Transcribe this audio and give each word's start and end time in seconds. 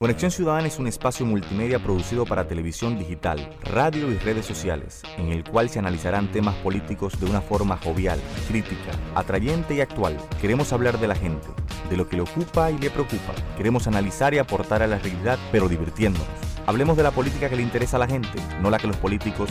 Conexión 0.00 0.30
Ciudadana 0.30 0.68
es 0.68 0.78
un 0.78 0.86
espacio 0.86 1.26
multimedia 1.26 1.80
producido 1.80 2.24
para 2.24 2.46
televisión 2.46 2.96
digital, 2.96 3.50
radio 3.64 4.12
y 4.12 4.18
redes 4.18 4.46
sociales, 4.46 5.02
en 5.16 5.32
el 5.32 5.42
cual 5.42 5.70
se 5.70 5.80
analizarán 5.80 6.30
temas 6.30 6.54
políticos 6.58 7.18
de 7.18 7.26
una 7.26 7.40
forma 7.40 7.78
jovial, 7.78 8.20
crítica, 8.46 8.92
atrayente 9.16 9.74
y 9.74 9.80
actual. 9.80 10.16
Queremos 10.40 10.72
hablar 10.72 11.00
de 11.00 11.08
la 11.08 11.16
gente, 11.16 11.48
de 11.90 11.96
lo 11.96 12.08
que 12.08 12.14
le 12.14 12.22
ocupa 12.22 12.70
y 12.70 12.78
le 12.78 12.90
preocupa. 12.90 13.34
Queremos 13.56 13.88
analizar 13.88 14.32
y 14.34 14.38
aportar 14.38 14.84
a 14.84 14.86
la 14.86 15.00
realidad, 15.00 15.36
pero 15.50 15.68
divirtiéndonos. 15.68 16.47
Hablemos 16.68 16.98
de 16.98 17.02
la 17.02 17.12
política 17.12 17.48
que 17.48 17.56
le 17.56 17.62
interesa 17.62 17.96
a 17.96 18.00
la 18.00 18.06
gente, 18.06 18.38
no 18.60 18.68
la 18.68 18.76
que 18.76 18.86
los 18.86 18.98
políticos 18.98 19.48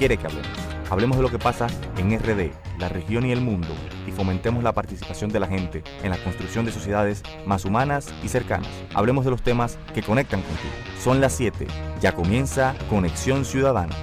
quieren 0.00 0.18
que 0.18 0.26
hablemos. 0.26 0.50
Hablemos 0.90 1.16
de 1.16 1.22
lo 1.22 1.30
que 1.30 1.38
pasa 1.38 1.68
en 1.96 2.18
RD, 2.18 2.50
la 2.80 2.88
región 2.88 3.24
y 3.24 3.30
el 3.30 3.40
mundo, 3.40 3.68
y 4.04 4.10
fomentemos 4.10 4.64
la 4.64 4.72
participación 4.72 5.30
de 5.30 5.38
la 5.38 5.46
gente 5.46 5.84
en 6.02 6.10
la 6.10 6.18
construcción 6.18 6.66
de 6.66 6.72
sociedades 6.72 7.22
más 7.46 7.64
humanas 7.64 8.12
y 8.24 8.26
cercanas. 8.26 8.68
Hablemos 8.94 9.24
de 9.24 9.30
los 9.30 9.42
temas 9.42 9.78
que 9.94 10.02
conectan 10.02 10.42
contigo. 10.42 10.74
Son 11.00 11.20
las 11.20 11.34
7, 11.34 11.68
ya 12.00 12.10
comienza 12.16 12.74
Conexión 12.90 13.44
Ciudadana. 13.44 13.94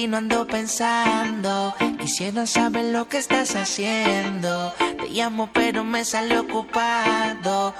Ti 0.00 0.06
no 0.06 0.16
ando 0.16 0.46
pensando. 0.46 1.74
Quisiera 2.00 2.46
saber 2.46 2.86
lo 2.86 3.06
que 3.06 3.18
estás 3.18 3.54
haciendo. 3.54 4.72
Te 4.98 5.10
llamo, 5.10 5.50
pero 5.52 5.84
me 5.84 6.06
sale 6.06 6.38
ocupado. 6.38 7.74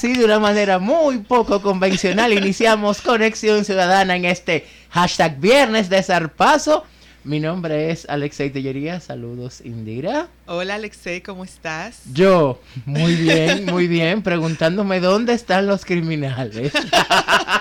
Así 0.00 0.14
de 0.14 0.24
una 0.24 0.38
manera 0.38 0.78
muy 0.78 1.18
poco 1.18 1.60
convencional 1.60 2.32
iniciamos 2.32 3.00
Conexión 3.02 3.66
Ciudadana 3.66 4.16
en 4.16 4.24
este 4.24 4.66
hashtag 4.88 5.38
Viernes 5.38 5.90
de 5.90 6.02
Zarpazo. 6.02 6.86
Mi 7.22 7.38
nombre 7.38 7.90
es 7.90 8.08
Alexei 8.08 8.48
Tellería. 8.48 8.98
Saludos, 9.00 9.60
Indira. 9.62 10.28
Hola, 10.46 10.76
Alexei, 10.76 11.20
¿cómo 11.20 11.44
estás? 11.44 12.00
Yo, 12.14 12.62
muy 12.86 13.14
bien, 13.14 13.66
muy 13.66 13.88
bien, 13.88 14.22
preguntándome 14.22 15.00
dónde 15.00 15.34
están 15.34 15.66
los 15.66 15.84
criminales. 15.84 16.72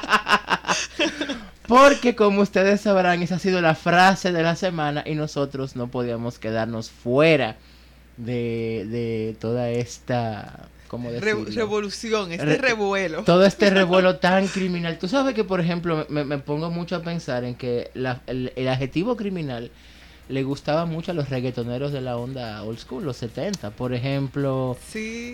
Porque 1.68 2.16
como 2.16 2.40
ustedes 2.40 2.80
sabrán, 2.80 3.22
esa 3.22 3.36
ha 3.36 3.40
sido 3.40 3.60
la 3.60 3.76
frase 3.76 4.32
de 4.32 4.44
la 4.44 4.56
semana 4.56 5.04
y 5.06 5.16
nosotros 5.16 5.76
no 5.76 5.90
podíamos 5.90 6.40
quedarnos 6.40 6.90
fuera 6.90 7.58
de, 8.16 8.88
de 8.90 9.36
toda 9.42 9.72
esta 9.72 10.70
revolución, 11.52 12.32
este 12.32 12.58
revuelo. 12.58 13.24
Todo 13.24 13.46
este 13.46 13.70
revuelo 13.72 14.18
tan 14.18 14.48
criminal. 14.48 14.98
Tú 14.98 15.08
sabes 15.08 15.36
que, 15.36 15.44
por 15.44 15.60
ejemplo, 15.60 16.06
me, 16.10 16.38
pongo 16.40 16.70
mucho 16.70 16.96
a 16.96 17.02
pensar 17.02 17.44
en 17.44 17.56
que 17.56 17.92
el, 17.96 18.68
adjetivo 18.68 19.16
criminal 19.16 19.72
le 20.28 20.44
gustaba 20.44 20.86
mucho 20.86 21.12
a 21.12 21.16
los 21.16 21.30
reggaetoneros 21.30 21.92
de 21.92 22.02
la 22.02 22.16
onda 22.16 22.64
old 22.64 22.78
school, 22.78 23.04
los 23.04 23.18
70. 23.18 23.72
Por 23.72 23.94
ejemplo, 23.94 24.78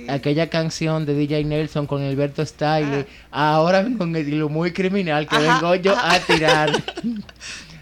aquella 0.07 0.49
canción 0.49 1.05
de 1.05 1.15
DJ 1.15 1.43
Nelson 1.43 1.85
con 1.85 2.01
Alberto 2.01 2.45
Style. 2.45 3.05
Ah. 3.31 3.55
Ahora 3.55 3.85
con 3.97 4.15
el 4.15 4.45
muy 4.45 4.71
criminal 4.71 5.27
que 5.27 5.37
vengo 5.37 5.75
yo 5.75 5.95
a 5.97 6.19
tirar. 6.19 6.71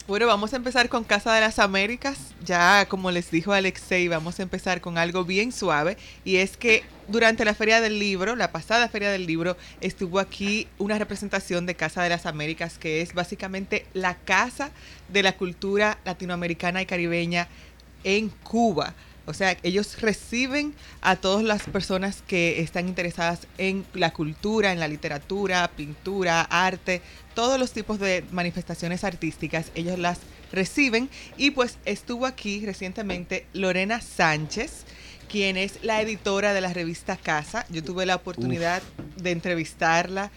Bueno, 0.08 0.26
vamos 0.26 0.52
a 0.52 0.56
empezar 0.56 0.88
con 0.88 1.04
Casa 1.04 1.32
de 1.32 1.40
las 1.40 1.60
Américas. 1.60 2.18
Ya, 2.44 2.86
como 2.88 3.12
les 3.12 3.30
dijo 3.30 3.52
Alexei, 3.52 4.08
vamos 4.08 4.40
a 4.40 4.42
empezar 4.42 4.80
con 4.80 4.98
algo 4.98 5.24
bien 5.24 5.52
suave. 5.52 5.96
Y 6.24 6.36
es 6.36 6.56
que 6.56 6.82
durante 7.06 7.44
la 7.44 7.54
Feria 7.54 7.80
del 7.80 8.00
Libro, 8.00 8.34
la 8.34 8.50
pasada 8.50 8.88
Feria 8.88 9.12
del 9.12 9.26
Libro, 9.26 9.56
estuvo 9.80 10.18
aquí 10.18 10.66
una 10.78 10.98
representación 10.98 11.66
de 11.66 11.76
Casa 11.76 12.02
de 12.02 12.08
las 12.08 12.26
Américas, 12.26 12.78
que 12.78 13.00
es 13.00 13.14
básicamente 13.14 13.86
la 13.94 14.16
casa 14.16 14.72
de 15.08 15.22
la 15.22 15.36
cultura 15.36 15.98
latinoamericana 16.04 16.82
y 16.82 16.86
caribeña 16.86 17.46
en 18.02 18.28
Cuba. 18.28 18.94
O 19.26 19.34
sea, 19.34 19.56
ellos 19.62 20.00
reciben 20.00 20.74
a 21.00 21.16
todas 21.16 21.44
las 21.44 21.62
personas 21.62 22.22
que 22.26 22.60
están 22.60 22.88
interesadas 22.88 23.46
en 23.56 23.84
la 23.94 24.12
cultura, 24.12 24.72
en 24.72 24.80
la 24.80 24.88
literatura, 24.88 25.70
pintura, 25.76 26.42
arte, 26.42 27.02
todos 27.34 27.58
los 27.58 27.72
tipos 27.72 27.98
de 28.00 28.24
manifestaciones 28.32 29.04
artísticas, 29.04 29.70
ellos 29.74 29.98
las 29.98 30.18
reciben. 30.50 31.08
Y 31.36 31.52
pues 31.52 31.78
estuvo 31.84 32.26
aquí 32.26 32.64
recientemente 32.66 33.46
Lorena 33.52 34.00
Sánchez, 34.00 34.84
quien 35.28 35.56
es 35.56 35.82
la 35.82 36.02
editora 36.02 36.52
de 36.52 36.60
la 36.60 36.72
revista 36.72 37.16
Casa. 37.16 37.64
Yo 37.70 37.82
tuve 37.82 38.06
la 38.06 38.16
oportunidad 38.16 38.82
de 39.16 39.30
entrevistarla. 39.30 40.30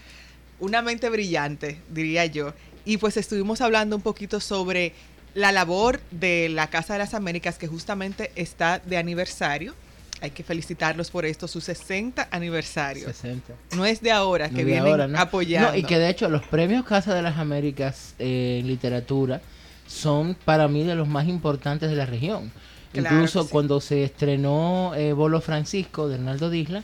Una 0.58 0.80
mente 0.80 1.10
brillante, 1.10 1.80
diría 1.90 2.24
yo. 2.26 2.54
Y 2.84 2.98
pues 2.98 3.16
estuvimos 3.16 3.60
hablando 3.60 3.96
un 3.96 4.02
poquito 4.02 4.40
sobre 4.40 4.94
la 5.36 5.52
labor 5.52 6.00
de 6.10 6.48
la 6.48 6.68
Casa 6.68 6.94
de 6.94 6.98
las 6.98 7.12
Américas, 7.14 7.58
que 7.58 7.68
justamente 7.68 8.32
está 8.36 8.78
de 8.80 8.96
aniversario. 8.96 9.74
Hay 10.22 10.30
que 10.30 10.42
felicitarlos 10.42 11.10
por 11.10 11.26
esto, 11.26 11.46
su 11.46 11.60
60 11.60 12.28
aniversario. 12.30 13.04
60. 13.04 13.52
No 13.76 13.84
es 13.84 14.00
de 14.00 14.10
ahora, 14.10 14.48
No 14.48 14.54
que 14.54 14.64
de 14.64 14.72
vienen 14.72 14.88
ahora, 14.88 15.06
¿no? 15.06 15.18
apoyando. 15.18 15.72
No, 15.72 15.76
y 15.76 15.82
que 15.82 15.98
de 15.98 16.08
hecho 16.08 16.30
los 16.30 16.42
premios 16.46 16.86
Casa 16.86 17.14
de 17.14 17.20
las 17.20 17.36
Américas 17.36 18.14
eh, 18.18 18.58
en 18.60 18.66
literatura 18.66 19.42
son 19.86 20.34
para 20.46 20.68
mí 20.68 20.84
de 20.84 20.94
los 20.94 21.06
más 21.06 21.28
importantes 21.28 21.90
de 21.90 21.96
la 21.96 22.06
región. 22.06 22.50
Claro 22.94 23.14
Incluso 23.16 23.42
sí. 23.42 23.50
cuando 23.52 23.78
se 23.82 24.04
estrenó 24.04 24.94
eh, 24.96 25.12
Bolo 25.12 25.42
Francisco 25.42 26.08
de 26.08 26.14
Hernaldo 26.14 26.48
Disla, 26.48 26.82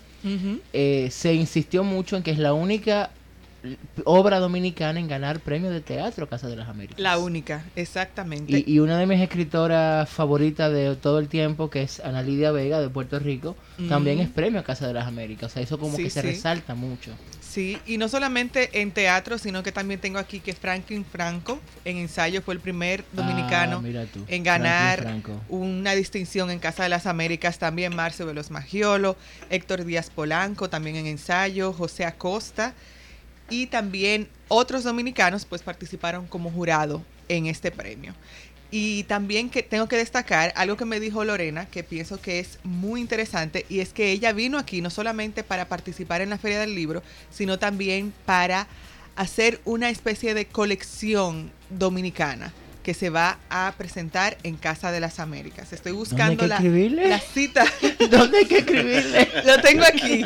eh, 0.74 1.08
se 1.10 1.32
insistió 1.32 1.84
mucho 1.84 2.18
en 2.18 2.22
que 2.22 2.32
es 2.32 2.38
la 2.38 2.52
única 2.52 3.10
obra 4.04 4.38
dominicana 4.40 4.98
en 4.98 5.06
ganar 5.08 5.40
premio 5.40 5.70
de 5.70 5.80
teatro 5.80 6.28
Casa 6.28 6.48
de 6.48 6.56
las 6.56 6.68
Américas. 6.68 6.98
La 6.98 7.18
única, 7.18 7.64
exactamente. 7.76 8.64
Y, 8.66 8.74
y 8.74 8.78
una 8.80 8.98
de 8.98 9.06
mis 9.06 9.20
escritoras 9.20 10.08
favoritas 10.08 10.72
de 10.72 10.96
todo 10.96 11.18
el 11.18 11.28
tiempo, 11.28 11.70
que 11.70 11.82
es 11.82 12.00
Ana 12.00 12.22
Lidia 12.22 12.50
Vega 12.50 12.80
de 12.80 12.88
Puerto 12.88 13.18
Rico, 13.18 13.56
también 13.88 14.18
Mm. 14.18 14.22
es 14.22 14.28
premio 14.30 14.60
a 14.60 14.64
Casa 14.64 14.86
de 14.86 14.94
las 14.94 15.06
Américas. 15.06 15.50
O 15.50 15.54
sea, 15.54 15.62
eso 15.62 15.78
como 15.78 15.96
Sí, 15.96 16.04
que 16.04 16.10
se 16.10 16.20
sí. 16.22 16.26
resalta 16.28 16.74
mucho. 16.74 17.12
Sí, 17.40 17.78
y 17.86 17.98
no 17.98 18.08
solamente 18.08 18.80
en 18.80 18.92
teatro, 18.92 19.36
sino 19.36 19.62
que 19.62 19.72
también 19.72 20.00
tengo 20.00 20.18
aquí 20.18 20.40
que 20.40 20.54
Franklin 20.54 21.04
Franco 21.04 21.60
en 21.84 21.98
ensayo 21.98 22.40
fue 22.40 22.54
el 22.54 22.60
primer 22.60 23.04
dominicano 23.12 23.82
Ah, 23.84 24.04
tú, 24.10 24.24
en 24.26 24.42
ganar 24.42 25.06
una 25.50 25.92
distinción 25.94 26.50
en 26.50 26.58
Casa 26.58 26.82
de 26.84 26.88
las 26.88 27.06
Américas. 27.06 27.58
También 27.58 27.94
Marcio 27.94 28.24
Veloz 28.26 28.50
Magiolo, 28.50 29.16
Héctor 29.50 29.84
Díaz 29.84 30.08
Polanco, 30.10 30.70
también 30.70 30.96
en 30.96 31.06
ensayo, 31.06 31.72
José 31.74 32.06
Acosta. 32.06 32.74
Y 33.50 33.66
también 33.66 34.28
otros 34.48 34.84
dominicanos 34.84 35.44
pues 35.44 35.62
participaron 35.62 36.26
como 36.26 36.50
jurado 36.50 37.02
en 37.28 37.46
este 37.46 37.70
premio. 37.70 38.14
Y 38.70 39.04
también 39.04 39.50
que 39.50 39.62
tengo 39.62 39.86
que 39.86 39.96
destacar 39.96 40.52
algo 40.56 40.78
que 40.78 40.86
me 40.86 40.98
dijo 40.98 41.24
Lorena, 41.24 41.66
que 41.66 41.84
pienso 41.84 42.20
que 42.22 42.40
es 42.40 42.58
muy 42.64 43.02
interesante, 43.02 43.66
y 43.68 43.80
es 43.80 43.92
que 43.92 44.10
ella 44.10 44.32
vino 44.32 44.58
aquí 44.58 44.80
no 44.80 44.88
solamente 44.88 45.44
para 45.44 45.68
participar 45.68 46.22
en 46.22 46.30
la 46.30 46.38
Feria 46.38 46.58
del 46.58 46.74
Libro, 46.74 47.02
sino 47.30 47.58
también 47.58 48.14
para 48.24 48.66
hacer 49.14 49.60
una 49.66 49.90
especie 49.90 50.32
de 50.32 50.46
colección 50.46 51.52
dominicana 51.68 52.54
que 52.82 52.94
se 52.94 53.10
va 53.10 53.38
a 53.48 53.74
presentar 53.78 54.36
en 54.42 54.56
Casa 54.56 54.90
de 54.90 55.00
las 55.00 55.20
Américas. 55.20 55.72
Estoy 55.72 55.92
buscando 55.92 56.42
que 56.42 56.48
la, 56.48 56.60
la 56.60 57.20
cita. 57.20 57.64
¿Dónde 58.10 58.38
hay 58.38 58.46
que 58.46 58.58
escribirle? 58.58 59.28
Lo 59.44 59.60
tengo 59.60 59.84
aquí. 59.84 60.24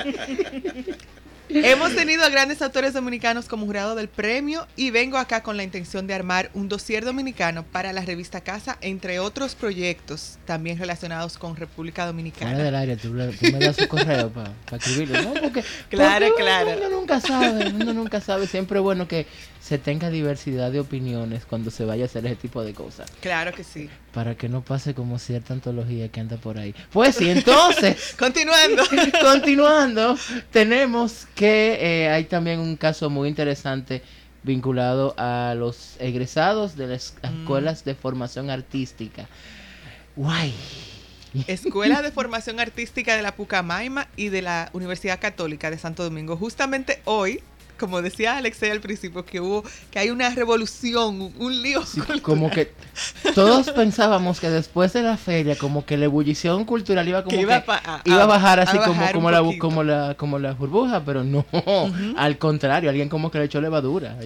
Hemos 1.64 1.94
tenido 1.94 2.24
a 2.24 2.28
grandes 2.28 2.62
autores 2.62 2.92
dominicanos 2.92 3.46
como 3.46 3.66
jurado 3.66 3.94
del 3.94 4.08
premio 4.08 4.66
y 4.76 4.90
vengo 4.90 5.18
acá 5.18 5.42
con 5.42 5.56
la 5.56 5.64
intención 5.64 6.06
de 6.06 6.14
armar 6.14 6.50
un 6.54 6.68
dossier 6.68 7.04
dominicano 7.04 7.64
para 7.64 7.92
la 7.92 8.02
revista 8.02 8.42
Casa, 8.42 8.78
entre 8.80 9.18
otros 9.18 9.54
proyectos 9.54 10.38
también 10.44 10.78
relacionados 10.78 11.36
con 11.38 11.56
República 11.56 11.96
Fuera 11.96 12.06
Dominicana. 12.06 12.58
del 12.58 12.74
área, 12.74 12.96
tú, 12.96 13.08
me 13.10 13.58
das 13.58 13.76
su 13.76 13.88
correo 13.88 14.30
para 14.30 14.52
escribirlo. 14.72 15.22
No, 15.22 15.34
porque, 15.40 15.64
Claro, 15.88 16.26
porque 16.26 16.42
claro. 16.42 16.70
Uno 16.76 16.90
nunca 16.90 17.20
sabe, 17.20 17.68
uno 17.68 17.94
nunca 17.94 18.20
sabe. 18.20 18.46
Siempre 18.46 18.78
es 18.78 18.82
bueno 18.82 19.08
que 19.08 19.26
se 19.60 19.78
tenga 19.78 20.10
diversidad 20.10 20.70
de 20.70 20.80
opiniones 20.80 21.46
cuando 21.46 21.70
se 21.70 21.84
vaya 21.84 22.04
a 22.04 22.06
hacer 22.06 22.26
ese 22.26 22.36
tipo 22.36 22.62
de 22.62 22.74
cosas. 22.74 23.10
Claro 23.20 23.52
que 23.52 23.64
sí. 23.64 23.88
Para 24.16 24.34
que 24.34 24.48
no 24.48 24.62
pase 24.62 24.94
como 24.94 25.18
cierta 25.18 25.52
antología 25.52 26.08
que 26.08 26.20
anda 26.20 26.38
por 26.38 26.56
ahí. 26.56 26.74
Pues 26.90 27.16
sí, 27.16 27.28
entonces, 27.28 28.14
Continuando. 28.18 28.82
continuando, 29.20 30.16
tenemos 30.50 31.26
que 31.34 31.76
eh, 31.78 32.08
hay 32.08 32.24
también 32.24 32.60
un 32.60 32.76
caso 32.76 33.10
muy 33.10 33.28
interesante 33.28 34.02
vinculado 34.42 35.14
a 35.18 35.54
los 35.54 35.96
egresados 36.00 36.76
de 36.76 36.86
las 36.86 37.14
Mm. 37.22 37.42
escuelas 37.42 37.84
de 37.84 37.94
formación 37.94 38.48
artística. 38.48 39.28
Guay. 40.16 40.54
Escuela 41.46 42.00
de 42.00 42.10
Formación 42.18 42.58
Artística 42.58 43.14
de 43.16 43.20
la 43.22 43.34
Pucamaima 43.34 44.08
y 44.16 44.30
de 44.30 44.40
la 44.40 44.70
Universidad 44.72 45.20
Católica 45.20 45.70
de 45.70 45.76
Santo 45.76 46.02
Domingo. 46.04 46.38
Justamente 46.38 47.02
hoy, 47.04 47.42
como 47.78 48.02
decía 48.02 48.36
Alexei 48.36 48.70
al 48.70 48.80
principio, 48.80 49.24
que 49.24 49.40
hubo, 49.40 49.62
que 49.90 49.98
hay 49.98 50.10
una 50.10 50.30
revolución, 50.30 51.32
un, 51.38 51.62
lío. 51.62 51.84
Sí, 51.86 52.00
como 52.22 52.50
que 52.50 52.72
todos 53.34 53.70
pensábamos 53.70 54.40
que 54.40 54.50
después 54.50 54.92
de 54.92 55.02
la 55.02 55.16
feria, 55.16 55.56
como 55.56 55.84
que 55.84 55.96
la 55.96 56.06
ebullición 56.06 56.64
cultural 56.64 57.06
iba 57.08 57.22
como 57.24 57.36
Que 57.36 57.42
iba 57.42 57.62
que 57.62 57.70
a- 57.72 58.02
iba 58.04 58.20
a 58.20 58.22
a- 58.22 58.26
bajar 58.26 58.60
así 58.60 58.78
como, 58.78 58.92
bajar 58.92 59.12
como, 59.14 59.30
la, 59.30 59.42
como, 59.58 59.82
la, 59.84 60.14
como 60.16 60.38
la 60.38 60.52
burbuja, 60.52 61.04
pero 61.04 61.22
no, 61.24 61.44
al 62.16 62.38
contrario, 62.38 62.90
alguien 62.90 63.08
como 63.08 63.30
que 63.30 63.38
le 63.38 63.44
echó 63.44 63.60
levadura. 63.60 64.16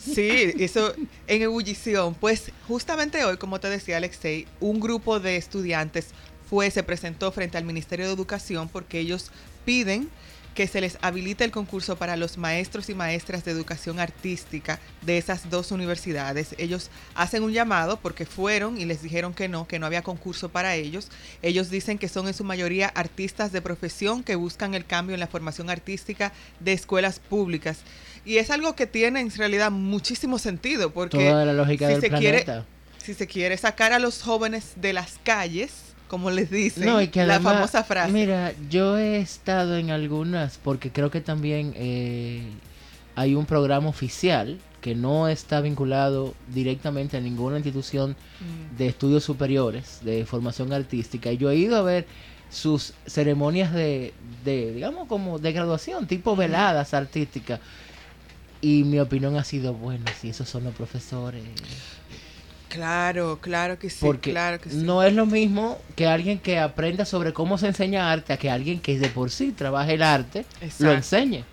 Sí, 0.00 0.28
eso 0.58 0.92
en 1.28 1.42
ebullición. 1.42 2.14
Pues 2.14 2.50
justamente 2.66 3.24
hoy, 3.24 3.36
como 3.36 3.60
te 3.60 3.70
decía 3.70 3.98
Alexei, 3.98 4.46
un 4.60 4.80
grupo 4.80 5.20
de 5.20 5.36
estudiantes 5.36 6.08
fue, 6.50 6.70
se 6.70 6.82
presentó 6.82 7.30
frente 7.32 7.56
al 7.58 7.64
Ministerio 7.64 8.06
de 8.06 8.12
Educación 8.12 8.68
porque 8.68 8.98
ellos 8.98 9.30
piden 9.64 10.08
que 10.56 10.66
se 10.66 10.80
les 10.80 10.98
habilite 11.02 11.44
el 11.44 11.52
concurso 11.52 11.96
para 11.96 12.16
los 12.16 12.38
maestros 12.38 12.88
y 12.88 12.94
maestras 12.94 13.44
de 13.44 13.52
educación 13.52 14.00
artística 14.00 14.80
de 15.02 15.18
esas 15.18 15.50
dos 15.50 15.70
universidades. 15.70 16.56
Ellos 16.58 16.90
hacen 17.14 17.44
un 17.44 17.52
llamado 17.52 18.00
porque 18.00 18.24
fueron 18.26 18.78
y 18.80 18.86
les 18.86 19.02
dijeron 19.02 19.34
que 19.34 19.48
no, 19.48 19.68
que 19.68 19.78
no 19.78 19.86
había 19.86 20.02
concurso 20.02 20.48
para 20.48 20.74
ellos. 20.74 21.10
Ellos 21.42 21.70
dicen 21.70 21.98
que 21.98 22.08
son 22.08 22.26
en 22.26 22.34
su 22.34 22.42
mayoría 22.42 22.88
artistas 22.88 23.52
de 23.52 23.60
profesión 23.60 24.24
que 24.24 24.34
buscan 24.34 24.74
el 24.74 24.86
cambio 24.86 25.14
en 25.14 25.20
la 25.20 25.26
formación 25.28 25.68
artística 25.70 26.32
de 26.58 26.72
escuelas 26.72 27.20
públicas. 27.20 27.80
Y 28.24 28.38
es 28.38 28.50
algo 28.50 28.74
que 28.74 28.86
tiene 28.86 29.20
en 29.20 29.30
realidad 29.30 29.70
muchísimo 29.70 30.38
sentido 30.38 30.90
porque 30.90 31.18
Toda 31.30 31.44
la 31.44 31.52
lógica 31.52 31.86
si 31.86 31.92
del 31.92 32.00
se 32.00 32.10
quiere 32.10 32.42
planeta. 32.44 32.66
si 33.04 33.12
se 33.12 33.26
quiere 33.26 33.56
sacar 33.58 33.92
a 33.92 33.98
los 33.98 34.22
jóvenes 34.22 34.72
de 34.76 34.94
las 34.94 35.18
calles, 35.22 35.85
como 36.08 36.30
les 36.30 36.50
dicen, 36.50 36.84
No, 36.86 37.00
y 37.02 37.08
que 37.08 37.24
la 37.26 37.40
famosa 37.40 37.82
frase. 37.84 38.12
Mira, 38.12 38.52
yo 38.70 38.96
he 38.98 39.18
estado 39.18 39.76
en 39.76 39.90
algunas, 39.90 40.58
porque 40.58 40.90
creo 40.90 41.10
que 41.10 41.20
también 41.20 41.72
eh, 41.76 42.42
hay 43.14 43.34
un 43.34 43.46
programa 43.46 43.88
oficial 43.88 44.58
que 44.80 44.94
no 44.94 45.26
está 45.28 45.60
vinculado 45.60 46.34
directamente 46.54 47.16
a 47.16 47.20
ninguna 47.20 47.56
institución 47.56 48.14
Mm. 48.40 48.76
de 48.76 48.86
estudios 48.86 49.24
superiores, 49.24 50.00
de 50.02 50.24
formación 50.26 50.72
artística. 50.72 51.32
Y 51.32 51.38
yo 51.38 51.50
he 51.50 51.56
ido 51.56 51.76
a 51.76 51.82
ver 51.82 52.06
sus 52.50 52.92
ceremonias 53.06 53.72
de, 53.72 54.12
de 54.44 54.72
digamos, 54.74 55.08
como 55.08 55.38
de 55.40 55.52
graduación, 55.52 56.06
tipo 56.06 56.36
veladas 56.36 56.94
artísticas. 56.94 57.58
Y 58.60 58.84
mi 58.84 59.00
opinión 59.00 59.36
ha 59.36 59.44
sido, 59.44 59.74
bueno, 59.74 60.04
si 60.20 60.28
esos 60.28 60.48
son 60.48 60.64
los 60.64 60.74
profesores. 60.74 61.42
Claro, 62.76 63.38
claro 63.40 63.78
que 63.78 63.88
sí, 63.88 63.98
Porque 64.00 64.30
claro 64.32 64.60
que 64.60 64.68
sí. 64.68 64.76
no 64.76 65.02
es 65.02 65.14
lo 65.14 65.24
mismo 65.24 65.78
que 65.96 66.06
alguien 66.06 66.38
que 66.38 66.58
aprenda 66.58 67.06
sobre 67.06 67.32
cómo 67.32 67.56
se 67.56 67.68
enseña 67.68 68.12
arte 68.12 68.34
a 68.34 68.36
que 68.36 68.50
alguien 68.50 68.80
que 68.80 68.98
de 68.98 69.08
por 69.08 69.30
sí 69.30 69.52
trabaje 69.52 69.94
el 69.94 70.02
arte 70.02 70.44
lo 70.78 70.92
enseñe. 70.92 71.44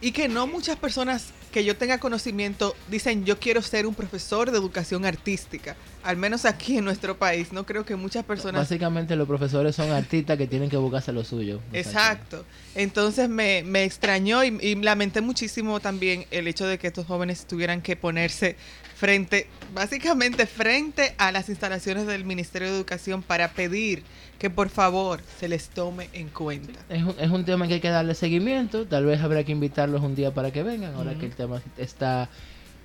Y 0.00 0.12
que 0.12 0.28
no 0.28 0.46
muchas 0.46 0.76
personas 0.76 1.30
que 1.52 1.64
yo 1.64 1.76
tenga 1.76 1.98
conocimiento 1.98 2.76
dicen 2.88 3.24
yo 3.24 3.38
quiero 3.38 3.60
ser 3.62 3.86
un 3.86 3.94
profesor 3.94 4.50
de 4.50 4.58
educación 4.58 5.04
artística. 5.04 5.76
Al 6.04 6.16
menos 6.16 6.44
aquí 6.44 6.78
en 6.78 6.84
nuestro 6.84 7.16
país. 7.16 7.52
No 7.52 7.64
creo 7.64 7.84
que 7.84 7.96
muchas 7.96 8.24
personas... 8.24 8.62
Básicamente 8.62 9.16
los 9.16 9.26
profesores 9.26 9.74
son 9.74 9.90
artistas 9.90 10.38
que 10.38 10.46
tienen 10.46 10.70
que 10.70 10.76
buscarse 10.76 11.12
lo 11.12 11.24
suyo. 11.24 11.60
Exacto. 11.72 12.44
Entonces 12.74 13.28
me, 13.28 13.62
me 13.64 13.84
extrañó 13.84 14.44
y, 14.44 14.56
y 14.60 14.74
lamenté 14.76 15.20
muchísimo 15.20 15.80
también 15.80 16.26
el 16.30 16.46
hecho 16.46 16.66
de 16.66 16.78
que 16.78 16.86
estos 16.88 17.06
jóvenes 17.06 17.46
tuvieran 17.46 17.80
que 17.80 17.96
ponerse 17.96 18.56
frente, 18.94 19.48
básicamente 19.74 20.46
frente 20.46 21.14
a 21.18 21.32
las 21.32 21.48
instalaciones 21.48 22.06
del 22.06 22.24
Ministerio 22.24 22.68
de 22.68 22.76
Educación 22.76 23.22
para 23.22 23.52
pedir 23.52 24.02
que 24.38 24.50
por 24.50 24.68
favor 24.68 25.20
se 25.40 25.48
les 25.48 25.68
tome 25.68 26.08
en 26.12 26.28
cuenta. 26.28 26.78
Es 26.88 27.02
un, 27.02 27.14
es 27.18 27.30
un 27.30 27.44
tema 27.44 27.66
que 27.66 27.74
hay 27.74 27.80
que 27.80 27.88
darle 27.88 28.14
seguimiento. 28.14 28.86
Tal 28.86 29.04
vez 29.04 29.20
habrá 29.20 29.42
que 29.44 29.52
invitarlos 29.52 30.02
un 30.02 30.14
día 30.14 30.32
para 30.32 30.52
que 30.52 30.62
vengan, 30.62 30.94
ahora 30.94 31.14
que 31.14 31.26
el 31.26 31.34
tema 31.34 31.62
está 31.78 32.28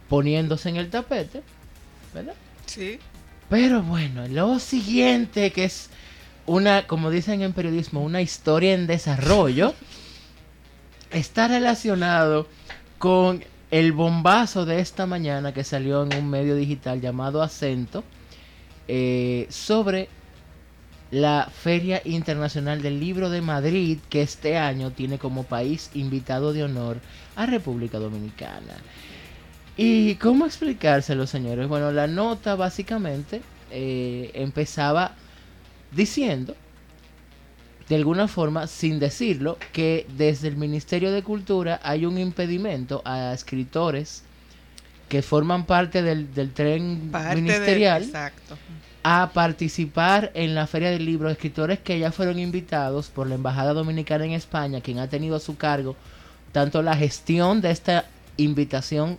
poniéndose 0.08 0.70
en 0.70 0.78
el 0.78 0.90
tapete. 0.90 1.42
¿Verdad? 2.14 2.34
Sí. 2.66 3.00
Pero 3.50 3.82
bueno, 3.82 4.28
lo 4.28 4.60
siguiente 4.60 5.52
que 5.52 5.66
es 5.66 5.90
una, 6.46 6.88
como 6.88 7.10
dicen 7.10 7.42
en 7.42 7.54
periodismo, 7.54 8.02
una 8.02 8.22
historia 8.22 8.74
en 8.74 8.88
desarrollo, 8.88 9.74
está 11.12 11.48
relacionado 11.48 12.48
con 13.00 13.44
el 13.72 13.92
bombazo 13.92 14.66
de 14.66 14.80
esta 14.80 15.06
mañana 15.06 15.54
que 15.54 15.64
salió 15.64 16.04
en 16.04 16.16
un 16.16 16.30
medio 16.30 16.56
digital 16.56 17.02
llamado 17.02 17.42
Acento 17.42 18.04
eh, 18.88 19.48
sobre 19.50 20.10
la 21.12 21.50
Feria 21.52 22.02
Internacional 22.06 22.82
del 22.82 23.00
Libro 23.00 23.30
de 23.30 23.42
Madrid, 23.42 23.98
que 24.10 24.22
este 24.22 24.58
año 24.58 24.92
tiene 24.92 25.18
como 25.18 25.44
país 25.44 25.90
invitado 25.96 26.54
de 26.54 26.64
honor 26.64 27.00
a 27.36 27.46
República 27.46 27.98
Dominicana. 27.98 28.76
¿Y 29.82 30.16
cómo 30.16 30.46
explicárselo, 30.46 31.26
señores? 31.26 31.70
Bueno, 31.70 31.90
la 31.94 32.06
nota 32.06 32.56
básicamente 32.56 33.42
eh, 33.72 34.30
empezaba 34.34 35.14
diciendo, 35.92 36.54
de 37.88 37.96
alguna 37.96 38.28
forma, 38.28 38.68
sin 38.68 39.00
decirlo, 39.00 39.58
que 39.72 40.06
desde 40.18 40.50
el 40.50 40.58
Ministerio 40.58 41.14
de 41.14 41.24
Cultura 41.24 41.80
hay 41.82 42.06
un 42.06 42.18
impedimento 42.18 43.02
a 43.06 43.32
escritores 43.34 44.24
que 45.08 45.22
forman 45.22 45.66
parte 45.66 46.02
del, 46.02 46.34
del 46.34 46.52
tren 46.52 47.08
Parte 47.10 47.30
de- 47.30 47.42
ministerial 47.42 48.04
exacto. 48.04 48.58
a 49.04 49.32
participar 49.34 50.30
en 50.34 50.56
la 50.56 50.68
Feria 50.68 50.90
del 50.92 51.06
Libro. 51.06 51.30
Escritores 51.30 51.80
que 51.80 51.98
ya 52.00 52.12
fueron 52.12 52.38
invitados 52.38 53.08
por 53.08 53.28
la 53.28 53.36
Embajada 53.36 53.72
Dominicana 53.74 54.26
en 54.26 54.34
España, 54.34 54.82
quien 54.82 55.00
ha 55.00 55.08
tenido 55.08 55.38
a 55.38 55.40
su 55.40 55.56
cargo 55.56 55.96
tanto 56.52 56.82
la 56.82 56.98
gestión 56.98 57.62
de 57.62 57.72
esta 57.72 58.06
invitación 58.36 59.18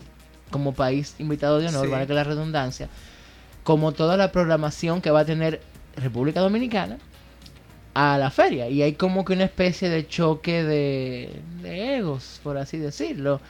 como 0.50 0.74
país 0.74 1.14
invitado 1.18 1.58
de 1.58 1.68
honor, 1.68 1.86
Sí. 1.86 1.90
vale 1.92 2.06
que 2.06 2.14
la 2.14 2.24
redundancia, 2.24 2.88
como 3.64 3.92
toda 3.92 4.16
la 4.16 4.32
programación 4.32 5.00
que 5.00 5.10
va 5.10 5.20
a 5.20 5.24
tener 5.24 5.60
República 5.96 6.40
Dominicana 6.40 6.98
a 7.94 8.16
la 8.18 8.30
feria. 8.30 8.68
Y 8.68 8.82
hay 8.82 8.94
como 8.94 9.24
que 9.24 9.32
una 9.32 9.44
especie 9.44 9.88
de 9.88 10.06
choque 10.06 10.62
de, 10.62 11.30
de 11.62 11.96
egos, 11.98 12.40
por 12.42 12.56
así 12.58 12.78
decirlo. 12.78 13.40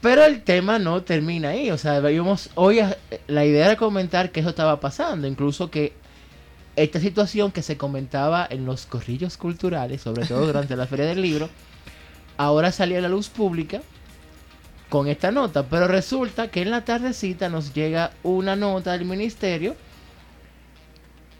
Pero 0.00 0.24
el 0.24 0.42
tema 0.42 0.78
no 0.78 1.02
termina 1.02 1.50
ahí. 1.50 1.70
O 1.70 1.78
sea, 1.78 2.00
veíamos 2.00 2.50
hoy 2.54 2.80
a- 2.80 2.96
la 3.28 3.44
idea 3.44 3.66
era 3.66 3.76
comentar 3.76 4.30
que 4.30 4.40
eso 4.40 4.50
estaba 4.50 4.78
pasando. 4.80 5.26
Incluso 5.26 5.70
que 5.70 5.92
esta 6.76 7.00
situación 7.00 7.50
que 7.52 7.62
se 7.62 7.76
comentaba 7.78 8.46
en 8.50 8.66
los 8.66 8.84
corrillos 8.86 9.36
culturales, 9.38 10.02
sobre 10.02 10.26
todo 10.26 10.44
durante 10.46 10.76
la 10.76 10.86
Feria 10.86 11.06
del 11.06 11.22
Libro, 11.22 11.48
ahora 12.36 12.70
salió 12.72 12.98
a 12.98 13.00
la 13.00 13.08
luz 13.08 13.28
pública 13.30 13.80
con 14.88 15.08
esta 15.08 15.30
nota. 15.30 15.66
Pero 15.68 15.88
resulta 15.88 16.48
que 16.48 16.62
en 16.62 16.70
la 16.70 16.84
tardecita 16.84 17.48
nos 17.48 17.74
llega 17.74 18.12
una 18.22 18.56
nota 18.56 18.92
del 18.92 19.04
ministerio. 19.04 19.76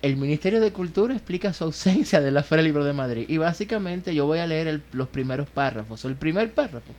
El 0.03 0.17
Ministerio 0.17 0.61
de 0.61 0.73
Cultura 0.73 1.15
explica 1.15 1.53
su 1.53 1.65
ausencia 1.65 2.21
de 2.21 2.31
la 2.31 2.43
Feria 2.43 2.62
del 2.62 2.73
Libro 2.73 2.85
de 2.85 2.93
Madrid. 2.93 3.26
Y 3.29 3.38
básicamente 3.38 4.15
yo 4.15 4.26
voy 4.26 4.38
a 4.38 4.47
leer 4.47 4.69
el- 4.69 4.83
los 4.93 5.09
primeros 5.09 5.49
párrafos. 5.49 6.05
El 6.05 6.17
primer 6.17 6.53
párrafo 6.53 6.93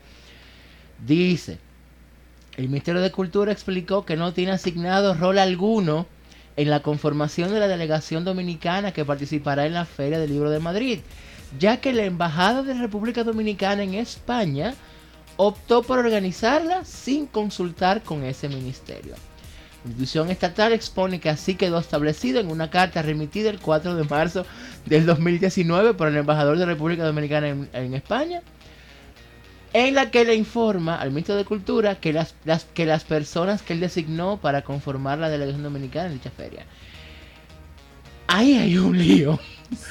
dice, 1.05 1.59
el 2.57 2.69
Ministerio 2.69 3.01
de 3.01 3.11
Cultura 3.11 3.51
explicó 3.51 4.03
que 4.03 4.17
no 4.17 4.33
tiene 4.33 4.51
asignado 4.51 5.13
rol 5.13 5.37
alguno 5.37 6.07
en 6.55 6.71
la 6.71 6.81
conformación 6.81 7.53
de 7.53 7.59
la 7.59 7.67
delegación 7.67 8.25
dominicana 8.25 8.91
que 8.91 9.05
participará 9.05 9.67
en 9.67 9.73
la 9.73 9.85
Feria 9.85 10.17
del 10.17 10.31
Libro 10.31 10.49
de 10.49 10.59
Madrid, 10.59 10.99
ya 11.59 11.77
que 11.77 11.93
la 11.93 12.03
Embajada 12.03 12.63
de 12.63 12.73
República 12.73 13.23
Dominicana 13.23 13.83
en 13.83 13.93
España 13.93 14.73
optó 15.37 15.83
por 15.83 15.99
organizarla 15.99 16.83
sin 16.85 17.27
consultar 17.27 18.01
con 18.03 18.23
ese 18.23 18.49
ministerio. 18.49 19.13
La 19.83 19.91
institución 19.91 20.29
estatal 20.29 20.73
expone 20.73 21.19
que 21.19 21.29
así 21.29 21.55
quedó 21.55 21.79
establecido 21.79 22.39
en 22.39 22.49
una 22.51 22.69
carta 22.69 23.01
remitida 23.01 23.49
el 23.49 23.59
4 23.59 23.95
de 23.95 24.03
marzo 24.03 24.45
del 24.85 25.05
2019 25.05 25.93
por 25.93 26.07
el 26.09 26.17
embajador 26.17 26.57
de 26.57 26.65
República 26.65 27.05
Dominicana 27.05 27.47
en, 27.49 27.69
en 27.71 27.93
España, 27.93 28.41
en 29.73 29.95
la 29.95 30.09
que 30.11 30.25
le 30.25 30.35
informa 30.35 30.95
al 30.99 31.11
ministro 31.11 31.35
de 31.35 31.45
Cultura 31.45 31.95
que 31.99 32.11
las, 32.11 32.33
las- 32.43 32.65
que 32.65 32.85
las 32.85 33.03
personas 33.03 33.61
que 33.61 33.73
él 33.73 33.79
designó 33.79 34.37
para 34.41 34.63
conformar 34.63 35.19
la 35.19 35.29
delegación 35.29 35.63
dominicana 35.63 36.07
en 36.07 36.13
dicha 36.13 36.31
feria. 36.31 36.65
Ahí 38.27 38.55
hay 38.57 38.77
un 38.77 38.97
lío. 38.97 39.39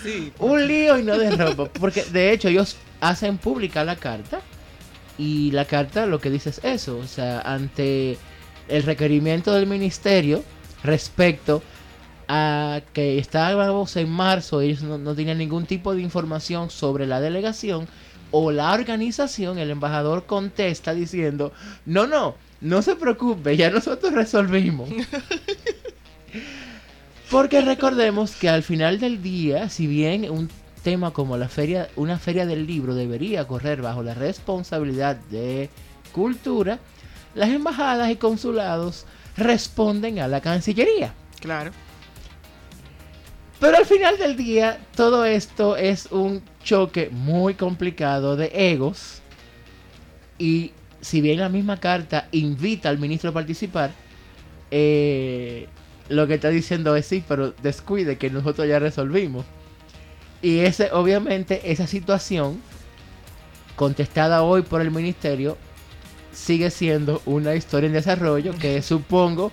Sí. 0.02 0.32
Un 0.38 0.66
lío 0.66 0.98
y 0.98 1.02
no 1.04 1.16
de 1.18 1.30
ropa. 1.30 1.70
Porque 1.80 2.02
de 2.04 2.32
hecho 2.32 2.48
ellos 2.48 2.76
hacen 3.00 3.38
pública 3.38 3.84
la 3.84 3.96
carta. 3.96 4.40
Y 5.18 5.50
la 5.52 5.64
carta 5.64 6.06
lo 6.06 6.20
que 6.20 6.30
dice 6.30 6.50
es 6.50 6.60
eso. 6.62 6.98
O 6.98 7.06
sea, 7.06 7.40
ante 7.40 8.18
el 8.68 8.82
requerimiento 8.82 9.54
del 9.54 9.66
ministerio 9.66 10.42
respecto 10.82 11.62
a 12.28 12.80
que 12.92 13.18
estábamos 13.18 13.96
en 13.96 14.10
marzo, 14.10 14.60
ellos 14.60 14.82
no, 14.82 14.98
no 14.98 15.14
tenían 15.14 15.38
ningún 15.38 15.66
tipo 15.66 15.94
de 15.94 16.02
información 16.02 16.70
sobre 16.70 17.06
la 17.06 17.20
delegación 17.20 17.88
o 18.30 18.50
la 18.50 18.72
organización, 18.72 19.58
el 19.58 19.70
embajador 19.70 20.26
contesta 20.26 20.92
diciendo, 20.92 21.52
no, 21.84 22.06
no, 22.06 22.34
no 22.60 22.82
se 22.82 22.96
preocupe, 22.96 23.56
ya 23.56 23.70
nosotros 23.70 24.12
resolvimos. 24.12 24.88
Porque 27.30 27.60
recordemos 27.60 28.36
que 28.36 28.48
al 28.48 28.62
final 28.62 29.00
del 29.00 29.22
día, 29.22 29.68
si 29.68 29.86
bien 29.86 30.30
un 30.30 30.48
tema 30.86 31.10
como 31.10 31.36
la 31.36 31.48
feria, 31.48 31.88
una 31.96 32.16
feria 32.16 32.46
del 32.46 32.64
libro 32.64 32.94
debería 32.94 33.44
correr 33.48 33.82
bajo 33.82 34.04
la 34.04 34.14
responsabilidad 34.14 35.16
de 35.16 35.68
cultura, 36.12 36.78
las 37.34 37.48
embajadas 37.48 38.08
y 38.08 38.14
consulados 38.14 39.04
responden 39.36 40.20
a 40.20 40.28
la 40.28 40.40
Cancillería. 40.40 41.12
Claro. 41.40 41.72
Pero 43.58 43.78
al 43.78 43.84
final 43.84 44.16
del 44.16 44.36
día, 44.36 44.78
todo 44.94 45.24
esto 45.24 45.76
es 45.76 46.06
un 46.12 46.40
choque 46.62 47.10
muy 47.10 47.54
complicado 47.54 48.36
de 48.36 48.52
egos. 48.54 49.22
Y 50.38 50.70
si 51.00 51.20
bien 51.20 51.40
la 51.40 51.48
misma 51.48 51.80
carta 51.80 52.28
invita 52.30 52.90
al 52.90 53.00
ministro 53.00 53.30
a 53.30 53.34
participar, 53.34 53.90
eh, 54.70 55.66
lo 56.08 56.28
que 56.28 56.34
está 56.34 56.50
diciendo 56.50 56.94
es 56.94 57.06
sí, 57.06 57.24
pero 57.26 57.50
descuide 57.60 58.18
que 58.18 58.30
nosotros 58.30 58.68
ya 58.68 58.78
resolvimos. 58.78 59.44
Y 60.42 60.60
ese, 60.60 60.90
obviamente, 60.92 61.72
esa 61.72 61.86
situación 61.86 62.60
contestada 63.74 64.42
hoy 64.42 64.62
por 64.62 64.80
el 64.80 64.90
ministerio, 64.90 65.56
sigue 66.32 66.70
siendo 66.70 67.22
una 67.26 67.54
historia 67.54 67.86
en 67.86 67.92
desarrollo 67.92 68.54
que 68.58 68.82
supongo 68.82 69.50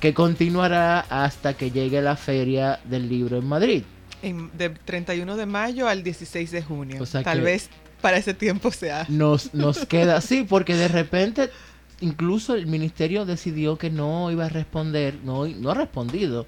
que 0.00 0.14
continuará 0.14 1.00
hasta 1.00 1.54
que 1.54 1.70
llegue 1.70 2.02
la 2.02 2.16
feria 2.16 2.80
del 2.84 3.08
libro 3.08 3.38
en 3.38 3.46
Madrid. 3.46 3.82
En- 4.22 4.50
de 4.56 4.70
31 4.70 5.36
de 5.36 5.46
mayo 5.46 5.88
al 5.88 6.02
16 6.02 6.50
de 6.50 6.62
junio. 6.62 7.02
O 7.02 7.06
sea 7.06 7.22
Tal 7.22 7.40
vez 7.40 7.68
para 8.00 8.18
ese 8.18 8.34
tiempo 8.34 8.70
sea. 8.70 9.06
Nos, 9.08 9.54
nos 9.54 9.84
queda 9.86 10.16
así, 10.16 10.44
porque 10.44 10.74
de 10.74 10.88
repente 10.88 11.50
incluso 12.00 12.54
el 12.54 12.66
ministerio 12.66 13.24
decidió 13.24 13.78
que 13.78 13.90
no 13.90 14.30
iba 14.30 14.44
a 14.46 14.48
responder, 14.50 15.18
no, 15.24 15.46
no 15.46 15.70
ha 15.70 15.74
respondido 15.74 16.46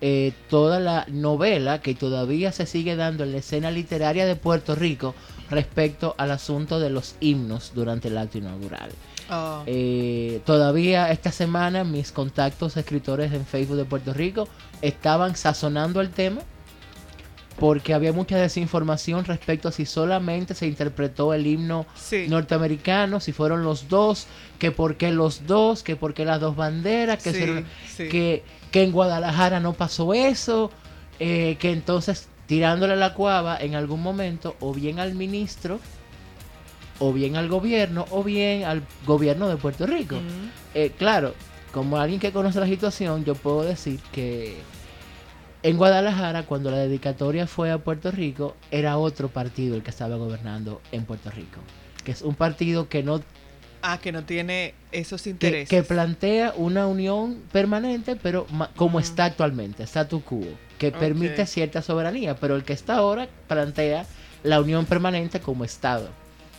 eh, 0.00 0.32
toda 0.50 0.78
la 0.78 1.06
novela 1.08 1.80
que 1.80 1.94
todavía 1.94 2.52
se 2.52 2.66
sigue 2.66 2.96
dando 2.96 3.24
en 3.24 3.32
la 3.32 3.38
escena 3.38 3.70
literaria 3.70 4.26
de 4.26 4.36
Puerto 4.36 4.74
Rico 4.74 5.14
respecto 5.50 6.14
al 6.18 6.30
asunto 6.32 6.80
de 6.80 6.90
los 6.90 7.14
himnos 7.20 7.72
durante 7.74 8.08
el 8.08 8.18
acto 8.18 8.38
inaugural. 8.38 8.90
Oh, 9.30 9.62
Eh, 9.66 10.40
todavía 10.44 11.10
esta 11.10 11.32
semana 11.32 11.82
mis 11.84 12.12
contactos 12.12 12.76
escritores 12.76 13.32
en 13.32 13.44
Facebook 13.44 13.76
de 13.76 13.84
Puerto 13.84 14.12
Rico 14.12 14.48
estaban 14.82 15.34
sazonando 15.34 16.00
el 16.00 16.10
tema 16.10 16.42
porque 17.58 17.94
había 17.94 18.12
mucha 18.12 18.36
desinformación 18.36 19.24
respecto 19.24 19.68
a 19.68 19.72
si 19.72 19.86
solamente 19.86 20.54
se 20.54 20.66
interpretó 20.66 21.32
el 21.32 21.46
himno 21.46 21.86
sí. 21.96 22.26
norteamericano, 22.28 23.18
si 23.20 23.32
fueron 23.32 23.64
los 23.64 23.88
dos, 23.88 24.26
que 24.58 24.70
por 24.70 24.96
qué 24.96 25.10
los 25.10 25.46
dos, 25.46 25.82
que 25.82 25.96
por 25.96 26.12
qué 26.12 26.24
las 26.24 26.40
dos 26.40 26.54
banderas, 26.56 27.22
que, 27.22 27.32
Sí, 27.32 27.38
se- 27.38 27.64
sí. 27.96 28.08
que, 28.08 28.44
que 28.70 28.82
en 28.82 28.92
Guadalajara 28.92 29.60
no 29.60 29.72
pasó 29.72 30.12
eso, 30.12 30.70
eh, 31.18 31.56
que 31.58 31.72
entonces 31.72 32.28
tirándole 32.46 32.94
la 32.94 33.14
cuava 33.14 33.56
en 33.58 33.74
algún 33.74 34.02
momento 34.02 34.54
o 34.60 34.74
bien 34.74 35.00
al 35.00 35.14
ministro, 35.14 35.80
o 36.98 37.12
bien 37.12 37.36
al 37.36 37.48
gobierno, 37.48 38.04
o 38.10 38.22
bien 38.22 38.64
al 38.64 38.82
gobierno 39.06 39.48
de 39.48 39.56
Puerto 39.56 39.86
Rico. 39.86 40.16
Eh, 40.74 40.92
claro, 40.96 41.34
como 41.72 41.96
alguien 41.98 42.20
que 42.20 42.32
conoce 42.32 42.60
la 42.60 42.66
situación, 42.66 43.24
yo 43.24 43.34
puedo 43.34 43.62
decir 43.62 43.98
que 44.12 44.56
en 45.68 45.76
Guadalajara, 45.76 46.44
cuando 46.44 46.70
la 46.70 46.78
dedicatoria 46.78 47.46
fue 47.46 47.70
a 47.70 47.78
Puerto 47.78 48.10
Rico, 48.10 48.56
era 48.70 48.98
otro 48.98 49.28
partido 49.28 49.74
el 49.76 49.82
que 49.82 49.90
estaba 49.90 50.16
gobernando 50.16 50.80
en 50.92 51.04
Puerto 51.04 51.30
Rico. 51.30 51.58
Que 52.04 52.12
es 52.12 52.22
un 52.22 52.34
partido 52.34 52.88
que 52.88 53.02
no 53.02 53.20
Ah, 53.82 53.98
que 53.98 54.10
no 54.10 54.24
tiene 54.24 54.74
esos 54.90 55.26
intereses. 55.26 55.68
que 55.68 55.82
plantea 55.82 56.54
una 56.56 56.86
unión 56.86 57.42
permanente, 57.52 58.16
pero 58.16 58.46
como 58.74 58.98
está 58.98 59.26
actualmente, 59.26 59.84
statu 59.84 60.22
quo, 60.22 60.40
que 60.78 60.90
permite 60.90 61.46
cierta 61.46 61.82
soberanía, 61.82 62.34
pero 62.36 62.56
el 62.56 62.64
que 62.64 62.72
está 62.72 62.96
ahora 62.96 63.28
plantea 63.46 64.04
la 64.42 64.60
unión 64.60 64.86
permanente 64.86 65.40
como 65.40 65.64
Estado. 65.64 66.08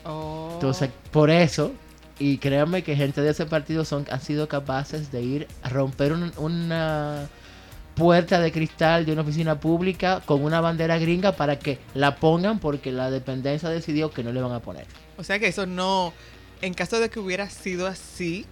Oh. 0.06 0.52
Entonces, 0.54 0.90
por 1.12 1.30
eso, 1.30 1.74
y 2.20 2.38
créanme 2.38 2.84
que 2.84 2.96
gente 2.96 3.20
de 3.22 3.32
ese 3.32 3.46
partido 3.46 3.84
son, 3.84 4.06
han 4.10 4.22
sido 4.22 4.48
capaces 4.48 5.12
de 5.12 5.22
ir 5.22 5.48
a 5.64 5.70
romper 5.70 6.14
un- 6.14 6.32
una 6.38 7.28
puerta 7.98 8.40
de 8.40 8.52
cristal 8.52 9.06
de 9.06 9.12
una 9.12 9.24
oficina 9.24 9.60
pública 9.60 10.22
con 10.26 10.44
una 10.44 10.62
bandera 10.62 11.00
gringa 11.00 11.32
para 11.32 11.58
que 11.58 11.80
la 11.96 12.18
pongan 12.18 12.60
porque 12.60 12.92
la 12.92 13.10
dependencia 13.10 13.70
decidió 13.70 14.12
que 14.12 14.24
no 14.24 14.32
le 14.32 14.42
van 14.42 14.52
a 14.52 14.60
poner. 14.60 14.86
O 15.18 15.24
sea 15.24 15.40
que 15.40 15.48
eso 15.48 15.66
no, 15.66 16.14
en 16.62 16.76
caso 16.76 17.00
de 17.00 17.10
que 17.10 17.20
hubiera 17.20 17.50
sido 17.50 17.88
así, 17.88 18.46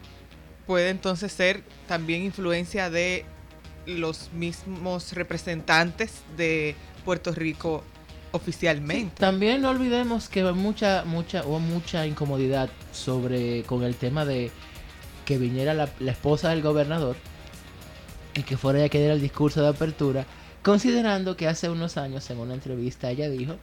puede 0.66 0.90
entonces 0.90 1.32
ser 1.32 1.62
también 1.88 2.24
influencia 2.24 2.90
de 2.90 3.24
los 3.86 4.32
mismos 4.34 5.14
representantes 5.14 6.24
de 6.36 6.76
Puerto 7.06 7.32
Rico 7.32 7.84
oficialmente. 8.32 9.14
También 9.20 9.62
no 9.62 9.70
olvidemos 9.70 10.28
que 10.28 10.44
mucha, 10.44 11.04
mucha, 11.06 11.46
hubo 11.46 11.60
mucha 11.60 12.08
incomodidad 12.08 12.70
sobre 12.92 13.62
con 13.64 13.84
el 13.84 13.96
tema 13.96 14.26
de 14.26 14.50
que 15.24 15.38
viniera 15.38 15.76
la, 15.76 15.88
la 16.00 16.12
esposa 16.12 16.50
del 16.50 16.64
gobernador 16.64 17.16
y 18.36 18.44
que 18.44 18.58
fuera 18.58 18.80
ella 18.80 18.90
que 18.90 19.00
diera 19.00 19.14
el 19.14 19.22
discurso 19.22 19.62
de 19.62 19.70
apertura, 19.70 20.26
considerando 20.62 21.38
que 21.38 21.48
hace 21.48 21.70
unos 21.70 21.98
años 21.98 22.30
en 22.30 22.40
una 22.40 22.54
entrevista 22.54 23.10
ella 23.10 23.30
dijo, 23.30 23.56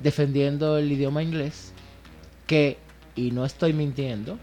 defendiendo 0.00 0.78
el 0.78 0.90
idioma 0.90 1.22
inglés, 1.22 1.72
que, 2.46 2.78
y 3.14 3.30
no 3.30 3.44
estoy 3.44 3.72
mintiendo, 3.72 4.38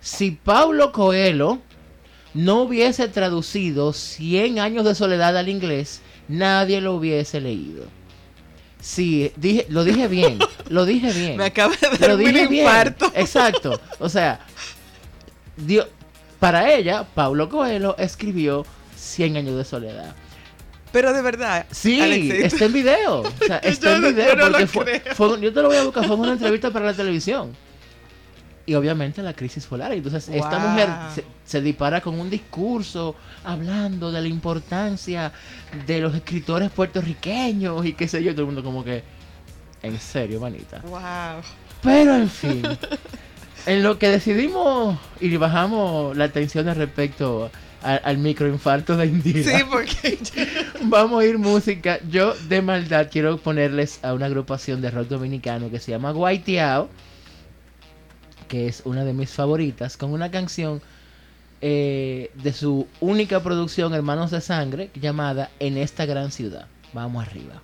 si 0.00 0.30
Paulo 0.32 0.92
Coelho 0.92 1.58
no 2.32 2.62
hubiese 2.62 3.08
traducido 3.08 3.92
100 3.92 4.58
años 4.60 4.84
de 4.84 4.94
soledad 4.94 5.36
al 5.36 5.48
inglés, 5.48 6.00
nadie 6.28 6.80
lo 6.80 6.94
hubiese 6.94 7.40
leído. 7.40 7.84
Sí, 8.80 9.30
dije, 9.36 9.66
lo 9.68 9.84
dije 9.84 10.08
bien, 10.08 10.38
lo 10.70 10.86
dije 10.86 11.12
bien. 11.12 11.36
Me 11.36 11.44
acaba 11.44 11.74
de 11.76 11.88
Lo 12.08 12.16
dar 12.16 12.16
un 12.16 12.18
dije 12.24 12.46
bien. 12.46 12.64
infarto. 12.64 13.12
Exacto. 13.14 13.78
O 13.98 14.08
sea, 14.08 14.40
dio, 15.56 15.86
para 16.40 16.72
ella, 16.72 17.04
Paulo 17.14 17.48
Coelho 17.48 17.94
escribió 17.98 18.64
100 18.96 19.36
años 19.36 19.56
de 19.56 19.64
soledad. 19.64 20.14
Pero 20.92 21.12
de 21.12 21.22
verdad, 21.22 21.66
Sí, 21.70 22.00
Alexei, 22.00 22.42
está 22.42 22.64
en 22.64 22.72
video. 22.72 23.20
O 23.20 23.32
sea, 23.46 23.58
está 23.62 23.94
en 23.96 24.02
video. 24.14 24.34
no 24.34 24.46
lo 24.46 24.52
porque 24.52 24.66
fue, 24.66 25.02
fue- 25.14 25.40
yo 25.40 25.52
te 25.52 25.62
lo 25.62 25.68
voy 25.68 25.76
a 25.76 25.84
buscar, 25.84 26.04
fue 26.06 26.16
una 26.16 26.32
entrevista 26.32 26.70
para 26.72 26.86
la 26.86 26.94
televisión. 26.94 27.54
Y 28.66 28.74
obviamente 28.74 29.22
la 29.22 29.32
crisis 29.32 29.66
fue 29.66 29.78
larga. 29.78 29.94
Entonces, 29.94 30.28
esta 30.28 30.58
mujer 30.58 30.88
se, 31.14 31.24
se 31.44 31.60
dispara 31.60 32.00
con 32.00 32.18
un 32.18 32.28
discurso 32.30 33.16
hablando 33.44 34.12
de 34.12 34.20
la 34.20 34.28
importancia 34.28 35.32
de 35.86 36.00
los 36.00 36.14
escritores 36.14 36.70
puertorriqueños 36.70 37.84
y 37.86 37.94
qué 37.94 38.06
sé 38.08 38.22
yo. 38.22 38.32
Todo 38.32 38.42
el 38.42 38.46
mundo, 38.46 38.62
como 38.62 38.84
que, 38.84 39.02
en 39.82 39.98
serio, 39.98 40.40
manita. 40.40 40.80
wow. 40.84 41.42
Pero 41.82 42.14
en 42.14 42.28
fin, 42.28 42.62
en 43.66 43.82
lo 43.82 43.98
que 43.98 44.08
decidimos 44.08 44.98
y 45.20 45.36
bajamos 45.36 46.16
la 46.16 46.28
tensión 46.30 46.66
respecto 46.74 47.50
a- 47.82 47.94
al 47.96 48.18
microinfarto 48.18 48.96
de 48.96 49.06
Indira, 49.06 49.42
Sí, 49.58 49.64
porque 49.70 50.18
vamos 50.82 51.22
a 51.22 51.26
ir 51.26 51.38
música. 51.38 51.98
Yo 52.10 52.34
de 52.48 52.62
maldad 52.62 53.08
quiero 53.10 53.38
ponerles 53.38 54.00
a 54.04 54.12
una 54.14 54.26
agrupación 54.26 54.80
de 54.80 54.90
rock 54.90 55.08
dominicano 55.08 55.70
que 55.70 55.78
se 55.80 55.92
llama 55.92 56.10
Guaitiao, 56.12 56.88
que 58.48 58.66
es 58.66 58.82
una 58.84 59.04
de 59.04 59.12
mis 59.12 59.30
favoritas, 59.30 59.96
con 59.96 60.12
una 60.12 60.30
canción 60.30 60.82
eh, 61.62 62.30
de 62.34 62.52
su 62.52 62.86
única 63.00 63.42
producción, 63.42 63.94
Hermanos 63.94 64.30
de 64.30 64.40
Sangre, 64.40 64.90
llamada 64.94 65.50
En 65.60 65.76
esta 65.78 66.04
gran 66.06 66.32
ciudad. 66.32 66.66
Vamos 66.92 67.24
arriba. 67.26 67.62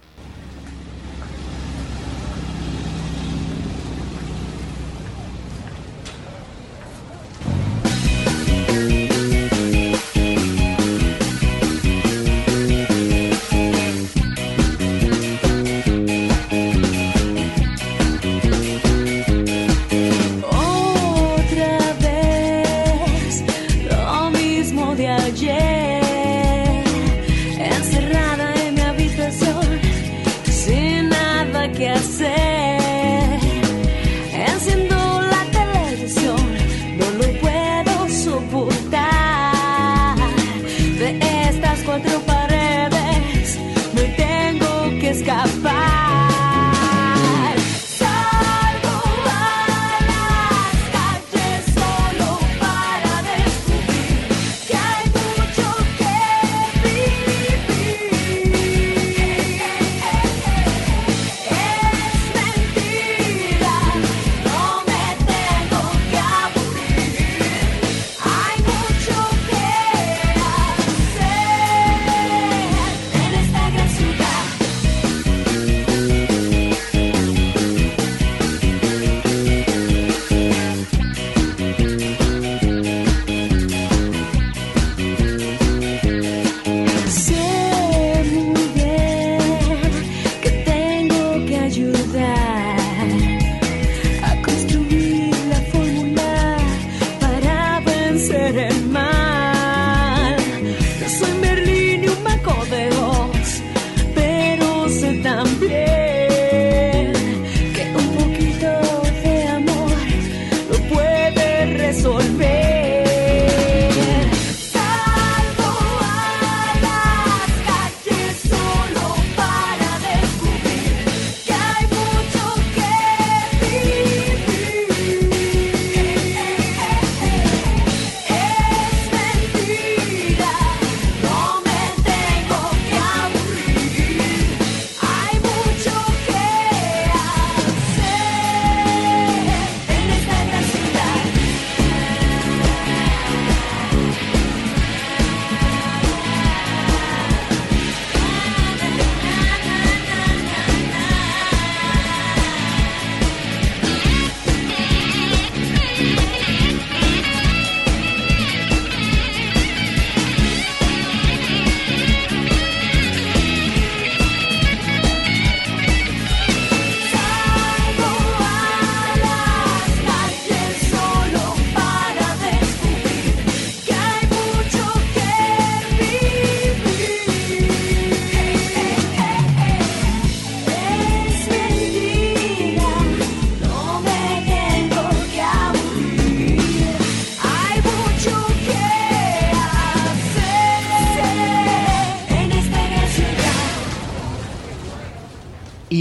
Encerrada 27.58 28.54
en 28.64 28.74
mi 28.74 28.80
habitación, 28.80 29.66
sin 30.44 31.08
nada 31.08 31.70
que 31.72 31.88
hacer. 31.88 33.40
Enciendo 34.50 34.96
la 35.32 35.42
televisión, 35.58 36.42
no 36.98 37.06
lo 37.20 37.28
puedo 37.40 38.08
soportar. 38.08 40.16
De 41.00 41.08
estas 41.48 41.78
cuatro 41.84 42.20
paredes, 42.20 43.58
no 43.94 44.02
tengo 44.16 44.70
que 45.00 45.08
escapar. 45.10 45.85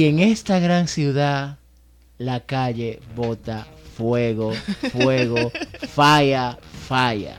Y 0.06 0.10
en 0.10 0.20
esta 0.20 0.60
gran 0.60 0.88
ciudad, 0.88 1.58
la 2.20 2.42
calle 2.42 3.00
bota 3.16 3.66
fuego, 3.98 4.54
fuego, 4.92 5.52
falla, 5.96 6.60
falla. 6.88 7.38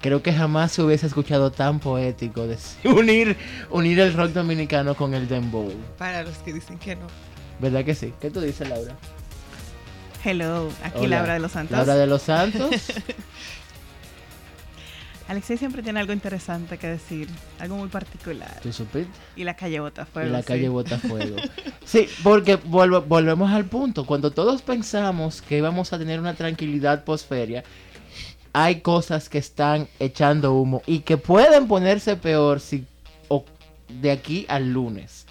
Creo 0.00 0.24
que 0.24 0.32
jamás 0.32 0.72
se 0.72 0.82
hubiese 0.82 1.06
escuchado 1.06 1.52
tan 1.52 1.78
poético 1.78 2.48
de 2.48 2.58
unir, 2.84 3.36
unir 3.70 4.00
el 4.00 4.12
rock 4.12 4.32
dominicano 4.32 4.96
con 4.96 5.14
el 5.14 5.28
dembow. 5.28 5.72
Para 5.98 6.24
los 6.24 6.36
que 6.38 6.52
dicen 6.52 6.78
que 6.78 6.96
no. 6.96 7.06
¿Verdad 7.60 7.84
que 7.84 7.94
sí? 7.94 8.12
¿Qué 8.20 8.28
tú 8.28 8.40
dices, 8.40 8.68
Laura? 8.68 8.96
Hello, 10.24 10.68
aquí 10.82 11.04
Hola. 11.04 11.18
Laura 11.18 11.34
de 11.34 11.38
los 11.38 11.52
Santos. 11.52 11.76
Laura 11.76 11.94
de 11.94 12.06
los 12.08 12.22
Santos. 12.22 12.70
Alexei 15.32 15.56
siempre 15.56 15.82
tiene 15.82 15.98
algo 16.00 16.12
interesante 16.12 16.78
que 16.78 16.86
decir, 16.86 17.28
algo 17.58 17.76
muy 17.76 17.88
particular. 17.88 18.60
¿Tú 18.62 18.72
supiste? 18.72 19.10
Y 19.34 19.44
la 19.44 19.56
calle 19.56 19.80
bota 19.80 20.02
Y 20.02 20.12
fuego. 20.12 20.30
la 20.30 20.40
sí. 20.40 20.46
calle 20.46 20.68
bota 20.68 20.98
fuego. 20.98 21.36
Sí, 21.84 22.08
porque 22.22 22.56
vuelvo- 22.56 23.02
volvemos 23.02 23.50
al 23.50 23.64
punto. 23.64 24.06
Cuando 24.06 24.30
todos 24.30 24.62
pensamos 24.62 25.42
que 25.42 25.58
íbamos 25.58 25.92
a 25.92 25.98
tener 25.98 26.20
una 26.20 26.34
tranquilidad 26.34 27.04
posferia, 27.04 27.64
hay 28.52 28.80
cosas 28.82 29.28
que 29.28 29.38
están 29.38 29.88
echando 29.98 30.52
humo 30.54 30.82
y 30.86 31.00
que 31.00 31.16
pueden 31.16 31.66
ponerse 31.66 32.16
peor 32.16 32.60
si 32.60 32.86
o 33.28 33.44
de 33.88 34.10
aquí 34.12 34.46
al 34.48 34.72
lunes. 34.72 35.26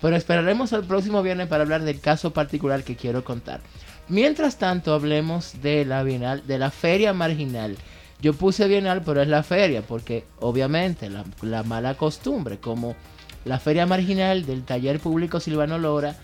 Pero 0.00 0.14
esperaremos 0.14 0.72
al 0.72 0.84
próximo 0.84 1.22
viernes 1.22 1.48
para 1.48 1.62
hablar 1.64 1.82
del 1.82 2.00
caso 2.00 2.32
particular 2.32 2.84
que 2.84 2.94
quiero 2.96 3.24
contar. 3.24 3.60
Mientras 4.08 4.56
tanto, 4.56 4.94
hablemos 4.94 5.60
de 5.62 5.84
la 5.84 6.02
Bienal, 6.04 6.46
de 6.46 6.58
la 6.58 6.70
Feria 6.70 7.12
Marginal. 7.12 7.76
Yo 8.20 8.32
puse 8.32 8.66
Bienal, 8.66 9.02
pero 9.02 9.22
es 9.22 9.28
la 9.28 9.42
feria, 9.42 9.82
porque 9.82 10.24
obviamente 10.40 11.08
la, 11.08 11.24
la 11.42 11.62
mala 11.62 11.94
costumbre, 11.94 12.58
como 12.58 12.96
la 13.44 13.60
Feria 13.60 13.86
Marginal 13.86 14.44
del 14.44 14.64
Taller 14.64 14.98
Público 14.98 15.38
Silvano 15.38 15.78
Lora 15.78 16.16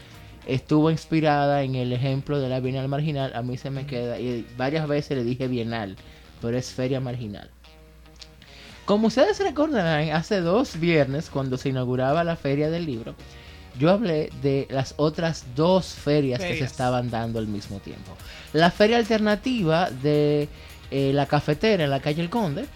estuvo 0.47 0.91
inspirada 0.91 1.63
en 1.63 1.75
el 1.75 1.93
ejemplo 1.93 2.41
de 2.41 2.49
la 2.49 2.61
Bienal 2.61 2.89
Marginal, 2.89 3.33
a 3.35 3.43
mí 3.43 3.57
se 3.57 3.71
me 3.71 3.87
queda, 3.87 4.19
y 4.19 4.47
varias 4.57 4.87
veces 4.89 5.17
le 5.17 5.25
dije 5.25 5.49
Bienal, 5.49 5.97
pero 6.43 6.57
es 6.59 6.73
Feria 6.73 7.01
Marginal. 7.01 7.49
Como 8.85 9.07
ustedes 9.07 9.39
recordarán, 9.39 10.11
hace 10.11 10.41
dos 10.41 10.79
viernes, 10.79 11.31
cuando 11.31 11.57
se 11.57 11.71
inauguraba 11.71 12.25
la 12.25 12.37
Feria 12.37 12.71
del 12.71 12.85
Libro, 12.85 13.15
yo 13.79 13.91
hablé 13.91 14.31
de 14.43 14.67
las 14.71 14.95
otras 14.99 15.47
dos 15.57 15.87
ferias, 15.87 16.41
que 16.41 16.59
se 16.59 16.65
estaban 16.65 17.11
dando 17.11 17.39
al 17.39 17.47
mismo 17.47 17.79
tiempo. 17.81 18.13
La 18.53 18.71
feria 18.71 18.99
alternativa 18.99 19.91
de 19.91 20.49
eh, 20.97 21.13
la 21.13 21.27
cafetera 21.27 21.83
en 21.83 21.91
la 21.91 21.99
calle 21.99 22.23
El 22.23 22.31
Conde 22.31 22.67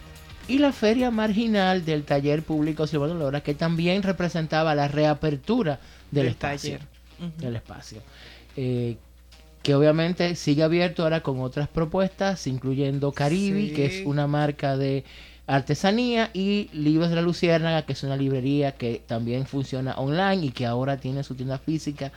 y 0.48 0.59
la 0.59 0.72
feria 0.72 1.12
marginal 1.12 1.85
del 1.85 2.02
taller 2.02 2.42
público 2.42 2.88
Silvano 2.88 3.14
Lora, 3.14 3.42
que 3.42 3.54
también 3.54 4.02
representaba 4.02 4.74
la 4.74 4.88
reapertura 4.88 5.78
del, 6.11 6.26
espacio. 6.26 6.81
Ujú. 7.20 7.31
Del 7.40 7.54
espacio. 7.54 8.00
Eh, 8.57 8.96
que 9.62 9.72
obviamente 9.76 10.35
sigue 10.35 10.64
abierto 10.64 11.04
ahora 11.04 11.20
con 11.20 11.38
otras 11.38 11.68
propuestas, 11.68 12.48
incluyendo 12.48 13.12
Caribe, 13.12 13.68
Sí. 13.68 13.72
que 13.72 13.87
es 13.87 14.04
una 14.04 14.26
marca 14.26 14.76
de 14.76 15.04
artesanía, 15.46 16.31
y 16.35 16.70
Libros 16.72 17.11
de 17.11 17.14
la 17.14 17.22
Luciérnaga, 17.22 17.83
que 17.83 17.92
es 17.92 18.02
una 18.02 18.16
librería 18.16 18.72
que 18.72 19.00
también 19.07 19.46
funciona 19.46 19.94
online 19.94 20.46
y 20.46 20.50
que 20.50 20.66
ahora 20.66 20.96
tiene 20.96 21.22
su 21.22 21.37
tienda 21.37 21.59
física 21.59 22.11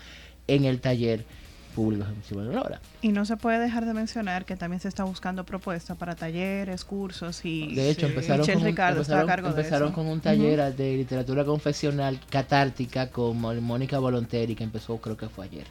en 0.47 0.65
el 0.65 0.79
taller 0.81 1.25
público 1.71 2.05
Silvano 2.27 2.51
Lora. 2.51 2.79
Y 3.01 3.11
no 3.11 3.25
se 3.25 3.37
puede 3.37 3.59
dejar 3.59 3.85
de 3.85 3.93
mencionar 3.93 4.45
que 4.45 4.55
también 4.55 4.79
se 4.79 4.87
está 4.87 5.03
buscando 5.03 5.43
propuestas 5.45 5.97
para 5.97 6.15
talleres, 6.15 6.85
cursos 6.85 7.43
y... 7.43 7.73
De 7.73 7.89
hecho, 7.89 8.07
Sí. 8.07 8.13
empezaron, 8.13 8.45
con 8.45 8.57
un, 8.57 8.63
Ricardo 8.63 9.01
está 9.01 9.13
a 9.13 9.21
empezaron, 9.21 9.27
cargo 9.27 9.55
de 9.55 9.61
empezaron 9.61 9.87
eso. 9.89 9.95
con 9.95 10.07
un 10.07 10.19
taller 10.21 10.75
de 10.75 10.97
literatura 10.97 11.43
confesional 11.45 12.19
catártica 12.29 13.09
con 13.09 13.39
Mónica 13.39 13.99
Volonteri, 13.99 14.55
que 14.55 14.63
empezó 14.63 14.97
creo 14.97 15.17
que 15.17 15.29
fue 15.29 15.45
ayer. 15.45 15.65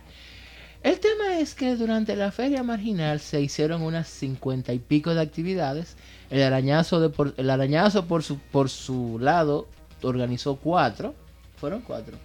El 0.83 0.99
tema 0.99 1.39
es 1.39 1.55
que 1.55 1.77
durante 1.77 2.17
la 2.17 2.33
feria 2.33 2.63
marginal 2.63 3.21
se 3.21 3.41
hicieron 3.43 3.83
unas 3.83 4.09
cincuenta 4.09 4.73
y 4.73 4.79
pico 4.79 5.15
de 5.15 5.21
actividades. 5.21 5.97
El 6.31 6.43
arañazo, 6.43 7.01
de 7.01 7.11
por, 7.11 7.35
el 7.37 7.51
arañazo 7.51 8.07
por, 8.07 8.23
su, 8.23 8.39
por 8.39 8.71
su 8.71 9.19
lado 9.21 9.69
organizó 10.03 10.57
cuatro. 10.57 11.15
Fueron 11.57 11.83
cuatro. 11.83 12.17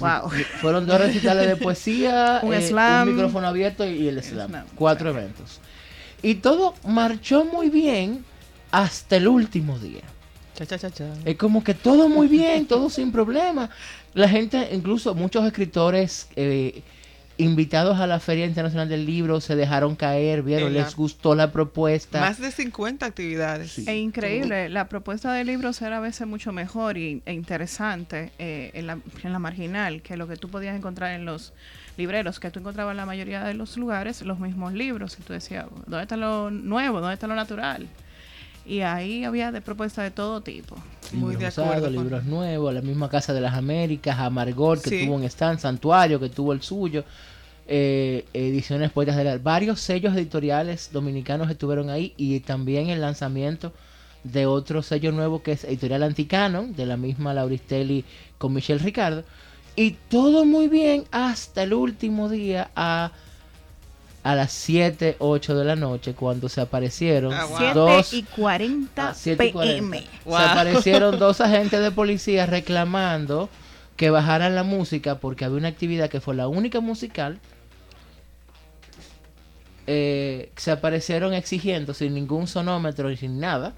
Wow. 0.00 0.30
Fueron 0.60 0.86
dos 0.86 1.00
recitales 1.00 1.46
de 1.46 1.56
poesía, 1.56 2.40
Un 2.42 2.54
eh, 2.54 2.60
slam. 2.62 3.08
un 3.08 3.14
micrófono 3.14 3.46
abierto 3.46 3.86
y 3.88 4.08
el 4.08 4.22
slam. 4.22 4.50
slam, 4.50 4.66
Cuatro 4.74 5.10
eventos. 5.10 5.60
Y 6.22 6.36
todo 6.36 6.74
marchó 6.86 7.44
muy 7.44 7.70
bien 7.70 8.24
hasta 8.70 9.16
el 9.16 9.28
último 9.28 9.78
día. 9.78 10.02
Cha, 10.54 10.66
cha, 10.66 10.78
cha, 10.78 10.90
cha. 10.90 11.06
Es 11.24 11.36
como 11.36 11.62
que 11.62 11.74
todo 11.74 12.08
muy 12.08 12.28
bien, 12.28 12.66
todo 12.66 12.88
sin 12.90 13.12
problema. 13.12 13.70
La 14.14 14.28
gente, 14.28 14.68
incluso 14.72 15.14
muchos 15.14 15.44
escritores 15.44 16.28
eh, 16.36 16.82
invitados 17.36 17.98
a 17.98 18.06
la 18.06 18.20
Feria 18.20 18.46
Internacional 18.46 18.88
del 18.88 19.06
Libro 19.06 19.40
se 19.40 19.56
dejaron 19.56 19.96
caer, 19.96 20.42
vieron, 20.42 20.72
les 20.72 20.94
gustó 20.94 21.34
la 21.34 21.50
propuesta. 21.52 22.20
Más 22.20 22.40
de 22.40 22.50
50 22.50 23.04
actividades. 23.04 23.72
Sí. 23.72 23.82
Es 23.82 23.96
increíble, 23.96 24.68
la 24.68 24.88
propuesta 24.88 25.32
de 25.32 25.44
libros 25.44 25.82
era 25.82 25.96
a 25.96 26.00
veces 26.00 26.26
mucho 26.26 26.52
mejor 26.52 26.96
y, 26.96 27.22
e 27.26 27.32
interesante 27.32 28.32
eh, 28.38 28.70
en, 28.74 28.86
la, 28.86 28.98
en 29.22 29.32
la 29.32 29.38
marginal 29.38 30.02
que 30.02 30.16
lo 30.16 30.28
que 30.28 30.36
tú 30.36 30.48
podías 30.48 30.76
encontrar 30.76 31.12
en 31.12 31.24
los 31.24 31.52
libreros, 31.96 32.40
que 32.40 32.50
tú 32.50 32.60
encontrabas 32.60 32.92
en 32.92 32.98
la 32.98 33.06
mayoría 33.06 33.42
de 33.44 33.54
los 33.54 33.76
lugares 33.76 34.22
los 34.22 34.38
mismos 34.38 34.72
libros 34.72 35.16
y 35.18 35.22
tú 35.22 35.32
decías, 35.32 35.66
¿dónde 35.86 36.02
está 36.02 36.16
lo 36.16 36.50
nuevo? 36.50 37.00
¿Dónde 37.00 37.14
está 37.14 37.26
lo 37.26 37.34
natural? 37.34 37.88
Y 38.66 38.80
ahí 38.80 39.24
había 39.24 39.52
de 39.52 39.60
propuestas 39.60 40.04
de 40.04 40.10
todo 40.10 40.40
tipo. 40.40 40.76
Muy 41.12 41.34
libros 41.34 41.54
de 41.56 41.62
acuerdo. 41.62 41.84
con- 41.84 41.92
libros 41.92 42.24
nuevos, 42.24 42.72
la 42.74 42.80
misma 42.82 43.08
Casa 43.10 43.32
de 43.34 43.40
las 43.42 43.54
Américas, 43.54 44.18
Amargor, 44.18 44.80
que 44.80 44.90
Sí. 44.90 45.04
tuvo 45.04 45.16
un 45.16 45.24
stand, 45.24 45.58
Santuario, 45.60 46.18
que 46.18 46.30
tuvo 46.30 46.52
el 46.54 46.62
suyo, 46.62 47.04
eh, 47.66 48.24
ediciones 48.32 48.90
poetas 48.90 49.16
de 49.16 49.24
la... 49.24 49.38
Varios 49.38 49.80
sellos 49.80 50.14
editoriales 50.16 50.90
dominicanos 50.92 51.50
estuvieron 51.50 51.90
ahí 51.90 52.14
y 52.16 52.40
también 52.40 52.88
el 52.88 53.00
lanzamiento 53.00 53.72
de 54.22 54.46
otro 54.46 54.82
sello 54.82 55.12
nuevo 55.12 55.42
que 55.42 55.52
es 55.52 55.64
Editorial 55.64 56.02
Anticanon, 56.02 56.74
de 56.74 56.86
la 56.86 56.96
misma 56.96 57.34
Lauristelli 57.34 58.04
con 58.38 58.54
Michelle 58.54 58.82
Ricardo. 58.82 59.24
Y 59.76 59.92
todo 60.08 60.44
muy 60.46 60.68
bien 60.68 61.04
hasta 61.10 61.62
el 61.64 61.74
último 61.74 62.28
día 62.30 62.70
a 62.76 63.12
a 64.24 64.34
las 64.34 64.50
7, 64.52 65.16
8 65.20 65.54
de 65.54 65.64
la 65.64 65.76
noche 65.76 66.14
cuando 66.14 66.48
se 66.48 66.60
aparecieron 66.60 67.32
Ah, 67.32 67.44
wow. 67.44 67.58
7 67.58 67.74
dos 67.74 68.12
y 68.14 68.22
40 68.24 69.08
Ah, 69.10 69.14
7 69.14 69.44
y 69.46 69.52
40. 69.52 69.74
pm. 69.80 70.06
Wow. 70.24 70.36
Se 70.38 70.42
aparecieron 70.44 71.18
dos 71.20 71.40
agentes 71.40 71.80
de 71.80 71.90
policía 71.92 72.46
reclamando 72.46 73.48
que 73.96 74.10
bajaran 74.10 74.54
la 74.56 74.62
música 74.64 75.18
porque 75.20 75.44
había 75.44 75.58
una 75.58 75.68
actividad 75.68 76.08
que 76.10 76.20
fue 76.20 76.34
la 76.34 76.48
única 76.48 76.80
musical. 76.80 77.38
Eh, 79.86 80.50
se 80.56 80.70
aparecieron 80.70 81.34
exigiendo 81.34 81.92
sin 81.92 82.14
ningún 82.14 82.46
sonómetro 82.46 83.10
y 83.10 83.16
sin 83.18 83.38
nada 83.38 83.74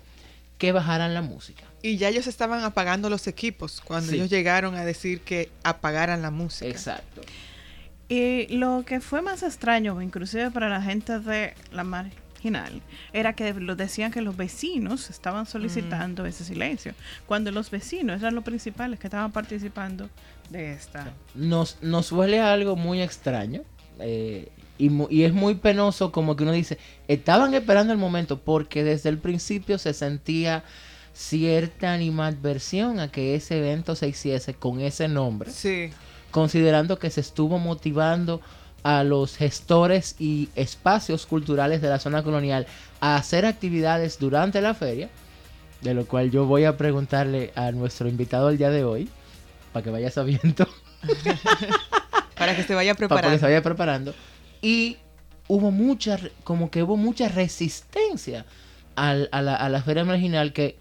que 0.59 0.71
bajaran 0.73 1.13
la 1.13 1.23
música. 1.23 1.65
Y 1.83 1.97
ya 1.97 2.09
ellos 2.09 2.27
estaban 2.29 2.63
apagando 2.65 3.11
los 3.11 3.27
equipos 3.27 3.83
cuando 3.85 4.11
Sí. 4.11 4.17
ellos 4.17 4.31
llegaron 4.31 4.77
a 4.77 4.85
decir 4.85 5.21
que 5.23 5.51
apagaran 5.65 6.23
la 6.23 6.31
música. 6.31 6.71
Exacto. 6.71 7.23
Y 8.09 8.47
lo 8.57 8.85
que 8.87 9.01
fue 9.01 9.21
más 9.23 9.43
extraño, 9.43 10.01
inclusive 10.01 10.51
para 10.51 10.69
la 10.69 10.81
gente 10.81 11.19
de 11.19 11.55
la 11.73 11.83
marginal, 11.83 12.81
era 13.13 13.33
que 13.33 13.53
decían 13.53 14.13
que 14.13 14.21
los 14.21 14.37
vecinos 14.37 15.11
estaban 15.11 15.47
solicitando 15.47 16.25
ese 16.27 16.45
silencio, 16.45 16.95
cuando 17.27 17.51
los 17.51 17.71
vecinos 17.71 18.21
eran 18.21 18.35
los 18.37 18.45
principales 18.45 19.01
que 19.01 19.09
estaban 19.09 19.33
participando 19.33 20.09
de 20.51 20.73
esta. 20.73 21.13
Nos, 21.35 21.79
nos 21.83 22.13
huele 22.13 22.41
a 22.41 22.53
algo 22.53 22.77
muy 22.77 23.03
extraño. 23.03 23.63
eh, 23.99 24.49
y, 24.79 24.91
y 25.09 25.25
es 25.25 25.33
muy 25.33 25.55
penoso 25.55 26.13
como 26.13 26.37
que 26.37 26.43
uno 26.43 26.53
dice, 26.53 26.77
estaban 27.09 27.55
esperando 27.55 27.95
el 27.95 27.99
momento 27.99 28.39
porque 28.39 28.85
desde 28.85 29.09
el 29.09 29.17
principio 29.17 29.79
se 29.79 29.95
sentía 29.95 30.65
cierta 31.15 31.95
animadversión 31.95 33.01
a 33.01 33.11
que 33.11 33.35
ese 33.35 33.59
evento 33.59 33.97
se 33.97 34.09
hiciese 34.09 34.53
con 34.53 34.81
ese 34.83 35.09
nombre, 35.09 35.51
Sí. 35.51 35.91
Considerando 36.41 36.99
que 36.99 37.09
se 37.09 37.23
estuvo 37.23 37.59
motivando 37.59 38.43
a 38.83 39.03
los 39.05 39.39
gestores 39.39 40.17
y 40.19 40.51
espacios 40.55 41.25
culturales 41.25 41.81
de 41.81 41.89
la 41.89 41.99
zona 41.99 42.23
colonial 42.23 42.67
a 43.01 43.17
hacer 43.17 43.47
actividades 43.47 44.19
durante 44.19 44.61
la 44.61 44.75
feria, 44.75 45.09
de 45.81 45.95
lo 45.95 46.05
cual 46.05 46.31
yo 46.31 46.45
voy 46.45 46.65
a 46.65 46.77
preguntarle 46.77 47.53
a 47.57 47.73
nuestro 47.73 48.07
invitado 48.07 48.51
el 48.51 48.59
día 48.59 48.69
de 48.69 48.85
hoy, 48.85 49.09
para 49.73 49.83
que 49.83 49.89
vaya 49.91 50.11
sabiendo. 50.11 50.69
Para 52.37 52.55
que 52.55 52.65
se 52.65 52.75
vaya 52.75 52.95
para 52.95 53.07
que 53.07 53.09
preparando. 53.09 53.39
se 53.39 53.45
vaya 53.47 53.63
preparando. 53.63 54.15
Y 54.61 54.99
hubo 55.49 55.71
mucha, 55.71 56.19
como 56.45 56.71
que 56.71 56.83
hubo 56.83 56.99
mucha 56.99 57.29
resistencia 57.31 58.45
al- 58.95 59.31
a, 59.33 59.41
la, 59.41 59.55
a 59.57 59.71
la 59.71 59.81
feria 59.83 60.05
marginal 60.05 60.53
que 60.53 60.77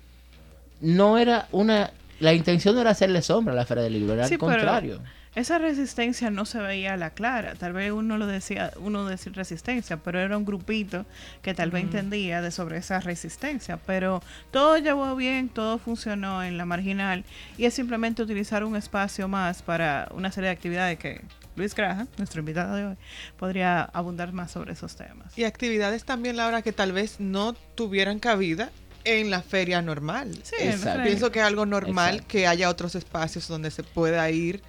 no 0.81 1.17
era 1.17 1.47
una, 1.53 1.91
la 2.19 2.33
intención 2.33 2.75
no 2.75 2.81
era 2.81 2.89
hacerle 2.91 3.21
sombra 3.21 3.53
a 3.53 3.55
la 3.55 3.65
feria 3.65 3.83
del 3.83 3.93
libro, 3.93 4.15
era 4.15 4.27
Sí, 4.27 4.33
al 4.33 4.39
pero- 4.41 4.51
contrario. 4.51 4.99
Esa 5.35 5.57
resistencia 5.57 6.31
no 6.31 6.45
se 6.45 6.59
veía 6.59 6.93
a 6.93 6.97
la 6.97 7.09
clara. 7.09 7.55
Tal 7.55 7.73
vez 7.73 7.91
uno 7.91 8.17
lo 8.17 8.25
decía, 8.25 8.71
uno 8.77 9.05
decía 9.05 9.33
resistencia, 9.35 9.97
pero 9.97 10.19
era 10.19 10.37
un 10.37 10.45
grupito 10.45 11.05
que 11.41 11.53
tal 11.53 11.71
vez 11.71 11.83
entendía 11.83 12.41
de 12.41 12.51
sobre 12.51 12.77
esa 12.77 13.01
resistencia. 13.01 13.77
Pero 13.85 14.23
todo 14.51 14.77
llevó 14.77 15.13
bien, 15.15 15.49
todo 15.49 15.77
funcionó 15.77 16.41
en 16.41 16.57
la 16.57 16.65
marginal 16.65 17.25
y 17.57 17.65
es 17.65 17.73
simplemente 17.73 18.23
utilizar 18.23 18.63
un 18.63 18.77
espacio 18.77 19.27
más 19.27 19.61
para 19.61 20.07
una 20.13 20.31
serie 20.31 20.49
de 20.49 20.55
actividades 20.55 20.97
que 20.99 21.21
Luis 21.55 21.75
Graja, 21.75 22.07
nuestro 22.17 22.39
invitado 22.39 22.75
de 22.75 22.85
hoy, 22.85 22.95
podría 23.37 23.83
abundar 23.83 24.31
más 24.31 24.51
sobre 24.51 24.73
esos 24.73 24.95
temas. 24.95 25.37
Y 25.37 25.43
actividades 25.43 26.05
también, 26.05 26.37
Laura, 26.37 26.61
que 26.61 26.71
tal 26.73 26.91
vez 26.91 27.19
no 27.19 27.53
tuvieran 27.53 28.19
cabida 28.19 28.71
en 29.05 29.29
la 29.29 29.41
feria 29.41 29.81
normal. 29.81 30.31
Sí, 30.43 30.55
Exacto. 30.59 31.03
Pienso 31.03 31.31
que 31.31 31.39
es 31.39 31.45
algo 31.45 31.65
normal 31.65 32.15
Exacto. 32.15 32.27
que 32.31 32.47
haya 32.47 32.69
otros 32.69 32.95
espacios 32.95 33.47
donde 33.47 33.71
se 33.71 33.83
pueda 33.83 34.29
ir, 34.31 34.61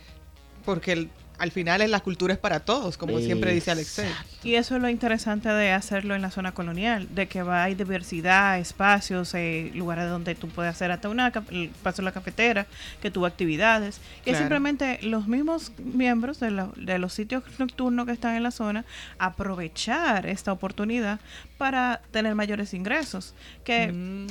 porque 0.66 0.92
el- 0.92 1.10
al 1.38 1.50
final 1.50 1.82
es 1.82 1.90
la 1.90 2.00
cultura 2.00 2.32
es 2.32 2.38
para 2.40 2.60
todos, 2.60 2.96
como 2.96 3.18
siempre 3.20 3.52
dice 3.52 3.70
Alexei. 3.70 4.10
Y 4.42 4.54
eso 4.54 4.76
es 4.76 4.80
lo 4.80 4.88
interesante 4.88 5.50
de 5.50 5.70
hacerlo 5.70 6.14
en 6.14 6.22
la 6.22 6.30
zona 6.30 6.52
colonial, 6.52 7.08
de 7.14 7.28
que 7.28 7.42
va, 7.42 7.62
hay 7.64 7.74
diversidad, 7.74 8.58
espacios, 8.58 9.34
eh, 9.34 9.70
lugares 9.74 10.08
donde 10.08 10.34
tú 10.34 10.48
puedes 10.48 10.70
hacer 10.74 10.90
hasta 10.92 11.10
una 11.10 11.30
el 11.50 11.68
paso 11.82 12.00
la 12.00 12.12
cafetera, 12.12 12.66
que 13.02 13.10
tuvo 13.10 13.26
actividades. 13.26 13.98
Y 13.98 14.00
es 14.00 14.22
Claro. 14.24 14.38
simplemente 14.38 14.98
los 15.02 15.28
mismos 15.28 15.72
miembros 15.78 16.40
de, 16.40 16.52
la- 16.52 16.70
de 16.74 16.98
los 16.98 17.12
sitios 17.12 17.42
nocturnos 17.58 18.06
que 18.06 18.12
están 18.12 18.34
en 18.34 18.42
la 18.42 18.50
zona 18.50 18.86
aprovechar 19.18 20.24
esta 20.26 20.52
oportunidad 20.52 21.20
para 21.58 22.00
tener 22.12 22.34
mayores 22.34 22.72
ingresos, 22.72 23.34
que 23.62 23.88
Mm, 23.92 24.26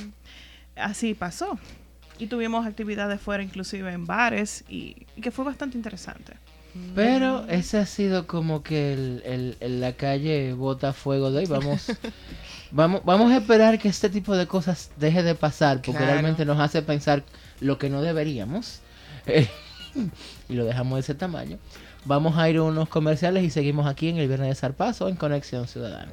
así 0.74 1.14
pasó. 1.14 1.56
Y 2.18 2.26
tuvimos 2.28 2.66
actividades 2.66 3.20
fuera, 3.20 3.42
inclusive 3.42 3.92
en 3.92 4.06
bares, 4.06 4.64
y, 4.68 5.06
y 5.16 5.20
que 5.20 5.30
fue 5.30 5.44
bastante 5.44 5.76
interesante. 5.76 6.34
Pero 6.94 7.46
ese 7.48 7.78
ha 7.78 7.86
sido 7.86 8.26
como 8.26 8.62
que 8.62 8.92
el, 8.92 9.22
el- 9.24 9.56
el- 9.60 9.80
la 9.80 9.92
calle 9.94 10.52
bota 10.52 10.92
fuego 10.92 11.30
de 11.30 11.38
hoy. 11.38 11.46
Vamos, 11.46 11.86
vamos, 12.70 13.02
vamos 13.04 13.32
a 13.32 13.38
esperar 13.38 13.78
que 13.78 13.88
este 13.88 14.10
tipo 14.10 14.36
de 14.36 14.46
cosas 14.46 14.90
deje 14.98 15.22
de 15.22 15.34
pasar, 15.34 15.76
porque 15.78 15.92
Claro. 15.92 16.06
realmente 16.06 16.44
nos 16.44 16.58
hace 16.60 16.82
pensar 16.82 17.22
lo 17.60 17.78
que 17.78 17.88
no 17.88 18.02
deberíamos. 18.02 18.80
Eh, 19.26 19.48
y 20.48 20.54
lo 20.54 20.64
dejamos 20.66 20.96
de 20.96 21.00
ese 21.00 21.14
tamaño. 21.14 21.58
Vamos 22.04 22.36
a 22.36 22.48
ir 22.50 22.58
a 22.58 22.62
unos 22.62 22.88
comerciales 22.90 23.42
y 23.42 23.50
seguimos 23.50 23.86
aquí 23.86 24.08
en 24.10 24.18
el 24.18 24.28
Viernes 24.28 24.48
de 24.50 24.54
Zarpazo 24.54 25.08
en 25.08 25.16
Conexión 25.16 25.66
Ciudadana. 25.66 26.12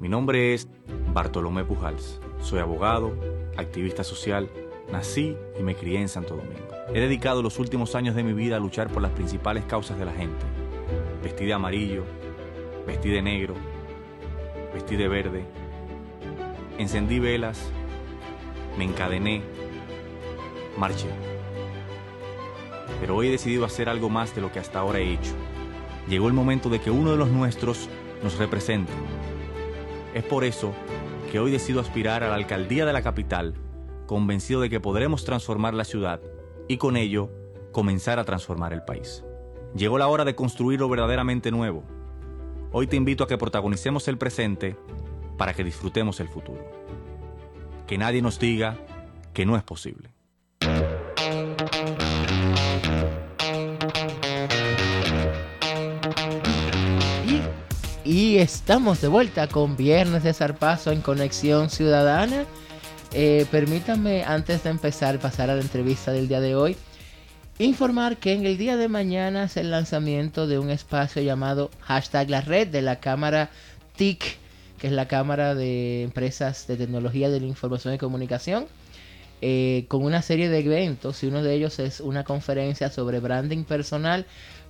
Mi 0.00 0.08
nombre 0.08 0.54
es 0.54 0.68
Bartolomé 1.12 1.64
Pujals. 1.64 2.20
Soy 2.40 2.60
abogado, 2.60 3.12
activista 3.56 4.04
social, 4.04 4.48
nací 4.92 5.36
y 5.58 5.62
me 5.64 5.74
crié 5.74 6.00
en 6.00 6.08
Santo 6.08 6.36
Domingo. 6.36 6.68
He 6.94 7.00
dedicado 7.00 7.42
los 7.42 7.58
últimos 7.58 7.96
años 7.96 8.14
de 8.14 8.22
mi 8.22 8.32
vida 8.32 8.56
a 8.56 8.60
luchar 8.60 8.92
por 8.92 9.02
las 9.02 9.10
principales 9.10 9.64
causas 9.64 9.98
de 9.98 10.04
la 10.04 10.12
gente. 10.12 10.46
Vestí 11.20 11.46
de 11.46 11.52
amarillo, 11.52 12.04
vestí 12.86 13.08
de 13.08 13.22
negro, 13.22 13.54
vestí 14.72 14.94
de 14.94 15.08
verde. 15.08 15.44
Encendí 16.78 17.18
velas, 17.18 17.60
me 18.78 18.84
encadené, 18.84 19.42
marché. 20.78 21.08
Pero 23.00 23.16
hoy 23.16 23.26
he 23.26 23.32
decidido 23.32 23.64
hacer 23.64 23.88
algo 23.88 24.10
más 24.10 24.32
de 24.36 24.42
lo 24.42 24.52
que 24.52 24.60
hasta 24.60 24.78
ahora 24.78 25.00
he 25.00 25.12
hecho. 25.12 25.32
Llegó 26.08 26.28
el 26.28 26.34
momento 26.34 26.70
de 26.70 26.80
que 26.80 26.92
uno 26.92 27.10
de 27.10 27.16
los 27.16 27.30
nuestros 27.30 27.88
nos 28.22 28.38
represente. 28.38 28.92
Es 30.18 30.24
por 30.24 30.42
eso 30.42 30.74
que 31.30 31.38
hoy 31.38 31.52
decido 31.52 31.80
aspirar 31.80 32.24
a 32.24 32.28
la 32.28 32.34
alcaldía 32.34 32.84
de 32.84 32.92
la 32.92 33.02
capital, 33.02 33.54
convencido 34.08 34.60
de 34.60 34.68
que 34.68 34.80
podremos 34.80 35.24
transformar 35.24 35.74
la 35.74 35.84
ciudad 35.84 36.20
y 36.66 36.76
con 36.76 36.96
ello 36.96 37.30
comenzar 37.70 38.18
a 38.18 38.24
transformar 38.24 38.72
el 38.72 38.82
país. 38.82 39.22
Llegó 39.76 39.96
la 39.96 40.08
hora 40.08 40.24
de 40.24 40.34
construir 40.34 40.80
lo 40.80 40.88
verdaderamente 40.88 41.52
nuevo. 41.52 41.84
Hoy 42.72 42.88
te 42.88 42.96
invito 42.96 43.22
a 43.22 43.28
que 43.28 43.38
protagonicemos 43.38 44.08
el 44.08 44.18
presente 44.18 44.76
para 45.36 45.54
que 45.54 45.62
disfrutemos 45.62 46.18
el 46.18 46.26
futuro. 46.26 46.68
Que 47.86 47.96
nadie 47.96 48.20
nos 48.20 48.40
diga 48.40 48.76
que 49.32 49.46
no 49.46 49.56
es 49.56 49.62
posible. 49.62 50.10
Y, 58.08 58.38
estamos 58.38 59.02
de 59.02 59.08
vuelta 59.08 59.48
con 59.48 59.76
Viernes 59.76 60.22
de 60.22 60.32
Zarpazo 60.32 60.92
en 60.92 61.02
Conexión 61.02 61.68
Ciudadana. 61.68 62.46
Eh, 63.12 63.44
permítanme, 63.50 64.24
antes 64.24 64.62
de 64.62 64.70
empezar, 64.70 65.18
pasar 65.18 65.50
a 65.50 65.54
la 65.54 65.60
entrevista 65.60 66.10
del 66.10 66.26
día 66.26 66.40
de 66.40 66.56
hoy, 66.56 66.74
informar 67.58 68.16
que 68.16 68.32
en 68.32 68.46
el 68.46 68.56
día 68.56 68.78
de 68.78 68.88
mañana 68.88 69.44
es 69.44 69.58
el 69.58 69.70
lanzamiento 69.70 70.46
de 70.46 70.58
un 70.58 70.70
espacio 70.70 71.20
llamado 71.20 71.70
hashtag 71.82 72.30
la 72.30 72.40
red 72.40 72.68
de 72.68 72.80
la 72.80 72.98
Cámara 72.98 73.50
TIC, 73.96 74.38
que 74.78 74.86
es 74.86 74.92
la 74.94 75.06
Cámara 75.06 75.54
de 75.54 76.04
Empresas 76.04 76.66
de 76.66 76.78
Tecnología 76.78 77.28
de 77.28 77.40
la 77.40 77.46
Información 77.46 77.92
y 77.92 77.98
Comunicación. 77.98 78.68
eh, 79.40 79.84
con 79.86 80.02
una 80.02 80.22
serie 80.22 80.48
de 80.48 80.60
eventos 80.60 81.22
y 81.22 81.26
uno 81.26 81.42
de 81.42 81.54
ellos 81.54 81.78
es 81.78 82.00
una 82.00 82.24
conferencia 82.24 82.90
sobre 82.90 83.20
branding 83.20 83.64
personal 83.64 84.26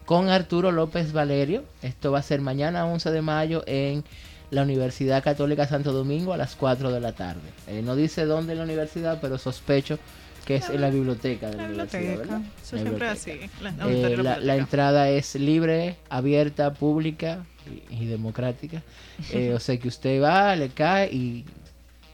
con 0.08 0.30
Arturo 0.30 0.72
López 0.72 1.12
Valerio. 1.12 1.64
Esto 1.82 2.10
va 2.10 2.20
a 2.20 2.22
ser 2.22 2.40
mañana 2.40 2.86
11 2.86 3.10
de 3.10 3.20
mayo 3.20 3.62
en 3.66 4.04
la 4.50 4.62
Universidad 4.62 5.22
Católica 5.22 5.66
Santo 5.66 5.92
Domingo 5.92 6.32
a 6.32 6.38
las 6.38 6.56
4 6.56 6.90
de 6.90 6.98
la 6.98 7.12
tarde. 7.12 7.42
Eh, 7.66 7.82
no 7.84 7.94
dice 7.94 8.24
dónde 8.24 8.52
en 8.52 8.58
la 8.60 8.64
universidad, 8.64 9.18
pero 9.20 9.36
sospecho 9.36 9.98
que 10.46 10.56
es 10.56 10.70
en 10.70 10.80
la 10.80 10.88
biblioteca 10.88 11.50
de 11.50 11.56
la, 11.58 11.62
La 11.68 11.68
universidad. 11.74 12.40
Eso 12.62 12.76
La 12.76 12.82
siempre 12.82 13.10
biblioteca. 13.10 13.12
así. 13.12 13.50
La, 13.60 13.86
Eh, 13.86 14.16
la, 14.40 14.56
entrada 14.56 15.10
es 15.10 15.34
libre, 15.34 15.96
abierta, 16.08 16.72
pública 16.72 17.44
y, 17.90 18.04
y 18.04 18.06
democrática. 18.06 18.82
Eh, 19.34 19.52
o 19.52 19.60
sea 19.60 19.76
que 19.76 19.88
usted 19.88 20.22
va, 20.22 20.56
le 20.56 20.70
cae 20.70 21.12
y 21.12 21.44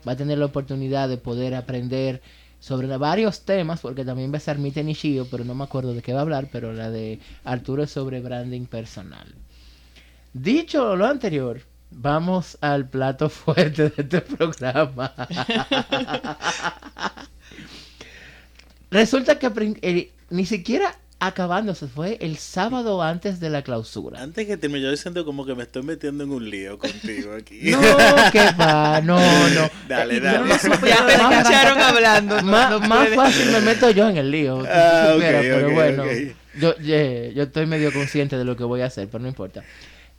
va 0.07 0.12
a 0.12 0.16
tener 0.16 0.38
la 0.38 0.46
oportunidad 0.46 1.09
de 1.09 1.16
poder 1.16 1.54
aprender 1.54 2.22
sobre 2.64 2.87
varios 2.96 3.42
temas, 3.42 3.81
porque 3.81 4.07
también 4.07 4.33
va 4.33 4.37
a 4.37 4.38
estar 4.38 4.57
Mite 4.57 4.83
Nishio, 4.83 5.27
pero 5.31 5.44
no 5.44 5.55
me 5.55 5.64
acuerdo 5.64 5.92
de 5.92 6.00
qué 6.00 6.14
va 6.14 6.20
a 6.20 6.22
hablar, 6.22 6.48
pero 6.50 6.72
la 6.72 6.90
de 6.90 7.20
Arturo 7.44 7.83
es 7.83 7.90
sobre 7.90 8.22
branding 8.22 8.64
personal. 8.64 9.35
Dicho 10.33 10.96
lo 10.96 11.05
anterior, 11.05 11.61
vamos 11.90 12.57
al 12.62 12.88
plato 12.88 13.29
fuerte 13.29 13.90
de 13.90 13.94
este 13.98 14.22
programa. 14.22 15.12
Resulta 18.90 19.38
que 19.38 19.77
eh, 19.83 20.11
ni 20.31 20.46
siquiera 20.46 20.96
acabándose 21.20 21.87
fue 21.87 22.18
el 22.20 22.37
sábado 22.37 23.03
antes 23.03 23.40
de 23.40 23.48
la 23.50 23.62
clausura. 23.62 24.20
Antes 24.22 24.46
que 24.46 24.57
termine, 24.57 24.83
yo 24.90 24.96
siento 24.96 25.24
como 25.24 25.46
que 25.46 25.55
me 25.55 25.62
estoy 25.62 25.83
metiendo 25.83 26.24
en 26.24 26.31
un 26.31 26.48
lío 26.50 26.79
contigo 26.79 27.33
aquí. 27.35 27.61
No, 27.70 27.81
que 28.33 28.50
va, 28.61 29.00
no, 29.00 29.18
no. 29.18 29.70
Dale, 29.88 30.20
dale. 30.20 30.38
no, 30.40 30.44
no, 30.46 30.55
no, 30.55 30.87
Ya 30.87 31.07
te 31.07 31.18
más- 31.18 31.38
escucharon 31.40 31.81
hablando. 31.81 32.42
Más, 32.42 32.88
más 32.88 33.09
fácil 33.11 33.50
me 33.53 33.61
meto 33.61 33.90
yo 33.90 34.09
en 34.09 34.16
el 34.18 34.31
lío. 34.31 34.62
Ah, 34.68 35.05
ok, 35.09 35.12
supiera, 35.14 35.40
pero 35.40 35.70
bueno. 35.70 36.05
Yo, 36.61 36.74
yo 36.79 37.42
estoy 37.42 37.66
medio 37.66 37.92
consciente 37.92 38.37
de 38.37 38.44
lo 38.44 38.57
que 38.57 38.64
voy 38.64 38.83
a 38.83 38.87
hacer, 38.87 39.09
pero 39.09 39.22
no 39.22 39.29
importa. 39.29 39.62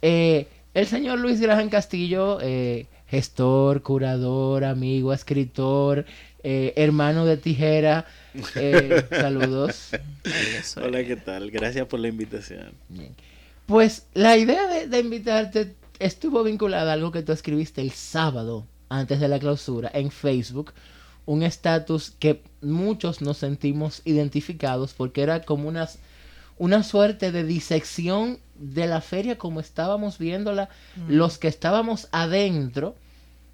Eh, 0.01 0.47
el 0.73 0.87
señor 0.87 1.19
Luis 1.19 1.39
Graham 1.39 1.69
Castillo, 1.69 2.39
eh, 2.41 2.87
gestor, 3.07 3.81
curador, 3.81 4.65
amigo, 4.65 5.13
escritor, 5.13 6.05
eh, 6.47 6.73
hermano 6.75 7.25
de 7.25 7.37
tijera, 7.37 8.05
eh, 8.53 9.03
saludos. 9.09 9.89
Hola, 10.77 11.03
¿qué 11.03 11.15
tal? 11.15 11.49
Gracias 11.49 11.87
por 11.87 11.99
la 11.99 12.07
invitación. 12.07 12.71
Bien. 12.87 13.15
Pues 13.65 14.05
la 14.13 14.37
idea 14.37 14.67
de, 14.67 14.85
de 14.85 14.99
invitarte 14.99 15.73
estuvo 15.97 16.43
vinculada 16.43 16.91
a 16.91 16.93
algo 16.93 17.11
que 17.11 17.23
tú 17.23 17.31
escribiste 17.31 17.81
el 17.81 17.89
sábado 17.89 18.67
antes 18.89 19.19
de 19.19 19.27
la 19.27 19.39
clausura 19.39 19.89
en 19.91 20.11
Facebook, 20.11 20.73
un 21.25 21.41
estatus 21.41 22.11
que 22.11 22.43
muchos 22.61 23.23
nos 23.23 23.37
sentimos 23.37 24.03
identificados 24.05 24.93
porque 24.93 25.23
era 25.23 25.41
como 25.41 25.67
unas, 25.67 25.97
una 26.59 26.83
suerte 26.83 27.31
de 27.31 27.43
disección 27.43 28.37
de 28.53 28.85
la 28.85 29.01
feria 29.01 29.39
como 29.39 29.61
estábamos 29.61 30.19
viéndola, 30.19 30.69
los 31.07 31.39
que 31.39 31.47
estábamos 31.47 32.07
adentro, 32.11 32.93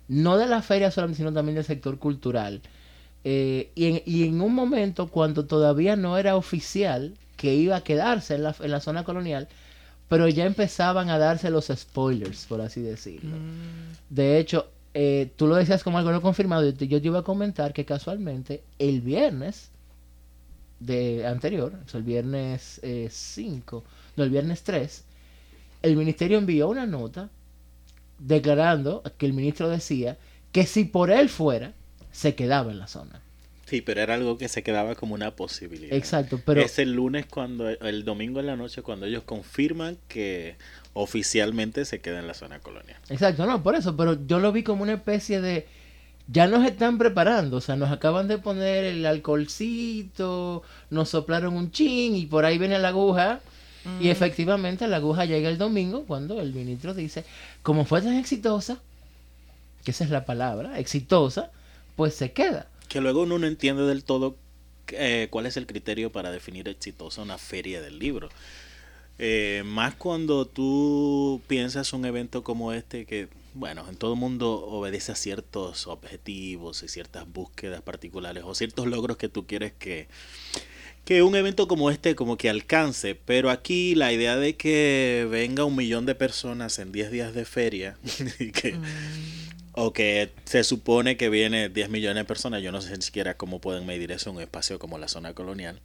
no 0.10 0.38
de 0.38 0.47
la 0.47 0.62
feria 0.62 0.91
solamente, 0.91 1.19
sino 1.19 1.32
también 1.32 1.56
del 1.56 1.63
sector 1.63 1.97
cultural. 1.99 2.62
Eh, 3.23 3.71
y, 3.75 3.86
en, 3.86 4.01
y 4.05 4.27
en 4.27 4.41
un 4.41 4.53
momento 4.55 5.07
cuando 5.07 5.45
todavía 5.45 5.95
no 5.95 6.17
era 6.17 6.36
oficial 6.36 7.13
que 7.38 7.53
iba 7.53 7.75
a 7.75 7.84
quedarse 7.84 8.36
en 8.36 8.43
la, 8.43 8.55
en 8.60 8.71
la 8.71 8.79
zona 8.79 9.03
colonial, 9.03 9.47
pero 10.07 10.27
ya 10.27 10.45
empezaban 10.45 11.10
a 11.10 11.17
darse 11.17 11.49
los 11.49 11.71
spoilers, 11.73 12.45
por 12.45 12.62
así 12.62 12.81
decirlo. 12.81 13.36
De 14.10 14.39
hecho, 14.39 14.67
eh, 14.93 15.31
tú 15.36 15.47
lo 15.47 15.55
decías 15.55 15.84
como 15.84 15.97
algo 15.97 16.12
no 16.12 16.21
confirmado, 16.21 16.65
yo 16.65 16.73
te, 16.73 16.88
yo 16.88 16.99
te 16.99 17.07
iba 17.07 17.19
a 17.19 17.23
comentar 17.23 17.73
que 17.73 17.86
casualmente 17.86 18.63
el 18.77 19.01
viernes 19.01 19.69
de 20.79 21.25
anterior, 21.25 21.73
o 21.86 21.89
sea, 21.89 21.99
el 21.99 22.03
viernes 22.03 22.81
5, 23.10 23.84
no, 24.17 24.23
el 24.23 24.29
viernes 24.29 24.63
3, 24.63 25.03
el 25.84 25.95
ministerio 25.95 26.38
envió 26.38 26.69
una 26.69 26.86
nota 26.86 27.29
declarando 28.19 29.01
que 29.17 29.25
el 29.25 29.34
ministro 29.34 29.69
decía 29.69 30.17
que 30.51 30.65
si 30.65 30.84
por 30.84 31.10
él 31.12 31.29
fuera, 31.29 31.73
se 32.12 32.36
quedaba 32.36 32.71
en 32.71 32.80
la 32.80 32.88
zona. 32.88 33.21
Sí, 33.71 33.80
pero 33.80 34.02
era 34.02 34.15
algo 34.15 34.38
que 34.38 34.50
se 34.50 34.63
quedaba 34.63 34.95
como 34.95 35.13
una 35.13 35.32
posibilidad. 35.32 35.95
Exacto, 35.95 36.41
pero 36.45 36.60
Es 36.60 36.78
el 36.78 36.91
lunes 36.91 37.26
cuando, 37.26 37.69
el 37.69 38.04
domingo 38.04 38.41
en 38.41 38.47
la 38.47 38.58
noche 38.58 38.82
cuando 38.82 39.06
ellos 39.06 39.24
confirman 39.24 39.97
que 40.10 40.58
oficialmente 40.91 41.86
se 41.86 42.02
queda 42.02 42.19
en 42.19 42.28
la 42.28 42.34
zona 42.34 42.60
colonial. 42.60 42.97
Exacto, 43.08 43.45
no, 43.45 43.63
por 43.63 43.76
eso, 43.76 43.95
pero 43.95 44.17
yo 44.28 44.39
lo 44.39 44.52
vi 44.52 44.63
como 44.63 44.84
una 44.84 44.91
especie 44.93 45.39
de... 45.39 45.67
Ya 46.28 46.47
nos 46.47 46.65
están 46.65 46.97
preparando, 46.97 47.58
o 47.58 47.62
sea, 47.62 47.78
nos 47.78 47.91
acaban 47.91 48.28
de 48.28 48.38
poner 48.38 48.84
el 48.84 49.06
alcoholcito, 49.06 50.63
nos 50.89 51.08
soplaron 51.08 51.56
un 51.56 51.71
chin 51.71 52.13
y 52.15 52.26
por 52.26 52.43
ahí 52.43 52.58
viene 52.58 52.78
la 52.78 52.89
aguja. 52.89 53.39
Y 54.02 54.10
efectivamente 54.10 54.86
la 54.88 54.97
aguja 54.97 55.24
llega 55.26 55.47
el 55.47 55.58
domingo 55.58 56.04
cuando 56.06 56.41
el 56.41 56.54
ministro 56.54 56.93
dice, 56.93 57.24
como 57.63 57.86
fue 57.86 58.02
tan 58.02 58.15
exitosa, 58.17 58.80
que 59.86 59.91
esa 59.91 60.04
es 60.04 60.10
la 60.10 60.26
palabra, 60.26 60.78
exitosa, 60.78 61.52
pues 61.95 62.15
se 62.15 62.32
queda. 62.32 62.67
Que 62.88 63.01
luego 63.01 63.21
uno 63.23 63.39
no 63.39 63.47
entiende 63.47 63.84
del 63.84 64.04
todo 64.04 64.36
eh, 64.89 65.27
cuál 65.30 65.45
es 65.45 65.58
el 65.58 65.67
criterio 65.67 66.12
para 66.12 66.32
definir 66.32 66.67
exitosa 66.67 67.21
una 67.21 67.38
feria 67.38 67.82
del 67.82 67.99
libro. 67.99 68.30
Eh, 69.19 69.62
más 69.65 69.93
cuando 69.95 70.45
tú 70.45 71.41
piensas 71.47 71.93
un 71.93 72.06
evento 72.06 72.43
como 72.43 72.73
este 72.73 73.06
que, 73.06 73.27
bueno, 73.54 73.86
en 73.88 73.95
todo 73.95 74.15
mundo 74.15 74.65
obedece 74.65 75.12
a 75.12 75.15
ciertos 75.15 75.86
objetivos 75.88 76.82
y 76.84 76.88
ciertas 76.88 77.32
búsquedas 77.32 77.82
particulares 77.82 78.43
o 78.45 78.56
ciertos 78.56 78.88
logros 78.88 79.17
que 79.17 79.30
tú 79.30 79.45
quieres 79.45 79.73
que, 79.77 80.08
que 81.06 81.21
un 81.21 81.36
evento 81.36 81.67
como 81.67 81.91
este 81.91 82.15
como 82.15 82.38
que 82.38 82.49
alcance, 82.49 83.13
pero 83.13 83.51
aquí 83.51 83.93
la 83.95 84.12
idea 84.12 84.38
de 84.38 84.56
que 84.56 85.27
venga 85.30 85.65
un 85.65 85.75
millón 85.75 86.06
de 86.06 86.15
personas 86.15 86.80
en 86.80 86.91
10 86.91 87.12
días 87.12 87.34
de 87.36 87.45
feria 87.45 87.97
y 88.39 88.51
que, 88.51 88.75
o 89.84 89.94
que 89.94 90.32
se 90.46 90.63
supone 90.63 91.17
que 91.17 91.30
viene 91.30 91.70
10 91.70 91.89
millones 91.89 92.22
de 92.22 92.26
personas, 92.26 92.62
yo 92.62 92.72
no 92.72 92.82
sé 92.82 92.96
ni 92.96 93.02
siquiera 93.02 93.36
cómo 93.36 93.60
pueden 93.60 93.86
medir 93.86 94.12
eso 94.12 94.30
en 94.30 94.36
un 94.38 94.41
espacio 94.41 94.78
como 94.80 94.98
la 94.98 95.08
zona 95.08 95.34
colonial. 95.34 95.80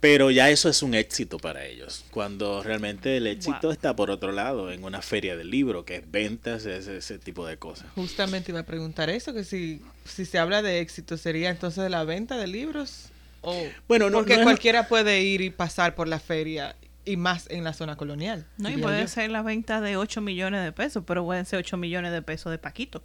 Pero 0.00 0.30
ya 0.30 0.48
eso 0.48 0.70
es 0.70 0.82
un 0.82 0.94
éxito 0.94 1.36
para 1.38 1.66
ellos, 1.66 2.04
cuando 2.10 2.62
realmente 2.62 3.18
el 3.18 3.26
éxito 3.26 3.66
Wow. 3.68 3.72
está 3.72 3.94
por 3.94 4.10
otro 4.10 4.32
lado, 4.32 4.72
en 4.72 4.82
una 4.82 5.02
feria 5.02 5.36
del 5.36 5.50
libro, 5.50 5.84
que 5.84 5.96
es 5.96 6.10
ventas, 6.10 6.64
ese, 6.64 6.96
ese 6.96 7.18
tipo 7.18 7.46
de 7.46 7.58
cosas. 7.58 7.86
Justamente 7.94 8.50
iba 8.50 8.60
a 8.60 8.64
preguntar 8.66 9.10
eso, 9.10 9.34
que 9.34 9.44
si, 9.44 9.82
si 10.06 10.24
se 10.24 10.38
habla 10.38 10.62
de 10.62 10.80
éxito, 10.80 11.18
¿sería 11.18 11.50
entonces 11.50 11.90
la 11.90 12.04
venta 12.04 12.38
de 12.38 12.46
libros? 12.46 13.08
O, 13.42 13.66
Bueno, 13.88 14.08
no- 14.08 14.18
porque 14.18 14.34
no 14.36 14.40
es- 14.40 14.44
cualquiera 14.46 14.88
puede 14.88 15.20
ir 15.22 15.42
y 15.42 15.50
pasar 15.50 15.94
por 15.94 16.08
la 16.08 16.18
feria, 16.18 16.76
y 17.10 17.16
más 17.16 17.46
en 17.50 17.64
la 17.64 17.72
zona 17.72 17.96
colonial. 17.96 18.46
No, 18.58 18.70
y 18.70 18.76
puede 18.78 19.02
yo. 19.02 19.08
ser 19.08 19.30
la 19.30 19.42
venta 19.42 19.80
de 19.80 19.96
8 19.96 20.20
millones 20.20 20.64
de 20.64 20.72
pesos, 20.72 21.02
pero 21.06 21.24
pueden 21.24 21.44
ser 21.46 21.58
8 21.58 21.76
millones 21.76 22.12
de 22.12 22.22
pesos 22.22 22.50
de 22.50 22.58
Paquito. 22.58 23.02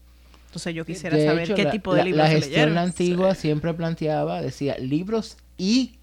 Entonces 0.48 0.74
yo 0.74 0.86
quisiera 0.86 1.18
De 1.18 1.26
saber 1.26 1.44
hecho, 1.44 1.56
qué 1.56 1.64
la- 1.66 1.72
tipo 1.72 1.94
de 1.94 2.00
la, 2.00 2.06
libros 2.06 2.18
la 2.24 2.28
se 2.30 2.36
gestión 2.36 2.54
leyeron. 2.70 2.78
antigua 2.78 3.36
siempre 3.36 3.74
planteaba, 3.74 4.42
decía, 4.42 4.78
libros 4.78 5.36
y 5.58 5.96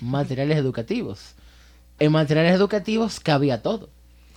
materiales 0.00 0.56
educativos. 0.58 1.34
En 1.98 2.12
materiales 2.12 2.54
educativos 2.54 3.18
cabía 3.20 3.62
todo. 3.62 3.88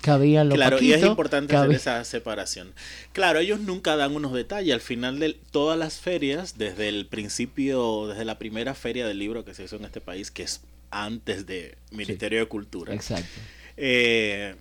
Cabían 0.02 0.48
los 0.48 0.56
Claro, 0.56 0.82
y 0.82 0.94
es 0.94 1.04
importante 1.04 1.54
cabía- 1.54 1.76
hacer 1.76 1.76
esa 1.76 2.04
separación. 2.06 2.72
Claro, 3.12 3.40
ellos 3.40 3.60
nunca 3.60 3.98
dan 3.98 4.16
unos 4.16 4.32
detalles. 4.34 4.74
Al 4.74 4.80
final 4.80 5.20
de 5.20 5.38
todas 5.52 5.78
las 5.78 6.00
ferias, 6.00 6.58
desde 6.58 6.88
el 6.88 7.06
principio, 7.06 8.08
desde 8.08 8.24
la 8.24 8.40
primera 8.40 8.74
feria 8.76 9.06
del 9.06 9.20
libro 9.20 9.44
que 9.44 9.54
se 9.54 9.66
hizo 9.66 9.76
en 9.76 9.84
este 9.84 10.00
país, 10.00 10.32
que 10.32 10.44
es 10.44 10.62
antes 10.92 11.46
de 11.46 11.78
Ministerio 11.92 12.40
de 12.40 12.46
Cultura, 12.48 12.94
Exacto. 12.94 13.28
eh, 13.78 14.56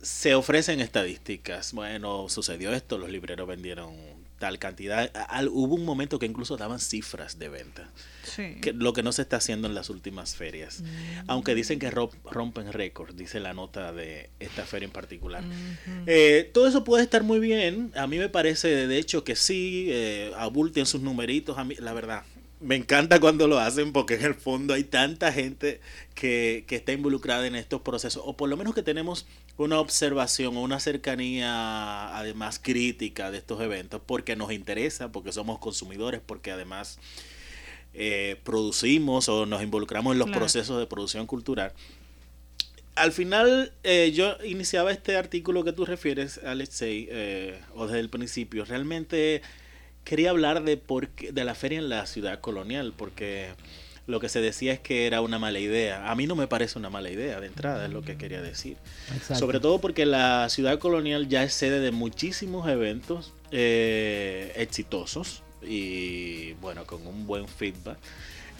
se 0.00 0.34
ofrecen 0.34 0.80
estadísticas. 0.80 1.72
Bueno, 1.72 2.28
sucedió 2.28 2.72
esto, 2.72 2.98
los 2.98 3.10
libreros 3.10 3.46
vendieron 3.46 3.94
tal 4.40 4.58
cantidad. 4.58 5.08
Al- 5.28 5.46
hubo 5.48 5.76
un 5.76 5.84
momento 5.84 6.18
que 6.18 6.26
incluso 6.26 6.56
daban 6.56 6.80
cifras 6.80 7.38
de 7.38 7.48
venta, 7.48 7.88
Sí. 8.24 8.56
que, 8.60 8.72
lo 8.72 8.92
que 8.92 9.04
no 9.04 9.12
se 9.12 9.22
está 9.22 9.36
haciendo 9.36 9.68
en 9.68 9.76
las 9.76 9.88
últimas 9.88 10.34
ferias. 10.34 10.82
Aunque 11.28 11.54
dicen 11.54 11.78
que 11.78 11.88
rom- 11.92 12.10
rompen 12.24 12.72
récords, 12.72 13.16
dice 13.16 13.38
la 13.38 13.54
nota 13.54 13.92
de 13.92 14.30
esta 14.40 14.64
feria 14.66 14.86
en 14.86 14.92
particular. 14.92 15.44
Eh, 16.06 16.50
todo 16.52 16.66
eso 16.66 16.82
puede 16.82 17.04
estar 17.04 17.22
muy 17.22 17.38
bien. 17.38 17.92
A 17.94 18.08
mí 18.08 18.18
me 18.18 18.28
parece, 18.28 18.88
de 18.88 18.98
hecho, 18.98 19.22
que 19.22 19.36
sí, 19.36 19.86
eh, 19.90 20.32
abulten 20.36 20.86
sus 20.86 21.00
numeritos. 21.02 21.56
A 21.58 21.62
mí, 21.62 21.76
la 21.78 21.92
verdad, 21.92 22.24
me 22.62 22.76
encanta 22.76 23.20
cuando 23.20 23.48
lo 23.48 23.58
hacen 23.58 23.92
porque 23.92 24.14
en 24.14 24.24
el 24.24 24.34
fondo 24.34 24.74
hay 24.74 24.84
tanta 24.84 25.32
gente 25.32 25.80
que, 26.14 26.64
que 26.66 26.76
está 26.76 26.92
involucrada 26.92 27.46
en 27.46 27.54
estos 27.56 27.80
procesos, 27.82 28.22
o 28.24 28.36
por 28.36 28.48
lo 28.48 28.56
menos 28.56 28.74
que 28.74 28.82
tenemos 28.82 29.26
una 29.58 29.78
observación 29.80 30.56
o 30.56 30.62
una 30.62 30.80
cercanía 30.80 32.16
además 32.16 32.58
crítica 32.62 33.30
de 33.30 33.38
estos 33.38 33.60
eventos 33.60 34.00
porque 34.04 34.36
nos 34.36 34.52
interesa, 34.52 35.12
porque 35.12 35.32
somos 35.32 35.58
consumidores, 35.58 36.20
porque 36.24 36.50
además 36.52 36.98
eh, 37.94 38.36
producimos 38.44 39.28
o 39.28 39.44
nos 39.46 39.62
involucramos 39.62 40.12
en 40.12 40.18
los 40.18 40.26
Claro. 40.28 40.40
procesos 40.40 40.78
de 40.78 40.86
producción 40.86 41.26
cultural. 41.26 41.72
Al 42.94 43.12
final, 43.12 43.72
eh, 43.84 44.12
yo 44.14 44.36
iniciaba 44.44 44.92
este 44.92 45.16
artículo 45.16 45.64
que 45.64 45.72
tú 45.72 45.86
refieres, 45.86 46.38
Alexei, 46.44 47.08
eh, 47.10 47.58
o 47.74 47.86
desde 47.86 48.00
el 48.00 48.10
principio. 48.10 48.64
Realmente 48.66 49.40
quería 50.04 50.30
hablar 50.30 50.62
de, 50.64 50.76
por 50.76 51.08
qué- 51.08 51.32
de 51.32 51.44
la 51.44 51.54
feria 51.54 51.78
en 51.78 51.88
la 51.88 52.06
ciudad 52.06 52.40
colonial, 52.40 52.92
porque 52.96 53.50
lo 54.06 54.18
que 54.18 54.28
se 54.28 54.40
decía 54.40 54.72
es 54.72 54.80
que 54.80 55.06
era 55.06 55.20
una 55.20 55.38
mala 55.38 55.60
idea. 55.60 56.10
A 56.10 56.14
mí 56.16 56.26
no 56.26 56.34
me 56.34 56.48
parece 56.48 56.78
una 56.78 56.90
mala 56.90 57.10
idea 57.10 57.40
de 57.40 57.46
entrada, 57.46 57.86
es 57.86 57.92
lo 57.92 58.02
que 58.02 58.16
quería 58.16 58.42
decir. 58.42 58.76
Exacto. 59.14 59.36
Sobre 59.36 59.60
todo 59.60 59.80
porque 59.80 60.06
la 60.06 60.48
ciudad 60.50 60.78
colonial 60.78 61.28
ya 61.28 61.44
es 61.44 61.54
sede 61.54 61.78
de 61.80 61.92
muchísimos 61.92 62.68
eventos 62.68 63.32
eh, 63.52 64.52
exitosos 64.56 65.42
y 65.62 66.54
bueno, 66.54 66.84
con 66.84 67.06
un 67.06 67.26
buen 67.26 67.46
feedback. 67.46 67.98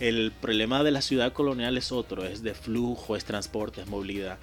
El 0.01 0.33
problema 0.41 0.83
de 0.85 0.91
la 0.93 1.03
ciudad 1.03 1.33
colonial 1.33 1.77
es 1.77 1.93
otro, 1.93 2.25
es 2.25 2.43
de 2.43 2.55
flujo, 2.55 3.17
es 3.17 3.25
transporte, 3.25 3.81
es 3.81 3.87
movilidad. 3.89 4.39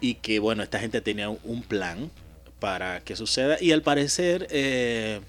Y 0.00 0.14
que 0.14 0.38
bueno, 0.38 0.62
esta 0.62 0.78
gente 0.78 1.00
tenía 1.00 1.28
un- 1.30 1.38
un 1.42 1.62
plan 1.62 2.10
para 2.60 3.00
que 3.00 3.16
suceda 3.16 3.56
y 3.60 3.72
al 3.72 3.82
parecer 3.82 4.46
eh, 4.50 5.20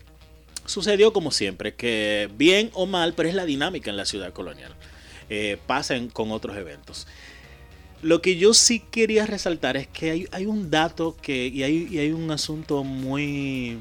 sucedió 0.69 1.11
como 1.13 1.31
siempre, 1.31 1.73
que 1.73 2.29
bien 2.35 2.69
o 2.73 2.85
mal, 2.85 3.13
pero 3.13 3.27
es 3.27 3.35
la 3.35 3.45
dinámica 3.45 3.89
en 3.89 3.97
la 3.97 4.05
ciudad 4.05 4.31
colonial. 4.33 4.75
Eh, 5.29 5.59
con 6.11 6.31
otros 6.31 6.57
eventos. 6.57 7.05
Lo 8.01 8.21
que 8.21 8.37
yo 8.37 8.53
sí 8.53 8.79
quería 8.79 9.25
resaltar 9.27 9.77
es 9.77 9.87
que 9.87 10.11
hay, 10.11 10.27
hay 10.31 10.45
un 10.47 10.71
dato 10.71 11.15
que, 11.21 11.47
y, 11.47 11.63
hay, 11.63 11.87
y 11.91 11.99
hay 11.99 12.11
un 12.11 12.31
asunto 12.31 12.83
muy 12.83 13.77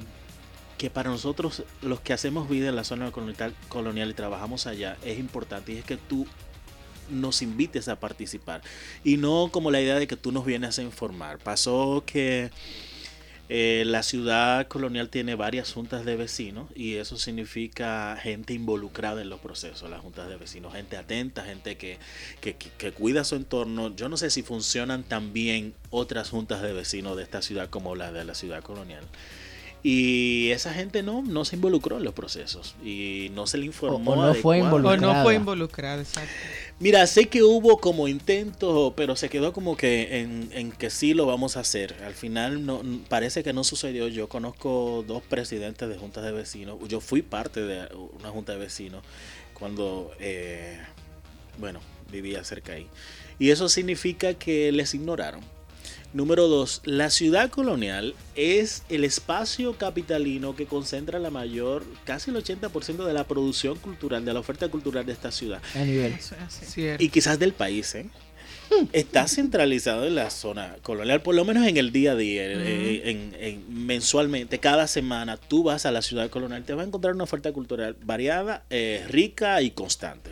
que 0.77 0.91
para 0.91 1.11
nosotros 1.11 1.65
los 1.83 2.01
que 2.01 2.13
hacemos 2.13 2.49
vida 2.49 2.69
en 2.69 2.77
la 2.77 2.85
zona 2.85 3.11
colonial, 3.11 3.55
colonial 3.69 4.11
y 4.11 4.15
trabajamos 4.15 4.67
allá 4.67 4.97
es 5.05 5.19
importante 5.19 5.73
y 5.73 5.79
es 5.79 5.85
que 5.85 5.97
tú 5.97 6.27
nos 7.11 7.43
invites 7.43 7.89
a 7.89 7.99
participar 7.99 8.63
y 9.03 9.17
no 9.17 9.49
como 9.51 9.73
la 9.73 9.81
idea 9.81 9.99
de 9.99 10.07
que 10.07 10.17
tú 10.17 10.31
nos 10.31 10.45
vienes 10.45 10.79
a 10.79 10.83
informar. 10.83 11.39
Pasó 11.39 12.05
que 12.07 12.51
eh, 13.51 13.85
la 13.87 14.03
ciudad 14.03 14.69
colonial 14.69 15.09
tiene 15.09 15.35
varias 15.35 15.73
juntas 15.73 16.05
de 16.05 16.17
vecinos 16.17 16.69
y 16.75 16.97
eso 16.97 17.17
significa 17.17 18.19
gente 18.23 18.53
involucrada 18.53 19.23
en 19.23 19.31
los 19.31 19.41
procesos, 19.41 19.89
las 19.89 20.01
juntas 20.03 20.29
de 20.29 20.37
vecinos, 20.37 20.75
gente 20.75 20.97
atenta, 20.99 21.45
gente 21.45 21.77
que, 21.79 21.99
que, 22.41 22.93
cuida 22.93 23.25
su 23.25 23.37
entorno. 23.37 23.95
Yo 23.97 24.09
no 24.11 24.17
sé 24.19 24.31
si 24.31 24.43
funcionan 24.43 25.03
también 25.03 25.73
otras 25.91 26.29
juntas 26.31 26.61
de 26.63 26.73
vecinos 26.75 27.17
de 27.17 27.23
esta 27.23 27.41
ciudad 27.41 27.71
como 27.71 27.95
la 27.97 28.13
de 28.13 28.25
la 28.25 28.35
ciudad 28.35 28.63
colonial. 28.63 29.05
Y 29.83 30.51
esa 30.51 30.75
gente 30.75 31.03
no, 31.05 31.23
no 31.23 31.45
se 31.45 31.55
involucró 31.57 31.99
en 31.99 32.05
los 32.05 32.13
procesos 32.13 32.75
y 32.85 33.29
no 33.33 33.47
se 33.47 33.59
le 33.59 33.67
informó. 33.67 34.11
O- 34.11 34.15
o 34.15 34.27
no 34.27 34.35
fue 34.35 34.57
adecuado. 34.61 34.77
O 34.77 34.81
no 34.81 34.89
Involucrada. 34.89 35.23
fue 35.25 35.35
involucrado, 35.37 36.01
exacto. 36.01 36.31
Mira, 36.81 37.05
sé 37.09 37.27
que 37.29 37.43
hubo 37.43 37.79
como 37.79 38.07
intentos, 38.07 38.93
pero 38.97 39.17
se 39.17 39.29
quedó 39.29 39.53
como 39.53 39.77
que 39.77 40.21
en, 40.21 40.71
que 40.71 40.91
sí 40.91 41.13
lo 41.13 41.27
vamos 41.27 41.57
a 41.57 41.61
hacer. 41.61 41.97
Al 42.05 42.15
final 42.15 42.65
no 42.65 42.83
parece 43.09 43.43
que 43.43 43.53
no 43.53 43.65
sucedió. 43.65 44.07
Yo 44.07 44.29
conozco 44.29 45.05
dos 45.05 45.23
presidentes 45.25 45.89
de 45.89 45.97
juntas 45.97 46.23
de 46.25 46.31
vecinos. 46.31 46.79
Yo 46.87 47.01
fui 47.01 47.23
parte 47.23 47.63
de 47.63 47.89
una 48.21 48.31
junta 48.31 48.53
de 48.53 48.59
vecinos 48.59 49.03
cuando, 49.55 50.13
eh, 50.21 50.79
bueno, 51.59 51.81
vivía 52.13 52.45
cerca 52.45 52.75
ahí. 52.75 52.87
Y 53.41 53.51
eso 53.51 53.69
significa 53.69 54.35
que 54.35 54.71
les 54.71 54.95
ignoraron. 54.95 55.58
Número 56.15 56.49
dos, 56.49 56.81
la 56.85 57.11
ciudad 57.11 57.51
colonial 57.51 58.15
es 58.35 58.83
el 58.89 59.05
espacio 59.05 59.77
capitalino 59.77 60.57
que 60.57 60.65
concentra 60.65 61.19
la 61.19 61.31
mayor, 61.31 61.85
casi 62.05 62.31
el 62.31 62.37
80% 62.37 63.05
de 63.05 63.13
la 63.13 63.25
producción 63.25 63.77
cultural, 63.79 64.25
de 64.25 64.33
la 64.33 64.41
oferta 64.41 64.69
cultural 64.69 65.05
de 65.05 65.13
esta 65.13 65.31
ciudad 65.31 65.61
A 65.75 65.81
nivel. 65.81 66.13
Eso 66.15 66.35
es 66.35 66.41
así. 66.43 66.65
Cierto. 66.65 67.05
y 67.05 67.11
quizás 67.11 67.39
del 67.39 67.53
país, 67.53 67.95
¿eh? 67.95 68.07
Está 68.93 69.27
centralizado 69.29 70.07
en 70.07 70.15
la 70.15 70.29
zona 70.31 70.77
colonial, 70.83 71.23
por 71.23 71.35
lo 71.35 71.45
menos 71.45 71.67
en 71.67 71.79
el 71.79 71.91
día 71.91 72.13
a 72.13 72.17
día, 72.17 72.43
eh, 72.45 73.03
en- 73.11 73.35
en- 73.39 73.87
mensualmente, 73.87 74.59
cada 74.61 74.87
semana 74.87 75.37
tú 75.39 75.63
vas 75.63 75.87
a 75.87 75.91
la 75.91 76.03
ciudad 76.03 76.29
colonial, 76.31 76.65
te 76.65 76.75
vas 76.75 76.85
a 76.85 76.89
encontrar 76.89 77.15
una 77.15 77.25
oferta 77.25 77.51
cultural 77.53 77.97
variada, 78.03 78.65
eh, 78.71 79.05
rica 79.09 79.61
y 79.63 79.71
constante. 79.71 80.31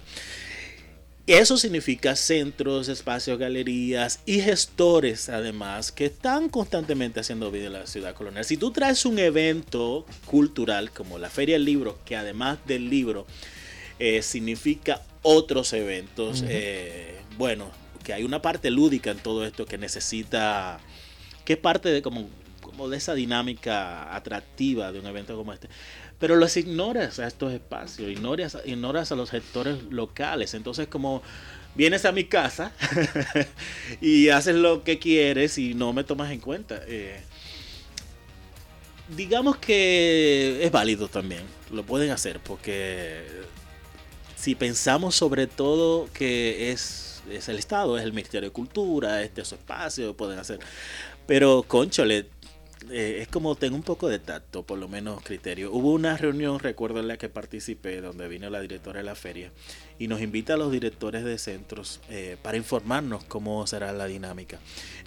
Eso 1.26 1.56
significa 1.56 2.14
centros, 2.14 2.88
espacios, 2.88 3.36
galerías 3.36 4.20
y 4.26 4.40
gestores, 4.40 5.28
además, 5.28 5.90
que 5.90 6.06
están 6.06 6.48
constantemente 6.48 7.18
haciendo 7.18 7.50
vida 7.50 7.66
en 7.66 7.72
la 7.72 7.86
ciudad 7.88 8.14
colonial. 8.14 8.44
Si 8.44 8.56
tú 8.56 8.70
traes 8.70 9.04
un 9.04 9.18
evento 9.18 10.06
cultural 10.26 10.92
como 10.92 11.18
la 11.18 11.28
Feria 11.28 11.56
del 11.56 11.64
Libro, 11.64 11.98
que 12.04 12.14
además 12.14 12.58
del 12.64 12.88
libro 12.88 13.26
eh, 13.98 14.22
significa 14.22 15.02
otros 15.22 15.72
eventos, 15.72 16.44
eh, 16.46 17.16
bueno, 17.36 17.72
que 18.04 18.12
hay 18.12 18.22
una 18.22 18.40
parte 18.40 18.70
lúdica 18.70 19.10
en 19.10 19.18
todo 19.18 19.44
esto 19.44 19.66
que 19.66 19.78
necesita, 19.78 20.78
que 21.44 21.54
es 21.54 21.58
parte 21.58 21.88
de 21.88 22.02
como, 22.02 22.28
como 22.60 22.88
de 22.88 22.98
esa 22.98 23.14
dinámica 23.14 24.14
atractiva 24.14 24.92
de 24.92 25.00
un 25.00 25.06
evento 25.06 25.36
como 25.36 25.52
este. 25.52 25.68
Pero 26.18 26.36
los 26.36 26.56
ignoras 26.56 27.18
a 27.18 27.26
estos 27.26 27.52
espacios, 27.52 28.10
ignoras, 28.10 28.58
ignoras 28.64 29.12
a 29.12 29.16
los 29.16 29.28
sectores 29.30 29.82
locales. 29.90 30.54
Entonces, 30.54 30.88
como 30.88 31.22
vienes 31.74 32.04
a 32.06 32.12
mi 32.12 32.24
casa 32.24 32.72
y 34.00 34.30
haces 34.30 34.54
lo 34.54 34.82
que 34.82 34.98
quieres 34.98 35.58
y 35.58 35.74
no 35.74 35.92
me 35.92 36.04
tomas 36.04 36.30
en 36.32 36.40
cuenta. 36.40 36.80
eh, 36.86 37.20
digamos 39.14 39.56
que 39.58 40.64
es 40.64 40.70
válido 40.72 41.08
también, 41.08 41.42
lo 41.70 41.84
pueden 41.84 42.10
hacer, 42.10 42.40
porque 42.40 43.24
si 44.36 44.54
pensamos 44.54 45.14
sobre 45.14 45.46
todo 45.46 46.08
que 46.12 46.72
es, 46.72 47.22
es 47.30 47.48
el 47.48 47.58
Estado, 47.58 47.98
es 47.98 48.04
el 48.04 48.12
Ministerio 48.12 48.48
de 48.48 48.52
Cultura, 48.52 49.22
este 49.22 49.42
es 49.42 49.48
su 49.48 49.54
espacio, 49.54 50.16
pueden 50.16 50.38
hacer. 50.38 50.58
Pero, 51.26 51.64
conchole, 51.66 52.26
eh, 52.90 53.18
es 53.22 53.28
como 53.28 53.54
tengo 53.56 53.74
un 53.74 53.82
poco 53.82 54.08
de 54.08 54.18
tacto, 54.18 54.62
por 54.62 54.78
lo 54.78 54.88
menos 54.88 55.22
criterio. 55.22 55.72
Hubo 55.72 55.92
una 55.92 56.16
reunión, 56.16 56.58
recuerdo 56.58 57.00
en 57.00 57.08
la 57.08 57.16
que 57.16 57.28
participé, 57.28 58.00
donde 58.00 58.28
vino 58.28 58.50
la 58.50 58.60
directora 58.60 58.98
de 58.98 59.04
la 59.04 59.14
feria 59.14 59.50
y 59.98 60.08
nos 60.08 60.20
invita 60.20 60.54
a 60.54 60.56
los 60.56 60.70
directores 60.70 61.24
de 61.24 61.38
centros 61.38 62.00
eh, 62.10 62.36
para 62.42 62.56
informarnos 62.56 63.24
cómo 63.24 63.66
será 63.66 63.92
la 63.92 64.06
dinámica. 64.06 64.58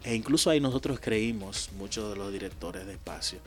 E 0.04 0.16
incluso 0.16 0.50
ahí 0.50 0.60
nosotros 0.60 1.00
creímos, 1.00 1.70
muchos 1.78 2.10
de 2.12 2.18
los 2.18 2.34
directores 2.34 2.86
de 2.86 2.94
espacio, 2.94 3.40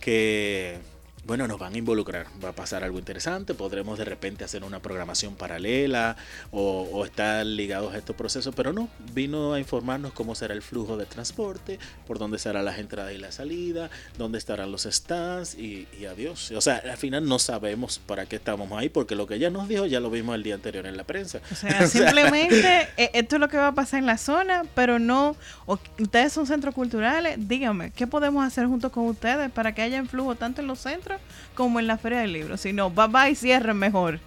que 0.00 0.78
bueno, 1.26 1.46
nos 1.46 1.58
van 1.58 1.74
a 1.74 1.78
involucrar, 1.78 2.26
va 2.42 2.48
a 2.48 2.52
pasar 2.52 2.82
algo 2.82 2.98
interesante, 2.98 3.54
podremos 3.54 3.98
de 3.98 4.04
repente 4.06 4.42
hacer 4.42 4.64
una 4.64 4.80
programación 4.80 5.34
paralela 5.34 6.16
o, 6.50 6.88
o 6.92 7.04
estar 7.04 7.44
ligados 7.44 7.94
a 7.94 7.98
estos 7.98 8.16
procesos, 8.16 8.54
pero 8.54 8.72
no, 8.72 8.88
vino 9.12 9.52
a 9.52 9.58
informarnos 9.58 10.12
cómo 10.12 10.34
será 10.34 10.54
el 10.54 10.62
flujo 10.62 10.96
de 10.96 11.04
transporte, 11.06 11.78
por 12.06 12.18
dónde 12.18 12.38
será 12.38 12.62
las 12.62 12.78
entradas 12.78 13.12
y 13.12 13.18
la 13.18 13.32
salida, 13.32 13.90
dónde 14.16 14.38
estarán 14.38 14.72
los 14.72 14.84
stands 14.84 15.54
y, 15.56 15.86
y 16.00 16.06
adiós. 16.06 16.50
O 16.52 16.60
sea, 16.60 16.76
al 16.90 16.96
final 16.96 17.26
no 17.28 17.38
sabemos 17.38 17.98
para 17.98 18.24
qué 18.26 18.36
estamos 18.36 18.70
ahí, 18.72 18.88
porque 18.88 19.14
lo 19.14 19.26
que 19.26 19.34
ella 19.34 19.50
nos 19.50 19.68
dijo 19.68 19.86
ya 19.86 20.00
lo 20.00 20.10
vimos 20.10 20.34
el 20.34 20.42
día 20.42 20.54
anterior 20.54 20.86
en 20.86 20.96
la 20.96 21.04
prensa. 21.04 21.40
O 21.52 21.54
sea, 21.54 21.86
simplemente 21.86 22.88
eh, 22.96 23.10
esto 23.14 23.36
es 23.36 23.40
lo 23.40 23.48
que 23.48 23.56
va 23.58 23.68
a 23.68 23.74
pasar 23.74 24.00
en 24.00 24.06
la 24.06 24.16
zona, 24.18 24.62
pero 24.74 24.98
no. 24.98 25.36
o- 25.66 25.78
ustedes 25.98 26.32
son 26.32 26.46
centros 26.46 26.74
culturales, 26.74 27.36
díganme, 27.46 27.90
¿qué 27.92 28.06
podemos 28.06 28.44
hacer 28.44 28.66
junto 28.66 28.90
con 28.90 29.04
ustedes 29.06 29.50
para 29.50 29.74
que 29.74 29.82
haya 29.82 30.02
flujo 30.04 30.34
tanto 30.34 30.60
en 30.62 30.66
los 30.66 30.78
centros 30.78 31.09
como 31.54 31.80
en 31.80 31.86
la 31.86 31.98
Feria 31.98 32.20
del 32.20 32.32
Libro? 32.32 32.56
Si 32.56 32.72
no, 32.72 32.90
bye 32.90 33.08
bye, 33.08 33.34
cierren 33.34 33.76
mejor. 33.76 34.20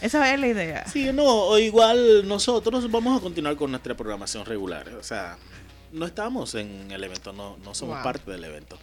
Esa 0.00 0.32
es 0.34 0.40
la 0.40 0.48
idea. 0.48 0.86
Sí, 0.88 1.10
no, 1.12 1.24
o 1.24 1.58
igual 1.58 2.26
nosotros 2.26 2.90
vamos 2.90 3.18
a 3.18 3.22
continuar 3.22 3.54
con 3.56 3.70
nuestra 3.70 3.96
programación 3.96 4.44
regular. 4.44 4.88
O 4.98 5.02
sea, 5.04 5.36
no 5.92 6.06
estamos 6.06 6.54
en 6.56 6.90
el 6.90 7.04
evento, 7.04 7.32
no, 7.32 7.56
no 7.64 7.74
somos 7.74 7.96
Wow. 7.96 8.02
parte 8.04 8.30
del 8.30 8.42
evento. 8.44 8.78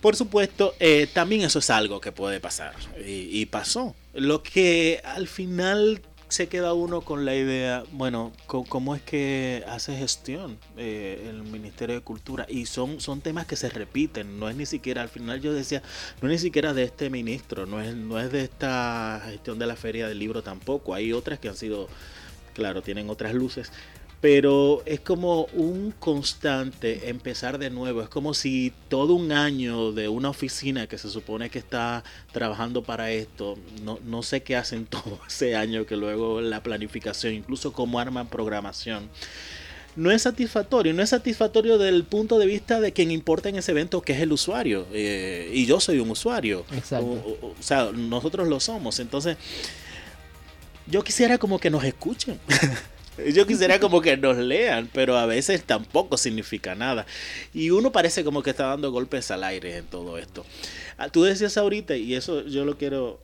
Por 0.00 0.16
supuesto, 0.16 0.74
eh, 0.80 1.08
también 1.12 1.42
eso 1.42 1.58
es 1.58 1.68
algo 1.70 2.00
que 2.00 2.10
puede 2.10 2.40
pasar. 2.40 2.74
Y, 3.06 3.38
y 3.40 3.46
pasó. 3.46 3.94
Lo 4.14 4.42
que 4.42 5.00
al 5.04 5.28
final 5.28 6.00
se 6.30 6.48
queda 6.48 6.74
uno 6.74 7.00
con 7.00 7.24
la 7.24 7.34
idea, 7.34 7.82
bueno, 7.90 8.32
¿cómo 8.46 8.94
es 8.94 9.02
que 9.02 9.64
hace 9.66 9.96
gestión 9.96 10.58
eh, 10.76 11.26
el 11.28 11.42
Ministerio 11.42 11.96
de 11.96 12.02
Cultura? 12.02 12.46
Y 12.48 12.66
son, 12.66 13.00
son 13.00 13.20
temas 13.20 13.46
que 13.46 13.56
se 13.56 13.68
repiten, 13.68 14.38
no 14.38 14.48
es 14.48 14.54
ni 14.54 14.64
siquiera, 14.64 15.02
al 15.02 15.08
final 15.08 15.40
yo 15.40 15.52
decía, 15.52 15.82
no 16.22 16.28
es 16.28 16.32
ni 16.34 16.38
siquiera 16.38 16.72
de 16.72 16.84
este 16.84 17.10
ministro, 17.10 17.66
no 17.66 17.80
es, 17.80 17.96
no 17.96 18.20
es 18.20 18.30
de 18.30 18.44
esta 18.44 19.20
gestión 19.24 19.58
de 19.58 19.66
la 19.66 19.74
Feria 19.74 20.06
del 20.06 20.20
Libro 20.20 20.42
tampoco, 20.42 20.94
hay 20.94 21.12
otras 21.12 21.40
que 21.40 21.48
han 21.48 21.56
sido, 21.56 21.88
claro, 22.54 22.80
tienen 22.80 23.10
otras 23.10 23.34
luces, 23.34 23.72
pero 24.20 24.82
es 24.84 25.00
como 25.00 25.44
un 25.54 25.92
constante 25.98 27.08
empezar 27.08 27.58
de 27.58 27.70
nuevo. 27.70 28.02
Es 28.02 28.08
como 28.10 28.34
si 28.34 28.70
todo 28.88 29.14
un 29.14 29.32
año 29.32 29.92
de 29.92 30.08
una 30.08 30.28
oficina 30.28 30.86
que 30.86 30.98
se 30.98 31.08
supone 31.08 31.48
que 31.48 31.58
está 31.58 32.04
trabajando 32.32 32.82
para 32.82 33.10
esto, 33.12 33.56
no, 33.82 33.98
no 34.04 34.22
sé 34.22 34.42
qué 34.42 34.56
hacen 34.56 34.84
todo 34.90 35.18
ese 35.26 35.56
año, 35.56 35.86
que 35.86 35.96
luego 35.96 36.40
la 36.42 36.62
planificación, 36.62 37.32
incluso 37.32 37.72
cómo 37.72 37.98
arman 37.98 38.28
programación. 38.28 39.08
No 39.96 40.10
es 40.12 40.22
satisfactorio, 40.22 40.94
no 40.94 41.02
es 41.02 41.10
satisfactorio 41.10 41.76
desde 41.76 41.96
el 41.96 42.04
punto 42.04 42.38
de 42.38 42.46
vista 42.46 42.78
de 42.80 42.92
quien 42.92 43.10
importa 43.10 43.48
en 43.48 43.56
ese 43.56 43.72
evento, 43.72 44.02
que 44.02 44.12
es 44.12 44.20
el 44.20 44.32
usuario. 44.32 44.86
eh, 44.92 45.50
y 45.52 45.66
yo 45.66 45.80
soy 45.80 45.98
un 45.98 46.10
usuario. 46.10 46.64
Exacto. 46.72 47.06
O- 47.06 47.38
o- 47.46 47.54
o 47.58 47.62
sea, 47.62 47.90
nosotros 47.92 48.46
lo 48.48 48.60
somos. 48.60 49.00
Entonces, 49.00 49.36
yo 50.86 51.02
quisiera 51.02 51.38
como 51.38 51.58
que 51.58 51.70
nos 51.70 51.84
escuchen. 51.84 52.38
Yo 53.32 53.46
quisiera 53.46 53.78
como 53.80 54.00
que 54.00 54.16
nos 54.16 54.36
lean, 54.36 54.88
pero 54.92 55.16
a 55.16 55.26
veces 55.26 55.62
tampoco 55.64 56.16
significa 56.16 56.74
nada. 56.74 57.06
Y 57.54 57.70
uno 57.70 57.92
parece 57.92 58.24
como 58.24 58.42
que 58.42 58.50
está 58.50 58.66
dando 58.66 58.90
golpes 58.90 59.30
al 59.30 59.44
aire 59.44 59.76
en 59.76 59.86
todo 59.86 60.18
esto. 60.18 60.44
Ah, 60.96 61.08
Tú 61.08 61.22
decías 61.24 61.56
ahorita, 61.56 61.96
y 61.96 62.14
eso 62.14 62.44
yo 62.46 62.64
lo 62.64 62.76
quiero 62.76 63.20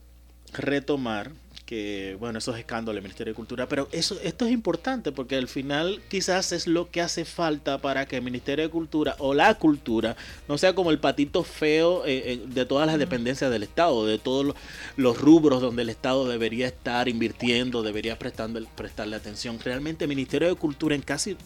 retomar, 0.53 1.31
que 1.67 2.17
bueno, 2.21 2.39
esos 2.39 2.57
escándalos 2.57 2.95
del 2.95 3.03
Ministerio 3.03 3.33
de 3.33 3.37
Cultura, 3.37 3.69
pero 3.69 3.89
eso, 3.91 4.17
esto 4.23 4.47
es 4.47 4.53
importante 4.53 5.11
porque 5.11 5.37
al 5.37 5.49
final 5.49 6.01
quizás 6.09 6.53
es 6.53 6.69
lo 6.69 6.91
que 6.91 7.01
hace 7.01 7.25
falta 7.25 7.79
para 7.79 8.07
que 8.07 8.17
el 8.17 8.23
Ministerio 8.23 8.65
de 8.65 8.71
Cultura 8.71 9.17
o 9.19 9.35
la 9.35 9.53
cultura 9.57 10.17
no 10.49 10.57
sea 10.59 10.75
como 10.75 10.93
el 10.93 11.01
patito 11.01 11.43
feo 11.43 12.07
eh, 12.07 12.23
eh, 12.33 12.43
de 12.47 12.65
todas 12.65 12.87
las 12.87 12.99
dependencias 12.99 13.51
del 13.51 13.65
Estado, 13.65 14.07
de 14.07 14.19
todos 14.19 14.47
los, 14.47 14.57
los 14.97 15.21
rubros 15.21 15.61
donde 15.61 15.83
el 15.83 15.89
Estado 15.89 16.29
debería 16.29 16.69
estar 16.69 17.09
invirtiendo, 17.09 17.83
debería 17.83 18.17
prestando, 18.17 18.61
prestarle 18.77 19.17
atención. 19.17 19.59
Realmente 19.59 20.05
el 20.05 20.09
Ministerio 20.09 20.49
de 20.49 20.55
Cultura 20.55 20.95
en 20.95 21.03
casi 21.03 21.37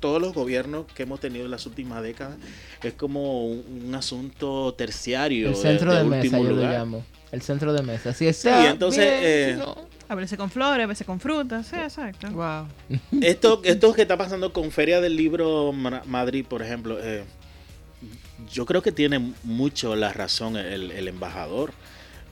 todos 0.00 0.20
los 0.20 0.34
gobiernos 0.34 0.86
que 0.92 1.04
hemos 1.04 1.20
tenido 1.20 1.44
en 1.44 1.52
las 1.52 1.64
últimas 1.66 2.02
décadas 2.02 2.36
es 2.82 2.94
como 2.94 3.46
un, 3.46 3.84
un 3.86 3.94
asunto 3.94 4.74
terciario. 4.74 5.50
El 5.50 5.54
centro 5.54 5.94
de, 5.94 6.02
mesa, 6.02 6.16
último 6.16 6.42
yo 6.42 6.50
lo 6.50 6.56
lugar. 6.56 6.72
llamo. 6.72 7.04
El 7.32 7.42
centro 7.42 7.72
de 7.72 7.82
mesa. 7.82 8.12
Si 8.12 8.24
Sí, 8.24 8.28
está 8.28 8.70
entonces, 8.70 9.00
bien, 9.04 9.18
eh, 9.22 9.52
si 9.54 9.58
no. 9.58 9.76
A 10.08 10.14
veces 10.14 10.36
con 10.38 10.50
flores, 10.50 10.84
a 10.84 10.86
veces 10.86 11.06
con 11.06 11.18
frutas. 11.18 11.66
Sí, 11.66 11.76
exacto. 11.76 12.30
Wow. 12.30 12.68
Esto, 13.22 13.60
esto 13.64 13.92
que 13.94 14.02
está 14.02 14.16
pasando 14.18 14.52
con 14.52 14.70
Feria 14.70 15.00
del 15.00 15.16
Libro 15.16 15.72
Ma- 15.72 16.02
Madrid, 16.06 16.44
por 16.46 16.62
ejemplo, 16.62 16.98
eh, 17.02 17.24
yo 18.52 18.66
creo 18.66 18.82
que 18.82 18.92
tiene 18.92 19.32
mucho 19.44 19.96
la 19.96 20.12
razón 20.12 20.56
el, 20.56 20.90
el 20.90 21.08
embajador 21.08 21.72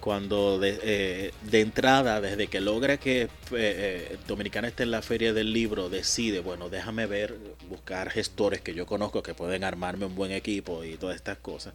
cuando 0.01 0.59
de, 0.59 0.79
eh, 0.83 1.31
de 1.43 1.61
entrada, 1.61 2.21
desde 2.23 2.47
que 2.49 2.61
logra 2.61 2.97
que 2.97 3.23
eh, 3.23 3.29
eh, 3.53 4.17
Dominicana 4.27 4.69
esté 4.69 4.83
en 4.85 4.91
la 4.91 5.03
Feria 5.03 5.33
del 5.35 5.53
Libro, 5.53 5.91
decide, 5.91 6.41
bueno, 6.41 6.71
déjame 6.71 7.07
ver, 7.07 7.37
buscar 7.69 8.11
gestores 8.11 8.63
que 8.63 8.73
yo 8.75 8.87
conozco 8.87 9.23
que 9.23 9.35
pueden 9.35 9.63
armarme 9.63 10.07
un 10.07 10.15
buen 10.15 10.33
equipo 10.33 10.85
y 10.85 10.97
todas 10.97 11.17
estas 11.17 11.37
cosas. 11.39 11.75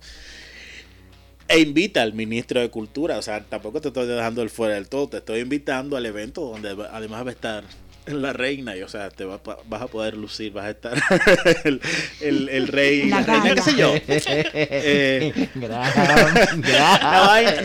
E 1.48 1.60
invita 1.60 2.02
al 2.02 2.14
ministro 2.14 2.60
de 2.60 2.70
Cultura, 2.72 3.18
o 3.18 3.22
sea, 3.22 3.44
tampoco 3.44 3.80
te 3.80 3.90
estoy 3.90 4.08
dejando 4.08 4.42
el 4.42 4.50
fuera 4.50 4.74
del 4.76 4.90
todo, 4.90 5.10
te 5.10 5.18
estoy 5.18 5.42
invitando 5.42 5.96
al 5.96 6.06
evento 6.06 6.42
donde 6.42 6.74
va- 6.74 6.90
además 6.92 7.24
va 7.24 7.30
a 7.30 7.34
estar 7.34 7.64
la 8.08 8.34
reina 8.34 8.76
y 8.76 8.82
o 8.84 8.90
sea, 8.90 9.10
te 9.12 9.26
va, 9.26 9.42
pa- 9.42 9.58
vas 9.68 9.82
a 9.84 9.88
poder 9.88 10.16
lucir, 10.18 10.52
vas 10.54 10.66
a 10.66 10.70
estar 10.72 11.00
el, 11.66 11.82
el- 12.22 12.50
el 12.50 12.68
rey, 12.68 13.10
La 13.10 13.22
la 13.22 13.26
reina, 13.42 13.56
qué 13.56 13.62
sé 13.62 13.76
yo. 13.76 13.94
Eh, 14.08 15.48
Gran, 15.56 16.34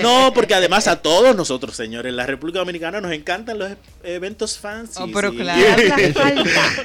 No, 0.03 0.33
porque 0.35 0.55
además 0.55 0.89
a 0.89 1.01
todos 1.01 1.35
nosotros, 1.37 1.77
señores, 1.77 2.11
en 2.11 2.17
la 2.17 2.27
República 2.27 2.59
Dominicana 2.59 3.01
nos 3.01 3.13
encantan 3.13 3.59
los 3.59 3.71
eventos 4.03 4.59
fancy. 4.59 5.01
Oh, 5.03 5.09
pero 5.13 5.33
y- 5.33 5.37
claro. 5.39 5.83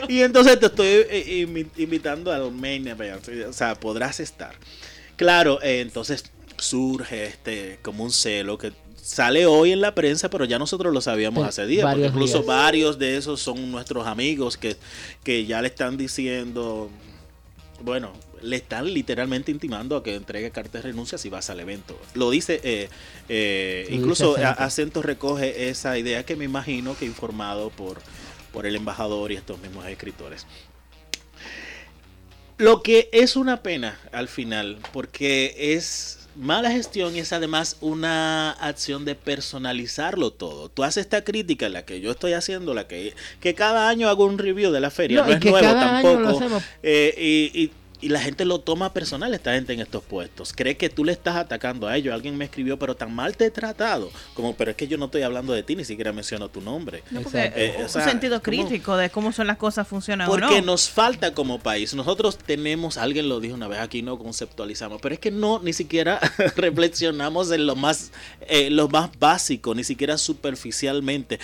Y 0.08 0.22
entonces 0.22 0.60
te 0.60 0.68
estoy 0.68 0.88
eh, 1.10 1.46
invi- 1.48 1.68
invitando 1.78 2.32
a 2.32 2.38
Armenia, 2.38 2.96
vaya, 2.96 3.18
o 3.50 3.54
sea, 3.54 3.76
podrás 3.76 4.20
estar. 4.20 4.54
Claro, 5.16 5.62
eh, 5.62 5.80
entonces 5.80 6.26
surge 6.58 7.26
este 7.26 7.80
como 7.82 8.04
un 8.04 8.12
celo 8.12 8.58
que 8.58 8.72
sale 9.02 9.46
hoy 9.46 9.72
en 9.72 9.82
la 9.82 9.94
prensa, 9.94 10.30
pero 10.30 10.46
ya 10.46 10.58
nosotros 10.58 10.92
lo 10.94 11.00
sabíamos 11.00 11.44
Sí, 11.44 11.50
hace 11.50 11.68
días, 11.68 11.86
porque 11.92 12.08
incluso 12.08 12.40
días. 12.40 12.48
varios 12.48 12.98
de 12.98 13.18
esos 13.18 13.40
son 13.40 13.72
nuestros 13.72 14.08
amigos 14.08 14.58
que, 14.58 14.78
que 15.24 15.46
ya 15.46 15.62
le 15.62 15.68
están 15.68 15.96
diciendo, 15.96 16.90
bueno, 17.82 18.14
le 18.42 18.56
están 18.56 18.92
literalmente 18.92 19.52
intimando 19.52 19.96
a 19.96 20.04
que 20.04 20.16
entregue 20.16 20.50
carta 20.52 20.80
de 20.80 20.84
renuncia 20.84 21.18
si 21.18 21.30
vas 21.30 21.50
al 21.52 21.60
evento. 21.60 22.00
Lo 22.16 22.32
dice, 22.32 22.60
eh, 22.64 22.90
eh, 23.30 23.88
incluso 23.92 24.36
dice. 24.36 24.46
Acento 24.46 25.02
recoge 25.04 25.70
esa 25.70 25.98
idea 26.00 26.26
que 26.26 26.36
me 26.36 26.46
imagino 26.46 26.98
que 26.98 27.06
informado 27.06 27.70
por, 27.70 28.02
por 28.52 28.66
el 28.66 28.76
embajador 28.76 29.32
y 29.32 29.36
estos 29.36 29.60
mismos 29.60 29.86
escritores. 29.86 30.48
Lo 32.58 32.82
que 32.82 33.10
es 33.12 33.36
una 33.36 33.62
pena 33.62 34.00
al 34.12 34.30
final, 34.30 34.80
porque 34.94 35.56
es 35.76 36.25
mala 36.36 36.72
gestión 36.72 37.16
y 37.16 37.20
es 37.20 37.34
además 37.34 37.78
una 37.82 38.52
acción 38.52 39.06
de 39.06 39.16
personalizarlo 39.16 40.32
todo. 40.32 40.70
Tú 40.70 40.84
haces 40.84 41.02
esta 41.06 41.24
crítica, 41.24 41.70
la 41.70 41.86
que 41.86 42.02
yo 42.02 42.12
estoy 42.12 42.34
haciendo, 42.34 42.74
la 42.74 42.88
que, 42.88 43.14
que 43.40 43.54
cada 43.56 43.90
año 43.90 44.10
hago 44.10 44.26
un 44.26 44.38
review 44.38 44.72
de 44.72 44.80
la 44.80 44.90
feria, 44.92 45.22
no, 45.22 45.28
No, 45.28 45.34
es 45.34 45.40
nuevo 45.46 45.68
tampoco. 46.02 46.62
Eh, 46.84 47.52
y, 47.54 47.62
y- 47.64 47.72
y 48.02 48.10
la 48.10 48.20
gente 48.20 48.46
lo 48.46 48.60
toma 48.60 48.94
personal, 48.94 49.34
esta 49.34 49.54
gente 49.54 49.74
en 49.74 49.80
estos 49.80 50.04
puestos. 50.04 50.54
Cree 50.54 50.78
que 50.78 50.90
tú 50.90 51.06
le 51.06 51.12
estás 51.12 51.36
atacando 51.36 51.88
a 51.88 51.96
ellos. 51.96 52.14
Alguien 52.14 52.38
me 52.38 52.46
escribió, 52.46 52.78
pero 52.78 52.96
tan 52.96 53.14
mal 53.14 53.38
te 53.38 53.46
he 53.46 53.52
tratado. 53.52 54.12
Como, 54.34 54.56
pero 54.56 54.72
es 54.72 54.78
que 54.78 54.88
yo 54.88 54.98
no 54.98 55.06
estoy 55.06 55.22
hablando 55.22 55.54
de 55.54 55.64
ti, 55.64 55.76
ni 55.76 55.86
siquiera 55.86 56.12
menciono 56.12 56.50
tu 56.50 56.62
nombre. 56.62 57.04
No, 57.12 57.22
porque. 57.22 57.52
Eh, 57.56 57.76
o 57.80 57.82
un 57.84 57.90
sentido 57.90 58.42
¿cómo? 58.42 58.44
crítico 58.44 58.98
de 58.98 59.10
cómo 59.10 59.32
son 59.32 59.48
las 59.48 59.58
cosas 59.58 59.88
funcionan 59.88 60.28
o 60.28 60.32
Porque 60.32 60.62
no. 60.62 60.68
nos 60.68 60.90
falta 60.90 61.34
como 61.34 61.60
país. 61.60 61.94
Nosotros 61.94 62.38
tenemos, 62.38 62.98
alguien 62.98 63.30
lo 63.30 63.40
dijo 63.40 63.56
una 63.56 63.68
vez 63.68 63.80
aquí, 63.80 64.02
no 64.02 64.18
conceptualizamos, 64.18 65.02
pero 65.02 65.16
es 65.16 65.20
que 65.20 65.32
no, 65.32 65.60
ni 65.60 65.74
siquiera 65.74 66.20
reflexionamos 66.56 67.52
en 67.52 67.66
lo 67.66 67.76
más, 67.76 68.12
eh, 68.48 68.70
lo 68.70 68.90
más 68.90 69.10
básico, 69.20 69.74
ni 69.74 69.84
siquiera 69.84 70.18
superficialmente, 70.18 71.40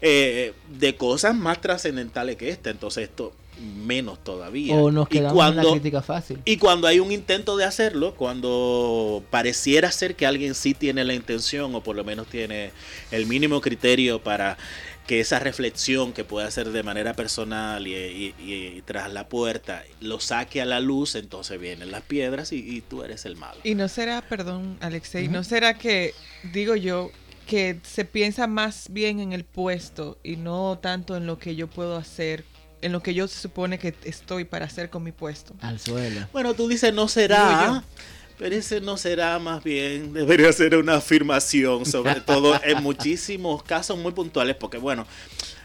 eh, 0.00 0.52
de 0.68 0.96
cosas 0.96 1.34
más 1.34 1.60
trascendentales 1.60 2.36
que 2.36 2.50
esta. 2.50 2.70
Entonces 2.70 3.04
esto 3.08 3.32
menos 3.60 4.22
todavía. 4.22 4.74
O 4.76 4.90
nos 4.90 5.06
y 5.08 5.10
quedamos 5.18 5.32
en 5.48 5.56
la 5.56 5.62
cuando 5.62 5.70
crítica 5.72 6.02
fácil. 6.02 6.38
y 6.44 6.56
cuando 6.58 6.86
hay 6.86 7.00
un 7.00 7.12
intento 7.12 7.56
de 7.56 7.64
hacerlo, 7.64 8.14
cuando 8.16 9.22
pareciera 9.30 9.90
ser 9.92 10.14
que 10.16 10.26
alguien 10.26 10.54
sí 10.54 10.74
tiene 10.74 11.04
la 11.04 11.14
intención 11.14 11.74
o 11.74 11.82
por 11.82 11.96
lo 11.96 12.04
menos 12.04 12.26
tiene 12.28 12.70
el 13.10 13.26
mínimo 13.26 13.60
criterio 13.60 14.22
para 14.22 14.56
que 15.06 15.20
esa 15.20 15.38
reflexión 15.38 16.12
que 16.12 16.22
puede 16.24 16.46
hacer 16.46 16.70
de 16.70 16.82
manera 16.82 17.14
personal 17.14 17.86
y, 17.86 17.94
y- 17.94 18.34
y- 18.38 18.52
y 18.78 18.82
tras 18.82 19.10
la 19.10 19.26
puerta 19.28 19.82
lo 20.00 20.20
saque 20.20 20.60
a 20.60 20.66
la 20.66 20.80
luz, 20.80 21.14
entonces 21.14 21.58
vienen 21.58 21.90
las 21.90 22.02
piedras 22.02 22.52
y, 22.52 22.56
y 22.58 22.82
tú 22.82 23.02
eres 23.02 23.24
el 23.24 23.34
malo. 23.36 23.58
Y 23.64 23.74
no 23.74 23.88
será, 23.88 24.20
perdón, 24.20 24.76
Alexei, 24.80 25.28
no 25.28 25.44
será 25.44 25.78
que, 25.78 26.12
digo 26.52 26.76
yo, 26.76 27.10
que 27.46 27.78
se 27.82 28.04
piensa 28.04 28.46
más 28.46 28.88
bien 28.90 29.20
en 29.20 29.32
el 29.32 29.44
puesto 29.44 30.18
y 30.22 30.36
no 30.36 30.78
tanto 30.82 31.16
en 31.16 31.26
lo 31.26 31.38
que 31.38 31.56
yo 31.56 31.68
puedo 31.68 31.96
hacer, 31.96 32.44
en 32.80 32.92
lo 32.92 33.02
que 33.02 33.14
yo 33.14 33.28
se 33.28 33.38
supone 33.40 33.78
que 33.78 33.94
estoy 34.04 34.44
para 34.44 34.66
hacer 34.66 34.90
con 34.90 35.02
mi 35.02 35.12
puesto. 35.12 35.54
Al 35.60 35.78
suelo. 35.78 36.26
Bueno, 36.32 36.54
tú 36.54 36.68
dices 36.68 36.92
no 36.94 37.08
será, 37.08 37.82
pero 38.38 38.54
ese 38.54 38.80
no 38.80 38.96
será 38.96 39.38
más 39.38 39.62
bien, 39.64 40.12
debería 40.12 40.52
ser 40.52 40.76
una 40.76 40.96
afirmación, 40.96 41.84
sobre 41.84 42.14
todo 42.20 42.58
en 42.62 42.82
muchísimos 42.82 43.62
casos 43.62 43.98
muy 43.98 44.12
puntuales, 44.12 44.54
porque 44.54 44.78
bueno, 44.78 45.06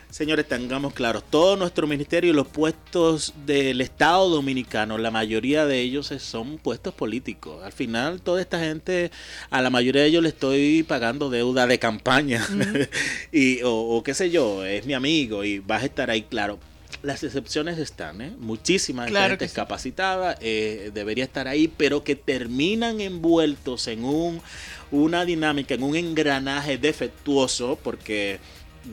señores, 0.10 0.48
tengamos 0.48 0.94
claros, 0.94 1.24
todo 1.30 1.56
nuestro 1.56 1.86
ministerio 1.86 2.32
y 2.32 2.34
los 2.34 2.48
puestos 2.48 3.34
del 3.46 3.80
Estado 3.82 4.28
dominicano, 4.28 4.98
la 4.98 5.12
mayoría 5.12 5.68
de 5.68 5.82
ellos 5.82 6.14
son 6.20 6.58
puestos 6.58 6.94
políticos. 6.94 7.64
Al 7.64 7.74
final, 7.74 8.22
toda 8.22 8.42
esta 8.42 8.60
gente, 8.60 9.12
a 9.52 9.62
la 9.62 9.70
mayoría 9.70 10.02
de 10.02 10.08
ellos 10.08 10.24
le 10.24 10.30
estoy 10.30 10.84
pagando 10.84 11.30
deuda 11.30 11.68
de 11.68 11.78
campaña, 11.78 12.46
y, 13.32 13.62
o, 13.62 13.72
o 13.72 14.04
qué 14.04 14.16
sé 14.16 14.32
yo, 14.32 14.66
es 14.66 14.86
mi 14.88 14.94
amigo 14.94 15.44
y 15.44 15.60
vas 15.60 15.84
a 15.84 15.86
estar 15.86 16.10
ahí, 16.10 16.24
claro. 16.24 16.60
Las 17.04 17.22
excepciones 17.24 17.78
están, 17.78 18.22
¿eh? 18.22 18.34
Muchísimas 18.40 19.10
Claro 19.10 19.32
gente 19.32 19.48
sí. 19.50 19.56
capacitada 19.56 20.38
eh, 20.42 20.90
debería 20.94 21.26
estar 21.26 21.48
ahí, 21.48 21.68
pero 21.68 22.04
que 22.04 22.16
terminan 22.16 23.02
envueltos 23.02 23.88
en 23.88 24.04
un, 24.06 24.42
una 24.90 25.26
dinámica, 25.26 25.76
en 25.76 25.84
un 25.84 25.96
engranaje 25.96 26.78
defectuoso, 26.78 27.78
porque 27.84 28.40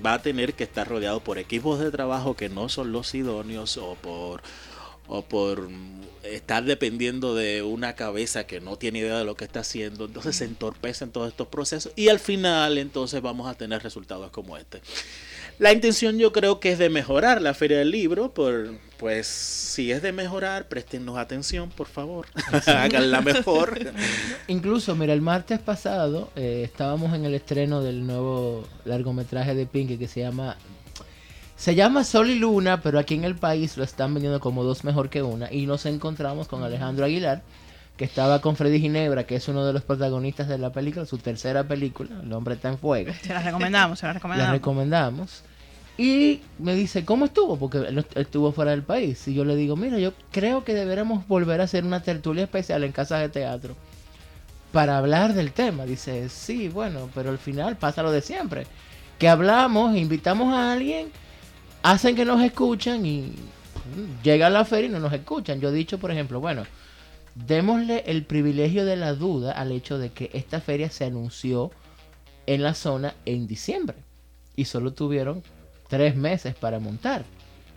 va 0.05 0.15
a 0.15 0.23
tener 0.23 0.55
que 0.55 0.65
estar 0.65 0.89
rodeado 0.89 1.21
por 1.21 1.39
equipos 1.39 1.79
de 1.81 1.91
trabajo 1.91 2.37
que 2.37 2.49
no 2.49 2.69
son 2.69 2.93
los 2.93 3.15
idóneos 3.15 3.77
o 3.77 3.95
por 3.95 4.43
o 5.13 5.23
por 5.23 5.69
estar 6.23 6.65
dependiendo 6.65 7.35
de 7.35 7.63
una 7.63 7.97
cabeza 7.97 8.47
que 8.47 8.61
no 8.61 8.77
tiene 8.77 9.01
idea 9.01 9.19
de 9.19 9.25
lo 9.25 9.35
que 9.35 9.45
está 9.45 9.61
haciendo, 9.61 10.05
entonces 10.05 10.37
se 10.37 10.45
entorpecen 10.45 11.11
todos 11.11 11.29
estos 11.29 11.49
procesos 11.49 11.93
y 11.97 12.09
al 12.11 12.21
final 12.21 12.79
entonces 12.79 13.21
vamos 13.21 13.49
a 13.49 13.55
tener 13.55 13.83
resultados 13.83 14.31
como 14.31 14.57
este. 14.57 14.81
La 15.61 15.75
intención 15.75 16.17
yo 16.17 16.33
creo 16.33 16.59
que 16.59 16.73
es 16.73 16.79
de 16.79 16.89
mejorar 16.89 17.43
la 17.43 17.53
feria 17.53 17.81
del 17.81 17.91
libro, 17.91 18.33
por, 18.33 18.71
pues 18.97 19.27
si 19.27 19.93
es 19.93 20.01
de 20.01 20.11
mejorar, 20.11 20.69
préstenos 20.69 21.19
atención, 21.19 21.69
por 21.69 21.87
favor, 21.87 22.29
háganla 22.67 23.21
mejor. 23.21 23.79
Incluso, 24.49 24.97
mira, 24.97 25.13
el 25.13 25.21
martes 25.21 25.59
pasado 25.59 26.31
eh, 26.35 26.63
estábamos 26.65 27.15
en 27.15 27.27
el 27.27 27.35
estreno 27.35 27.83
del 27.83 28.07
nuevo 28.07 28.67
largometraje 28.87 29.55
de 29.55 29.67
Pinky 29.67 29.99
que 29.99 30.09
se 30.09 30.21
llama. 30.21 30.57
Se 31.57 31.75
llama 31.75 32.05
Sol 32.05 32.31
y 32.31 32.39
Luna, 32.39 32.81
pero 32.81 32.99
aquí 32.99 33.13
en 33.13 33.25
el 33.25 33.35
país 33.35 33.77
lo 33.77 33.85
están 33.85 34.15
vendiendo 34.15 34.41
como 34.41 34.65
dos 34.65 34.83
mejor 34.83 35.11
que 35.11 35.23
una. 35.23 35.53
Y 35.53 35.67
nos 35.67 35.85
encontramos 35.85 36.49
con 36.49 36.63
Alejandro 36.63 37.05
Aguilar, 37.05 37.43
que 37.99 38.07
estaba 38.07 38.41
con 38.41 38.57
Freddy 38.57 38.81
Ginebra, 38.81 39.25
que 39.25 39.37
es 39.37 39.47
uno 39.47 39.67
de 39.67 39.75
los 39.75 39.83
protagonistas 39.83 40.49
de 40.49 40.57
la 40.57 40.73
película, 40.73 41.05
su 41.05 41.19
tercera 41.19 41.65
película, 41.65 42.23
El 42.23 42.33
hombre 42.33 42.55
está 42.55 42.71
en 42.71 42.79
fuego. 42.79 43.13
Se 43.23 43.35
las 43.35 43.45
recomendamos, 43.45 43.99
se 43.99 44.07
las 44.07 44.15
La 44.15 44.19
recomendamos. 44.21 44.53
recomendamos. 44.53 45.50
Y 45.99 46.41
me 46.59 46.75
dice, 46.75 47.05
¿cómo 47.05 47.27
estuvo? 47.27 47.59
Porque 47.59 47.79
no- 47.93 48.05
estuvo 48.15 48.53
fuera 48.53 48.71
del 48.71 48.83
país. 48.83 49.27
Y 49.29 49.35
yo 49.35 49.45
le 49.45 49.55
digo, 49.57 49.77
mira, 49.77 49.99
yo 49.99 50.13
creo 50.31 50.65
que 50.65 50.75
deberíamos 50.75 51.27
volver 51.29 51.61
a 51.61 51.65
hacer 51.65 51.85
una 51.85 52.03
tertulia 52.03 52.45
especial 52.45 52.85
en 52.85 52.93
casas 52.93 53.21
de 53.21 53.29
teatro 53.29 53.75
para 54.73 54.97
hablar 54.99 55.35
del 55.35 55.53
tema. 55.53 55.85
Dice, 55.85 56.29
sí, 56.29 56.69
bueno, 56.69 57.11
pero 57.15 57.31
al 57.31 57.39
final 57.39 57.77
pasa 57.77 58.03
lo 58.03 58.13
de 58.13 58.23
siempre. 58.23 58.67
Que 59.19 59.29
hablamos, 59.29 59.97
invitamos 59.97 60.55
a 60.55 60.73
alguien 60.73 61.09
hacen 61.83 62.15
que 62.15 62.25
nos 62.25 62.43
escuchan 62.43 63.05
y 63.07 63.23
mm, 63.23 64.23
llegan 64.23 64.53
a 64.53 64.59
la 64.59 64.65
feria 64.65 64.89
y 64.89 64.93
no 64.93 65.01
nos 65.01 65.13
escuchan. 65.13 65.61
Yo 65.61 65.69
he 65.71 65.73
dicho, 65.73 65.99
por 65.99 66.11
ejemplo, 66.11 66.41
bueno, 66.41 66.65
démosle 67.35 68.05
el 68.07 68.25
privilegio 68.25 68.85
de 68.85 68.97
la 68.97 69.15
duda 69.15 69.53
al 69.53 69.73
hecho 69.73 69.99
de 69.99 70.11
que 70.11 70.31
esta 70.33 70.61
feria 70.61 70.91
se 70.91 71.05
anunció 71.05 71.71
en 72.47 72.63
la 72.63 72.75
zona 72.75 73.15
en 73.27 73.47
diciembre 73.47 73.97
y 74.57 74.65
solo 74.65 74.93
tuvieron 74.93 75.43
tres 75.91 76.17
meses 76.17 76.55
para 76.55 76.79
montar 76.79 77.25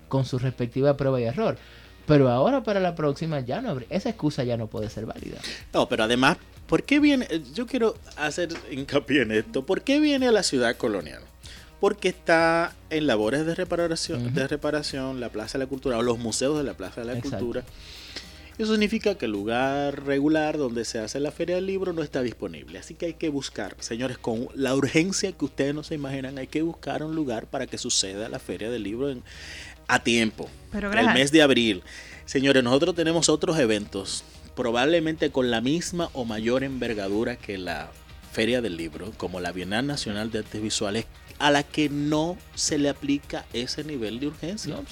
con 0.07 0.23
su 0.23 0.39
respectiva 0.39 0.95
prueba 0.95 1.19
y 1.19 1.23
error. 1.25 1.57
Pero 2.05 2.29
ahora 2.29 2.63
para 2.63 2.79
la 2.79 2.95
próxima 2.95 3.39
ya 3.41 3.61
no 3.61 3.77
esa 3.89 4.09
excusa 4.09 4.43
ya 4.43 4.55
no 4.57 4.67
puede 4.67 4.89
ser 4.89 5.05
válida. 5.05 5.37
No, 5.73 5.89
pero 5.89 6.03
además, 6.03 6.37
¿por 6.67 6.83
qué 6.83 6.99
viene? 6.99 7.27
eh, 7.29 7.41
Yo 7.53 7.65
quiero 7.65 7.95
hacer 8.17 8.49
hincapié 8.71 9.23
en 9.23 9.31
esto. 9.31 9.65
¿Por 9.65 9.81
qué 9.81 9.99
viene 9.99 10.27
a 10.27 10.31
la 10.31 10.43
ciudad 10.43 10.75
colonial? 10.77 11.21
Porque 11.79 12.09
está 12.09 12.73
en 12.89 13.07
labores 13.07 13.45
de 13.45 13.55
reparación, 13.55 14.33
de 14.33 14.47
reparación, 14.47 15.19
la 15.19 15.29
Plaza 15.29 15.57
de 15.57 15.65
la 15.65 15.69
Cultura 15.69 15.97
o 15.97 16.01
los 16.01 16.17
museos 16.19 16.57
de 16.57 16.63
la 16.63 16.73
Plaza 16.75 17.01
de 17.01 17.07
la 17.07 17.13
Exacto. 17.13 17.37
Cultura. 17.39 17.63
Eso 18.57 18.71
significa 18.71 19.15
que 19.15 19.25
el 19.25 19.31
lugar 19.31 20.05
regular 20.05 20.57
donde 20.57 20.85
se 20.85 20.99
hace 20.99 21.19
la 21.19 21.31
Feria 21.31 21.55
del 21.55 21.65
Libro 21.65 21.91
no 21.93 22.03
está 22.03 22.21
disponible. 22.21 22.77
Así 22.79 22.93
que 22.93 23.07
hay 23.07 23.13
que 23.15 23.29
buscar, 23.29 23.75
señores, 23.79 24.17
con 24.17 24.47
la 24.53 24.75
urgencia 24.75 25.31
que 25.31 25.45
ustedes 25.45 25.73
no 25.73 25.83
se 25.83 25.95
imaginan, 25.95 26.37
hay 26.37 26.47
que 26.47 26.61
buscar 26.61 27.03
un 27.03 27.15
lugar 27.15 27.47
para 27.47 27.65
que 27.67 27.77
suceda 27.77 28.29
la 28.29 28.39
Feria 28.39 28.69
del 28.69 28.83
Libro 28.83 29.09
en- 29.09 29.23
a 29.87 29.99
tiempo. 30.03 30.49
Pero 30.71 30.89
el 30.91 31.13
mes 31.13 31.31
de 31.31 31.41
abril. 31.41 31.83
Señores, 32.25 32.63
nosotros 32.63 32.95
tenemos 32.95 33.27
otros 33.27 33.57
eventos, 33.59 34.23
probablemente 34.55 35.31
con 35.31 35.49
la 35.51 35.59
misma 35.59 36.09
o 36.13 36.23
mayor 36.25 36.63
envergadura 36.63 37.35
que 37.35 37.57
la 37.57 37.91
Feria 38.31 38.61
del 38.61 38.77
Libro, 38.77 39.11
como 39.17 39.39
la 39.41 39.51
Bienal 39.51 39.85
Nacional 39.87 40.31
de 40.31 40.39
Artes 40.39 40.61
Visuales, 40.61 41.05
a 41.39 41.51
la 41.51 41.63
que 41.63 41.89
no 41.89 42.37
se 42.55 42.77
le 42.77 42.89
aplica 42.89 43.45
ese 43.51 43.83
nivel 43.83 44.19
de 44.19 44.27
urgencia. 44.27 44.75
¿no? 44.75 44.83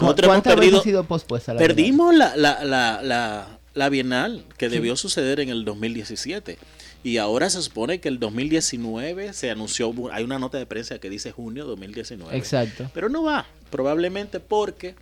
O 0.00 0.06
sea, 0.06 0.06
¿cu- 0.06 0.06
Nosotros 0.06 0.24
hemos 0.24 0.34
¿Cuántas 0.34 0.54
veces 0.56 0.60
perdido- 0.70 0.80
ha 0.80 0.84
sido 0.84 1.04
pospuesta 1.04 1.54
la 1.54 1.58
Perdimos 1.58 2.14
la, 2.14 2.36
la, 2.36 2.64
la, 2.64 3.00
la, 3.02 3.58
la 3.74 3.88
Bienal 3.88 4.44
que 4.58 4.68
debió 4.68 4.96
suceder 4.96 5.40
en 5.40 5.48
el 5.48 5.64
2017. 5.64 6.58
Y 7.02 7.16
ahora 7.16 7.48
se 7.48 7.62
supone 7.62 7.98
que 8.00 8.08
el 8.08 8.18
2019 8.18 9.32
se 9.32 9.50
anunció, 9.50 9.92
hay 10.12 10.22
una 10.22 10.38
nota 10.38 10.58
de 10.58 10.66
prensa 10.66 10.98
que 10.98 11.08
dice 11.08 11.32
junio 11.32 11.64
2019. 11.64 12.36
Exacto. 12.36 12.90
Pero 12.92 13.08
no 13.08 13.22
va, 13.22 13.46
probablemente 13.70 14.38
porque, 14.38 14.94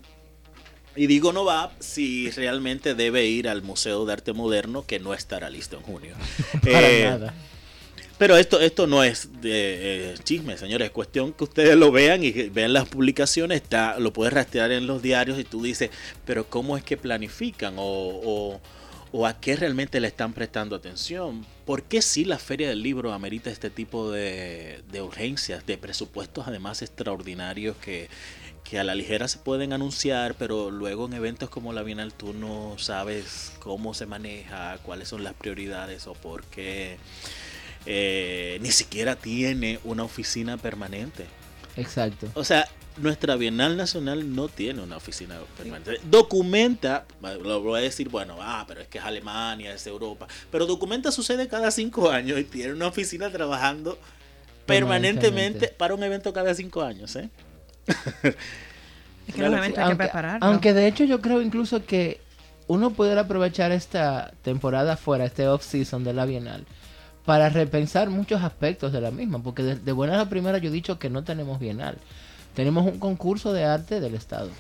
y 0.94 1.06
digo 1.08 1.32
no 1.32 1.44
va 1.44 1.72
si 1.80 2.30
realmente 2.30 2.94
debe 2.94 3.26
ir 3.26 3.48
al 3.48 3.62
Museo 3.62 4.04
de 4.06 4.12
Arte 4.12 4.32
Moderno 4.32 4.84
que 4.86 5.00
no 5.00 5.12
estará 5.12 5.50
listo 5.50 5.76
en 5.76 5.82
junio. 5.82 6.14
Para 6.62 6.88
Eh, 6.88 7.04
nada. 7.04 7.34
Pero 8.18 8.36
esto, 8.36 8.60
esto 8.60 8.86
no 8.86 9.04
es 9.04 9.40
de 9.40 10.12
eh, 10.12 10.14
chisme, 10.24 10.56
señores. 10.58 10.86
Es 10.86 10.92
cuestión 10.92 11.32
que 11.32 11.44
ustedes 11.44 11.76
lo 11.76 11.92
vean 11.92 12.22
y 12.24 12.30
vean 12.32 12.72
las 12.72 12.88
publicaciones. 12.88 13.62
Está, 13.62 13.98
lo 13.98 14.12
puedes 14.12 14.32
rastrear 14.32 14.72
en 14.72 14.86
los 14.86 15.02
diarios 15.02 15.38
y 15.38 15.44
tú 15.44 15.62
dices, 15.62 15.90
pero 16.24 16.48
¿cómo 16.48 16.76
es 16.76 16.82
que 16.84 16.96
planifican? 16.96 17.74
O, 17.78 17.82
o- 17.84 18.60
o 19.10 19.26
a 19.26 19.40
qué 19.40 19.56
realmente 19.56 20.00
le 20.00 20.08
están 20.08 20.34
prestando 20.34 20.76
atención? 20.76 21.46
¿Por 21.64 21.84
qué 21.84 22.02
sí 22.02 22.26
la 22.26 22.38
Feria 22.38 22.68
del 22.68 22.82
Libro 22.82 23.14
amerita 23.14 23.50
este 23.50 23.70
tipo 23.70 24.10
de, 24.10 24.82
de 24.92 25.00
urgencias, 25.00 25.64
de 25.64 25.78
presupuestos 25.78 26.46
además 26.46 26.82
extraordinarios 26.82 27.74
que, 27.78 28.08
que 28.64 28.78
a 28.78 28.84
la 28.84 28.94
ligera 28.94 29.26
se 29.26 29.38
pueden 29.38 29.72
anunciar, 29.72 30.34
pero 30.34 30.70
luego 30.70 31.06
en 31.06 31.14
eventos 31.14 31.48
como 31.48 31.72
la 31.72 31.82
Bienal 31.84 32.12
tú 32.12 32.34
no 32.34 32.74
sabes 32.78 33.52
cómo 33.60 33.94
se 33.94 34.04
maneja, 34.04 34.76
cuáles 34.82 35.08
son 35.08 35.24
las 35.24 35.32
prioridades 35.32 36.06
o 36.06 36.12
por 36.12 36.44
qué 36.44 36.98
eh, 37.90 38.58
ni 38.60 38.70
siquiera 38.70 39.16
tiene 39.16 39.80
una 39.82 40.02
oficina 40.02 40.58
permanente. 40.58 41.24
Exacto. 41.74 42.28
O 42.34 42.44
sea, 42.44 42.68
nuestra 42.98 43.36
Bienal 43.36 43.78
Nacional 43.78 44.34
no 44.34 44.48
tiene 44.48 44.82
una 44.82 44.98
oficina 44.98 45.38
permanente. 45.56 45.98
Documenta, 46.04 47.06
lo 47.22 47.62
voy 47.62 47.78
a 47.78 47.82
decir, 47.82 48.10
bueno, 48.10 48.36
ah, 48.42 48.66
pero 48.68 48.82
es 48.82 48.88
que 48.88 48.98
es 48.98 49.04
Alemania, 49.04 49.72
es 49.72 49.86
Europa. 49.86 50.26
Pero 50.50 50.66
Documenta 50.66 51.10
sucede 51.10 51.48
cada 51.48 51.70
cinco 51.70 52.10
años 52.10 52.38
y 52.38 52.44
tiene 52.44 52.74
una 52.74 52.88
oficina 52.88 53.30
trabajando 53.30 53.98
permanentemente 54.66 54.66
Permanentemente. 54.66 55.68
para 55.68 55.94
un 55.94 56.02
evento 56.02 56.34
cada 56.34 56.54
cinco 56.54 56.82
años, 56.82 57.16
¿eh? 57.16 57.30
es 59.28 59.34
que 59.34 59.42
los 59.42 59.54
eventos 59.54 59.64
hay 59.64 59.72
que 59.72 59.80
aunque, 59.80 59.96
prepararlo. 59.96 60.46
aunque 60.46 60.74
de 60.74 60.86
hecho 60.88 61.04
yo 61.04 61.22
creo 61.22 61.40
incluso 61.40 61.86
que 61.86 62.20
uno 62.66 62.90
pudiera 62.90 63.22
aprovechar 63.22 63.72
esta 63.72 64.30
temporada 64.42 64.98
fuera, 64.98 65.24
este 65.24 65.48
off-season 65.48 66.04
de 66.04 66.12
la 66.12 66.26
Bienal, 66.26 66.66
para 67.28 67.50
repensar 67.50 68.08
muchos 68.08 68.42
aspectos 68.42 68.90
de 68.90 69.02
la 69.02 69.10
misma, 69.10 69.42
porque 69.42 69.62
de, 69.62 69.76
de 69.76 69.92
buenas 69.92 70.18
a 70.18 70.30
yo 70.62 70.70
he 70.70 70.72
dicho 70.72 70.98
que 70.98 71.10
no 71.10 71.24
tenemos 71.24 71.58
Bienal. 71.58 71.98
Tenemos 72.54 72.84
un 72.86 72.98
concurso 72.98 73.52
de 73.52 73.64
arte 73.64 74.00
del 74.00 74.14
Estado. 74.14 74.50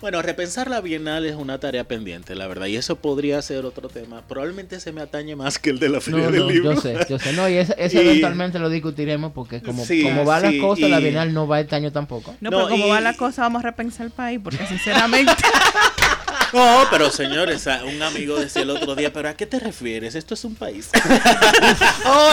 Bueno, 0.00 0.22
repensar 0.22 0.68
la 0.70 0.80
Bienal 0.80 1.24
es 1.26 1.34
una 1.34 1.58
tarea 1.58 1.82
pendiente, 1.84 2.34
la 2.36 2.46
verdad, 2.46 2.66
y 2.66 2.76
eso 2.76 2.96
podría 2.96 3.40
ser 3.42 3.64
otro 3.64 3.88
tema. 3.88 4.22
Probablemente 4.28 4.78
se 4.78 4.92
me 4.92 5.00
atañe 5.00 5.34
más 5.34 5.58
que 5.58 5.70
el 5.70 5.78
de 5.80 5.88
la 5.88 6.00
Feria 6.00 6.26
No, 6.26 6.30
del 6.30 6.40
no, 6.42 6.50
Libro. 6.50 6.74
yo 6.74 6.80
sé, 6.80 6.96
yo 7.08 7.18
sé. 7.18 7.32
No, 7.32 7.48
y 7.48 7.56
ese, 7.56 7.74
ese 7.78 7.96
Y- 8.02 8.06
eventualmente 8.06 8.58
lo 8.60 8.68
discutiremos 8.68 9.32
porque 9.32 9.60
como, 9.60 9.84
Sí, 9.84 10.02
como 10.04 10.24
va 10.24 10.40
sí, 10.40 10.56
la 10.58 10.62
cosa, 10.62 10.88
la 10.88 10.98
Bienal 11.00 11.32
no 11.34 11.46
va 11.48 11.60
este 11.60 11.74
año 11.74 11.90
tampoco. 11.90 12.34
no, 12.40 12.50
no, 12.50 12.56
pero 12.58 12.68
como 12.70 12.86
y- 12.86 12.90
va 12.90 13.00
la 13.00 13.14
cosa, 13.16 13.42
vamos 13.42 13.60
a 13.64 13.66
repensar 13.68 14.06
el 14.06 14.12
país, 14.12 14.40
porque 14.42 14.64
sinceramente, 14.66 15.32
No, 16.52 16.84
pero 16.90 17.10
señores, 17.10 17.66
un 17.86 18.02
amigo 18.02 18.38
decía 18.38 18.62
el 18.62 18.70
otro 18.70 18.94
día, 18.94 19.10
pero 19.12 19.30
¿a 19.30 19.34
qué 19.34 19.46
te 19.46 19.58
refieres? 19.58 20.14
Esto 20.14 20.34
es 20.34 20.44
un 20.44 20.54
país. 20.54 20.90
oh, 22.06 22.32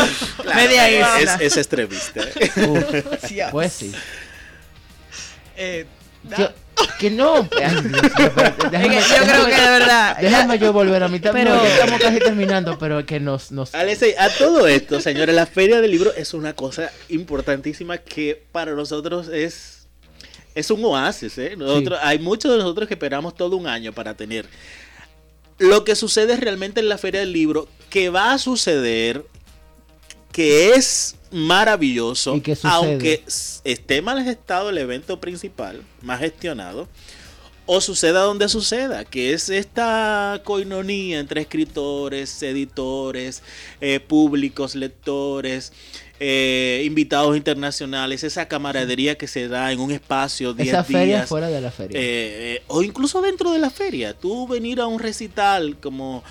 media 0.56 0.90
es, 0.90 1.22
isla. 1.22 1.36
es 1.40 1.56
extremista. 1.58 2.22
¿eh? 2.36 2.52
Uf, 2.68 3.52
pues 3.52 3.72
sí. 3.72 3.92
Eh, 5.60 5.86
Yo- 6.38 6.52
que 6.98 7.10
no. 7.12 7.36
Ay, 7.62 7.72
Dios 7.72 7.84
mío, 7.84 8.02
espérate, 8.04 8.66
Es 8.66 8.72
déjame- 8.72 8.90
que 8.90 8.96
yo 9.02 9.24
creo 9.24 9.46
déjame- 9.46 9.50
que 9.56 9.62
de 9.62 9.70
verdad. 9.70 10.18
Déjame 10.20 10.60
yo 10.60 10.74
volver 10.74 11.04
a 11.04 11.08
mitad. 11.10 11.32
Pero- 11.34 11.56
no, 11.56 11.66
estamos 11.66 12.00
casi 12.00 12.20
terminando, 12.20 12.78
pero 12.80 13.06
que 13.06 13.20
nos. 13.20 13.52
nos 13.52 13.76
Alexei, 13.76 14.16
a 14.18 14.30
todo 14.30 14.68
esto, 14.68 15.00
señores, 15.02 15.36
la 15.36 15.46
Feria 15.46 15.82
del 15.82 15.92
Libro 15.92 16.14
es 16.16 16.34
una 16.34 16.54
cosa 16.54 16.92
importantísima 17.10 17.98
que 17.98 18.42
para 18.52 18.72
nosotros 18.74 19.28
es, 19.28 19.88
es 20.56 20.72
un 20.72 20.84
oasis. 20.86 21.38
¿eh? 21.38 21.56
Nosotros, 21.58 22.00
Hay 22.02 22.20
muchos 22.20 22.52
de 22.52 22.58
nosotros 22.60 22.88
que 22.88 22.94
esperamos 22.96 23.36
todo 23.36 23.56
un 23.58 23.68
año 23.68 23.92
para 23.94 24.14
tener 24.16 24.46
lo 25.58 25.84
que 25.84 25.96
sucede 25.96 26.38
realmente 26.38 26.80
en 26.80 26.88
la 26.88 26.98
Feria 26.98 27.20
del 27.20 27.34
Libro, 27.34 27.68
que 27.90 28.10
va 28.10 28.32
a 28.34 28.38
suceder, 28.38 29.26
que 30.32 30.74
es 30.74 31.16
maravilloso, 31.32 32.40
aunque 32.64 33.24
esté 33.64 34.02
mal 34.02 34.24
gestado 34.24 34.70
el 34.70 34.78
evento 34.78 35.20
principal, 35.20 35.84
más 36.02 36.20
gestionado, 36.20 36.88
o 37.72 37.82
suceda 37.82 38.22
donde 38.22 38.50
suceda, 38.50 39.06
que 39.06 39.34
es 39.34 39.50
esta 39.50 40.42
coinonía 40.44 41.20
entre 41.20 41.42
escritores, 41.42 42.42
editores, 42.42 43.44
eh, 43.80 44.00
públicos, 44.00 44.74
lectores, 44.74 45.72
eh, 46.20 46.82
invitados 46.84 47.38
internacionales, 47.38 48.24
esa 48.24 48.48
camaradería 48.48 49.20
que 49.20 49.28
se 49.28 49.48
da 49.48 49.72
en 49.72 49.80
un 49.82 49.92
espacio 49.92 50.56
10 50.56 50.68
esa 50.68 50.84
feria 50.84 51.06
días. 51.06 51.30
fuera 51.30 51.48
de 51.48 51.62
la 51.62 51.70
feria. 51.70 52.00
Eh, 52.02 52.64
o 52.68 52.82
incluso 52.82 53.22
dentro 53.22 53.52
de 53.52 53.60
la 53.60 53.70
feria. 53.70 54.16
Tú 54.16 54.48
venir 54.48 54.82
a 54.82 54.88
un 54.88 55.00
recital 55.00 55.78
como, 55.80 56.24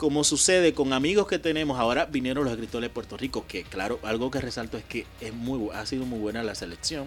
como 0.00 0.24
sucede 0.24 0.72
con 0.72 0.94
amigos 0.94 1.26
que 1.28 1.38
tenemos. 1.38 1.78
Ahora 1.78 2.06
vinieron 2.06 2.42
los 2.44 2.54
escritores 2.54 2.88
de 2.88 2.94
Puerto 2.94 3.18
Rico, 3.18 3.44
que 3.46 3.64
claro, 3.64 4.00
algo 4.02 4.30
que 4.30 4.40
resalto 4.40 4.78
es 4.78 4.84
que 4.84 5.04
es 5.20 5.34
muy, 5.34 5.68
ha 5.74 5.84
sido 5.84 6.06
muy 6.06 6.18
buena 6.18 6.42
la 6.42 6.54
selección. 6.54 7.06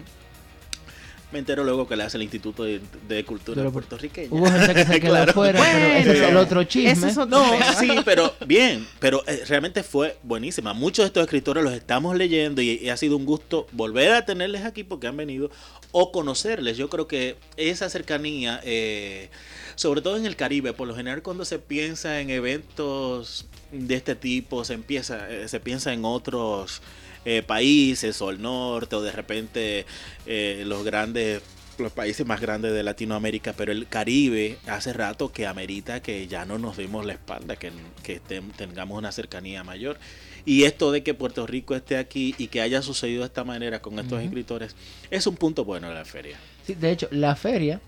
Me 1.32 1.40
entero 1.40 1.64
luego 1.64 1.88
que 1.88 1.96
le 1.96 2.04
hace 2.04 2.16
el 2.16 2.22
Instituto 2.22 2.62
de, 2.62 2.80
de 3.08 3.24
Cultura 3.24 3.56
Pero 3.56 3.72
puertorriqueña. 3.72 4.28
Hubo 4.30 4.46
gente 4.48 4.72
que 4.72 4.84
se 4.84 5.00
quedó 5.00 5.10
Claro. 5.14 5.30
afuera, 5.32 5.60
pero 5.60 5.86
ese 5.86 5.98
es 6.10 6.16
el 6.18 6.22
Bueno, 6.22 6.40
otro 6.40 6.62
chisme. 6.62 6.92
ese 6.92 7.08
es 7.08 7.18
otro 7.18 7.40
No, 7.40 7.50
tema. 7.50 7.72
sí, 7.74 7.88
pero 8.04 8.32
bien, 8.46 8.86
pero 9.00 9.20
eh, 9.26 9.42
realmente 9.48 9.82
fue 9.82 10.16
buenísima. 10.22 10.74
Muchos 10.74 11.02
de 11.02 11.06
estos 11.08 11.24
escritores 11.24 11.64
los 11.64 11.72
estamos 11.72 12.14
leyendo 12.16 12.62
y, 12.62 12.78
y 12.80 12.88
ha 12.88 12.96
sido 12.96 13.16
un 13.16 13.24
gusto 13.24 13.66
volver 13.72 14.12
a 14.12 14.24
tenerles 14.24 14.64
aquí 14.64 14.84
porque 14.84 15.08
han 15.08 15.16
venido 15.16 15.50
o 15.96 16.10
conocerles. 16.10 16.76
Yo 16.76 16.90
creo 16.90 17.06
que 17.06 17.36
esa 17.56 17.88
cercanía, 17.88 18.60
eh, 18.64 19.30
sobre 19.76 20.02
todo 20.02 20.16
en 20.16 20.26
el 20.26 20.34
Caribe, 20.34 20.72
por 20.72 20.88
lo 20.88 20.96
general 20.96 21.22
cuando 21.22 21.44
se 21.44 21.60
piensa 21.60 22.20
en 22.20 22.30
eventos 22.30 23.46
de 23.70 23.94
este 23.94 24.16
tipo, 24.16 24.64
se 24.64 24.74
empieza, 24.74 25.30
eh, 25.30 25.46
se 25.46 25.60
piensa 25.60 25.92
en 25.92 26.04
otros 26.04 26.82
eh, 27.24 27.44
países 27.46 28.20
o 28.22 28.30
el 28.30 28.42
norte 28.42 28.96
o 28.96 29.02
de 29.02 29.12
repente 29.12 29.86
eh, 30.26 30.64
los 30.66 30.84
grandes 30.84 31.42
los 31.78 31.92
países 31.92 32.24
más 32.26 32.40
grandes 32.40 32.72
de 32.72 32.82
Latinoamérica, 32.84 33.52
pero 33.52 33.72
el 33.72 33.88
Caribe 33.88 34.58
hace 34.66 34.92
rato 34.92 35.32
que 35.32 35.46
amerita 35.46 36.00
que 36.00 36.26
ya 36.28 36.44
no 36.44 36.58
nos 36.58 36.76
demos 36.76 37.04
la 37.04 37.14
espalda, 37.14 37.56
que, 37.56 37.72
que 38.04 38.20
tengamos 38.20 38.98
una 38.98 39.10
cercanía 39.10 39.64
mayor. 39.64 39.98
Y 40.46 40.64
esto 40.64 40.92
de 40.92 41.02
que 41.02 41.14
Puerto 41.14 41.46
Rico 41.46 41.74
esté 41.74 41.96
aquí 41.96 42.34
y 42.36 42.48
que 42.48 42.60
haya 42.60 42.82
sucedido 42.82 43.20
de 43.20 43.26
esta 43.26 43.44
manera 43.44 43.80
con 43.80 43.98
estos 43.98 44.22
escritores 44.22 44.76
es 45.10 45.26
un 45.26 45.36
punto 45.36 45.64
bueno 45.64 45.88
de 45.88 45.94
la 45.94 46.04
feria. 46.04 46.36
Sí, 46.66 46.74
de 46.74 46.90
hecho, 46.90 47.08
la 47.10 47.34
feria 47.34 47.80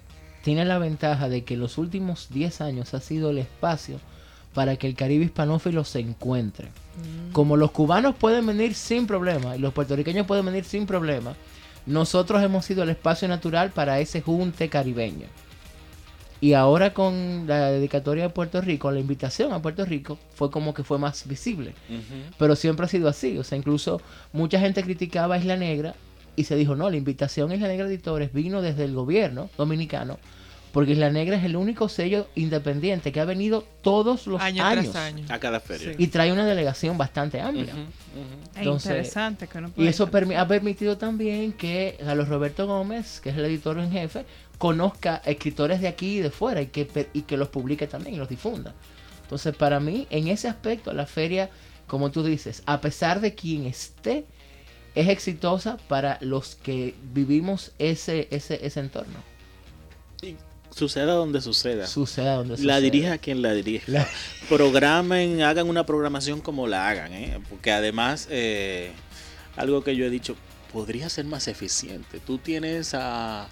tiene 0.43 0.65
la 0.65 0.79
ventaja 0.79 1.29
de 1.29 1.45
que 1.45 1.57
los 1.57 1.77
últimos 1.77 2.29
10 2.31 2.61
años 2.61 2.95
ha 2.95 3.01
sido 3.01 3.31
el 3.31 3.39
espacio 3.39 4.01
para 4.55 4.77
que 4.77 4.87
el 4.87 4.95
Caribe 4.95 5.25
hispanófilo 5.25 5.85
se 5.85 6.01
encuentre. 6.01 6.69
Como 7.33 7.59
los 7.59 7.73
cubanos 7.73 8.15
pueden 8.15 8.47
venir 8.47 8.75
sin 8.75 9.07
problema 9.07 9.55
y 9.55 9.59
los 9.59 9.75
puertorriqueños 9.75 10.27
pueden 10.27 10.47
venir 10.47 10.65
sin 10.65 10.87
problema, 10.87 11.37
nosotros 11.85 12.43
hemos 12.43 12.65
sido 12.65 12.83
el 12.85 12.89
espacio 12.89 13.29
natural 13.29 13.71
para 13.71 14.01
ese 14.01 14.23
junte 14.23 14.71
caribeño. 14.71 15.27
Y 16.41 16.53
ahora 16.53 16.93
con 16.93 17.45
la 17.47 17.71
dedicatoria 17.71 18.25
de 18.25 18.31
Puerto 18.31 18.61
Rico, 18.61 18.91
la 18.91 19.01
invitación 19.01 19.53
a 19.53 19.63
Puerto 19.63 19.85
Rico, 19.87 20.19
fue 20.35 20.51
como 20.51 20.75
que 20.75 20.85
fue 20.85 20.99
más 20.99 21.27
visible. 21.27 21.73
Pero 22.39 22.57
siempre 22.57 22.85
ha 22.87 22.89
sido 22.89 23.09
así. 23.09 23.39
O 23.39 23.45
sea, 23.45 23.57
incluso 23.57 24.01
mucha 24.33 24.61
gente 24.61 24.83
criticaba 24.83 25.37
a 25.37 25.39
Isla 25.39 25.57
Negra 25.57 25.95
y 26.37 26.45
se 26.45 26.55
dijo, 26.57 26.77
no, 26.77 26.91
la 26.91 26.97
invitación 26.99 27.51
a 27.51 27.55
Isla 27.55 27.69
Negra 27.69 27.87
Editores 27.87 28.33
vino 28.35 28.61
desde 28.61 28.85
el 28.85 28.95
gobierno 28.95 29.49
dominicano, 29.57 30.19
porque 30.73 30.93
Isla 30.93 31.09
Negra 31.09 31.37
es 31.37 31.45
el 31.45 31.57
único 31.57 31.89
sello 31.89 32.29
independiente 32.35 33.11
que 33.11 33.21
ha 33.21 33.25
venido 33.25 33.65
todos 33.81 34.27
los 34.27 34.39
Año 34.43 34.63
años. 34.63 34.91
tras 34.91 34.97
año. 34.97 35.25
A 35.31 35.39
cada 35.39 35.59
feria. 35.61 35.93
Sí. 35.93 36.05
Y 36.05 36.09
trae 36.09 36.31
una 36.33 36.45
delegación 36.45 36.99
bastante 36.99 37.41
amplia. 37.41 37.73
Entonces, 38.55 38.91
interesante 38.91 39.47
que 39.47 39.61
no 39.61 39.71
Y 39.77 39.87
eso 39.87 40.11
permi- 40.11 40.37
ha 40.39 40.47
permitido 40.47 40.99
también 40.99 41.53
que 41.53 41.97
Carlos 42.05 42.29
Roberto 42.29 42.67
Gómez, 42.67 43.21
que 43.21 43.31
es 43.31 43.37
el 43.39 43.45
editor 43.47 43.79
en 43.79 43.91
jefe, 43.91 44.27
conozca 44.59 45.23
escritores 45.25 45.81
de 45.81 45.89
aquí 45.89 46.19
y 46.19 46.21
de 46.21 46.31
fuera 46.31 46.63
y 46.63 46.67
que, 46.67 47.09
y 47.13 47.23
que 47.23 47.37
los 47.37 47.49
publique 47.49 47.87
también 47.87 48.15
y 48.15 48.19
los 48.19 48.29
difunda. 48.29 48.75
Entonces, 49.23 49.55
para 49.57 49.81
mí, 49.81 50.07
en 50.11 50.29
ese 50.29 50.49
aspecto, 50.49 50.93
la 50.93 51.07
feria, 51.07 51.51
como 51.87 52.11
tú 52.11 52.23
dices, 52.23 52.63
a 52.67 52.81
pesar 52.81 53.21
de 53.21 53.35
quien 53.35 53.67
esté, 53.67 54.25
es 54.95 55.09
exitosa 55.09 55.77
para 55.89 56.17
los 56.21 56.55
que 56.57 56.95
vivimos 57.13 57.73
ese, 57.79 58.29
ese, 58.31 58.65
ese 58.65 58.81
entorno. 58.81 59.19
Suceda 60.71 61.15
donde 61.15 61.41
suceda. 61.41 61.87
Suceda 61.87 62.35
donde 62.37 62.53
La 62.53 62.57
suceda. 62.57 62.81
dirija 62.81 63.19
quien 63.19 63.41
la 63.43 63.53
dirija. 63.53 63.85
La- 63.91 64.09
Programen, 64.49 65.43
hagan 65.43 65.69
una 65.69 65.87
programación 65.87 66.41
como 66.41 66.67
la 66.67 66.89
hagan, 66.89 67.13
¿eh? 67.15 67.39
porque 67.49 67.73
además, 67.73 68.29
eh, 68.31 68.91
algo 69.57 69.83
que 69.83 69.97
yo 69.97 70.05
he 70.05 70.11
dicho, 70.11 70.37
podría 70.73 71.09
ser 71.09 71.25
más 71.25 71.49
eficiente. 71.49 72.21
Tú 72.21 72.39
tienes 72.39 72.93
a... 72.95 73.49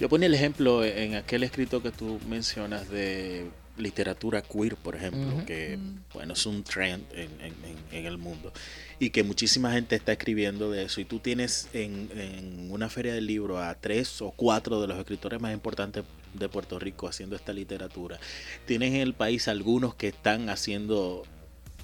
Yo 0.00 0.08
ponía 0.08 0.26
el 0.26 0.34
ejemplo 0.34 0.84
en 0.84 1.14
aquel 1.14 1.44
escrito 1.44 1.82
que 1.82 1.90
tú 1.90 2.18
mencionas 2.28 2.88
de 2.90 3.48
literatura 3.76 4.40
queer, 4.42 4.76
por 4.76 4.94
ejemplo, 4.94 5.44
que 5.46 5.78
bueno, 6.12 6.34
es 6.34 6.46
un 6.46 6.62
trend 6.62 7.04
en, 7.12 7.28
en- 7.40 7.54
en- 7.64 7.84
en 7.98 8.06
el 8.06 8.18
mundo 8.18 8.52
y 9.00 9.10
que 9.10 9.22
muchísima 9.24 9.72
gente 9.72 9.96
está 9.96 10.12
escribiendo 10.12 10.70
de 10.70 10.84
eso. 10.84 11.00
Y 11.00 11.04
tú 11.04 11.18
tienes 11.18 11.68
en, 11.72 12.08
en 12.16 12.70
una 12.70 12.88
feria 12.88 13.14
del 13.14 13.26
libro 13.26 13.58
a 13.58 13.74
tres 13.74 14.20
o 14.22 14.30
cuatro 14.32 14.80
de 14.80 14.86
los 14.88 14.98
escritores 14.98 15.40
más 15.40 15.52
importantes 15.52 16.04
de 16.34 16.48
Puerto 16.48 16.78
Rico 16.78 17.08
haciendo 17.08 17.34
esta 17.36 17.52
literatura. 17.52 18.18
Tienes 18.66 18.90
en 18.94 19.00
el 19.00 19.14
país 19.14 19.46
algunos 19.48 19.94
que 19.96 20.08
están 20.08 20.48
haciendo 20.50 21.24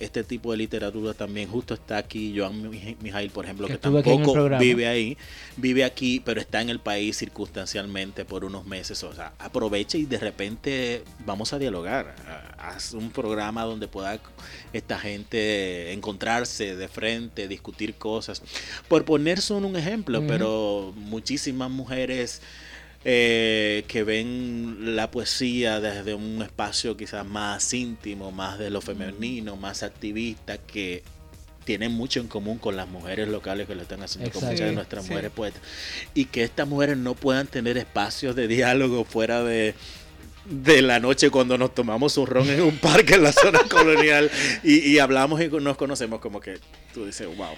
este 0.01 0.25
tipo 0.25 0.51
de 0.51 0.57
literatura 0.57 1.15
también. 1.15 1.49
Justo 1.49 1.75
está 1.75 1.99
aquí 1.99 2.35
Joan 2.37 2.71
Mij- 2.71 2.97
Mijail, 3.01 3.31
por 3.31 3.45
ejemplo, 3.45 3.67
Que 3.67 3.75
que, 3.75 3.79
tampoco 3.79 4.59
vive 4.59 4.89
ahí, 4.89 5.17
vive 5.57 5.85
aquí, 5.85 6.21
pero 6.25 6.41
está 6.41 6.61
en 6.63 6.71
el 6.71 6.81
país 6.81 7.17
circunstancialmente 7.19 8.25
por 8.25 8.45
unos 8.45 8.67
meses. 8.67 9.03
O 9.05 9.15
sea, 9.15 9.33
aprovecha 9.39 9.99
y 9.99 10.07
de 10.07 10.19
repente 10.19 11.05
vamos 11.25 11.53
a 11.53 11.59
dialogar. 11.59 12.17
Haz 12.59 12.95
un 12.95 13.11
programa 13.11 13.65
donde 13.65 13.89
pueda 13.89 14.19
esta 14.73 14.99
gente 14.99 15.93
encontrarse 15.93 16.77
de 16.77 16.89
frente, 16.89 17.47
discutir 17.47 17.95
cosas. 17.95 18.43
Por 18.89 19.05
poner 19.05 19.41
solo 19.41 19.69
un 19.69 19.77
ejemplo, 19.77 20.23
pero 20.27 20.93
muchísimas 20.97 21.71
mujeres 21.71 22.41
eh, 23.05 23.85
que 23.89 24.05
ven 24.05 24.95
la 24.97 25.11
poesía 25.11 25.81
desde 25.81 26.15
un 26.15 26.43
espacio 26.43 26.97
quizás 26.97 27.27
más 27.27 27.73
íntimo, 27.73 28.31
más 28.31 28.59
de 28.59 28.71
lo 28.71 28.81
femenino, 28.81 29.57
más 29.57 29.83
activista, 29.83 30.59
que 30.59 31.03
tienen 31.65 31.93
mucho 31.93 32.21
en 32.21 32.29
común 32.29 32.59
con 32.59 32.77
las 32.77 32.89
mujeres 32.89 33.29
locales 33.29 33.67
que 33.67 33.75
lo 33.75 33.83
están 33.83 34.03
haciendo 34.03 34.31
con 34.31 34.45
muchas 34.45 34.67
de 34.67 34.73
nuestras 34.73 35.05
sí. 35.05 35.11
mujeres 35.11 35.31
poetas. 35.31 35.63
Y 36.15 36.27
que 36.27 36.43
estas 36.43 36.67
mujeres 36.67 36.97
no 36.97 37.15
puedan 37.15 37.47
tener 37.47 37.79
espacios 37.79 38.37
de 38.37 38.49
diálogo 38.49 39.05
fuera 39.05 39.43
de 39.43 39.75
de 40.47 40.83
la 40.83 40.99
noche 40.99 41.31
cuando 41.31 41.59
nos 41.59 41.75
tomamos 41.75 42.17
un 42.17 42.27
ron 42.27 42.49
en 42.49 42.63
un 42.63 42.77
parque 42.79 43.15
en 43.15 43.23
la 43.23 43.33
zona 43.33 43.61
colonial 43.71 44.31
y, 44.65 44.79
y 44.79 44.99
hablamos 44.99 45.41
y 45.41 45.49
nos 45.49 45.77
conocemos 45.77 46.21
como 46.21 46.41
que 46.41 46.59
tú 46.93 47.07
dices, 47.07 47.27
wow. 47.37 47.55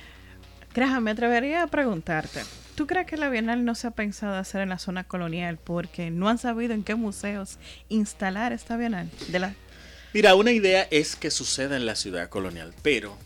Graham, 0.74 1.04
me 1.04 1.10
atrevería 1.12 1.62
a 1.62 1.66
preguntarte, 1.66 2.40
¿tú 2.82 2.88
crees 2.88 3.06
que 3.06 3.16
la 3.16 3.28
Bienal 3.28 3.64
no 3.64 3.76
se 3.76 3.86
ha 3.86 3.92
pensado 3.92 4.34
hacer 4.34 4.60
en 4.60 4.68
la 4.68 4.78
zona 4.80 5.04
colonial 5.04 5.56
porque 5.56 6.10
no 6.10 6.28
han 6.28 6.38
sabido 6.38 6.74
en 6.74 6.82
qué 6.82 6.96
museos 6.96 7.58
instalar 7.88 8.52
esta 8.52 8.76
Bienal? 8.76 9.08
De 9.28 9.38
la... 9.38 9.54
Mira, 10.12 10.34
una 10.34 10.50
idea 10.50 10.88
es 10.90 11.14
que 11.14 11.30
suceda 11.30 11.76
en 11.76 11.86
la 11.86 11.94
ciudad 11.94 12.28
colonial, 12.28 12.74
pero 12.82 13.16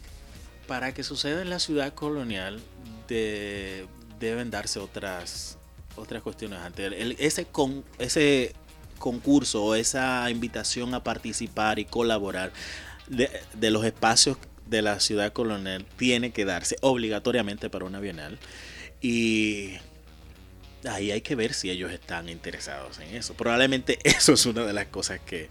para 0.66 0.92
que 0.92 1.02
suceda 1.02 1.40
en 1.40 1.48
la 1.48 1.58
ciudad 1.58 1.94
colonial 1.94 2.60
de- 3.08 3.86
deben 4.20 4.50
darse 4.50 4.78
otras 4.78 5.56
otras 5.96 6.20
cuestiones 6.20 6.58
antes. 6.58 6.92
El- 6.92 7.16
ese 7.18 7.46
con 7.46 7.82
ese 7.98 8.54
concurso 8.98 9.64
o 9.64 9.74
esa 9.74 10.30
invitación 10.30 10.92
a 10.92 11.02
participar 11.02 11.78
y 11.78 11.86
colaborar 11.86 12.52
de, 13.06 13.30
de 13.54 13.70
los 13.70 13.86
espacios 13.86 14.36
de 14.66 14.82
la 14.82 15.00
ciudad 15.00 15.32
colonial 15.32 15.86
tiene 15.96 16.30
que 16.32 16.44
darse 16.44 16.76
obligatoriamente 16.82 17.70
para 17.70 17.86
una 17.86 18.00
bienal 18.00 18.38
y 19.06 19.70
ahí 20.88 21.12
hay 21.12 21.20
que 21.20 21.36
ver 21.36 21.54
si 21.54 21.70
ellos 21.70 21.92
están 21.92 22.28
interesados 22.28 22.98
en 22.98 23.14
eso. 23.14 23.34
Probablemente 23.34 24.00
eso 24.04 24.32
es 24.32 24.44
una 24.46 24.64
de 24.64 24.72
las 24.72 24.86
cosas 24.86 25.20
que, 25.20 25.48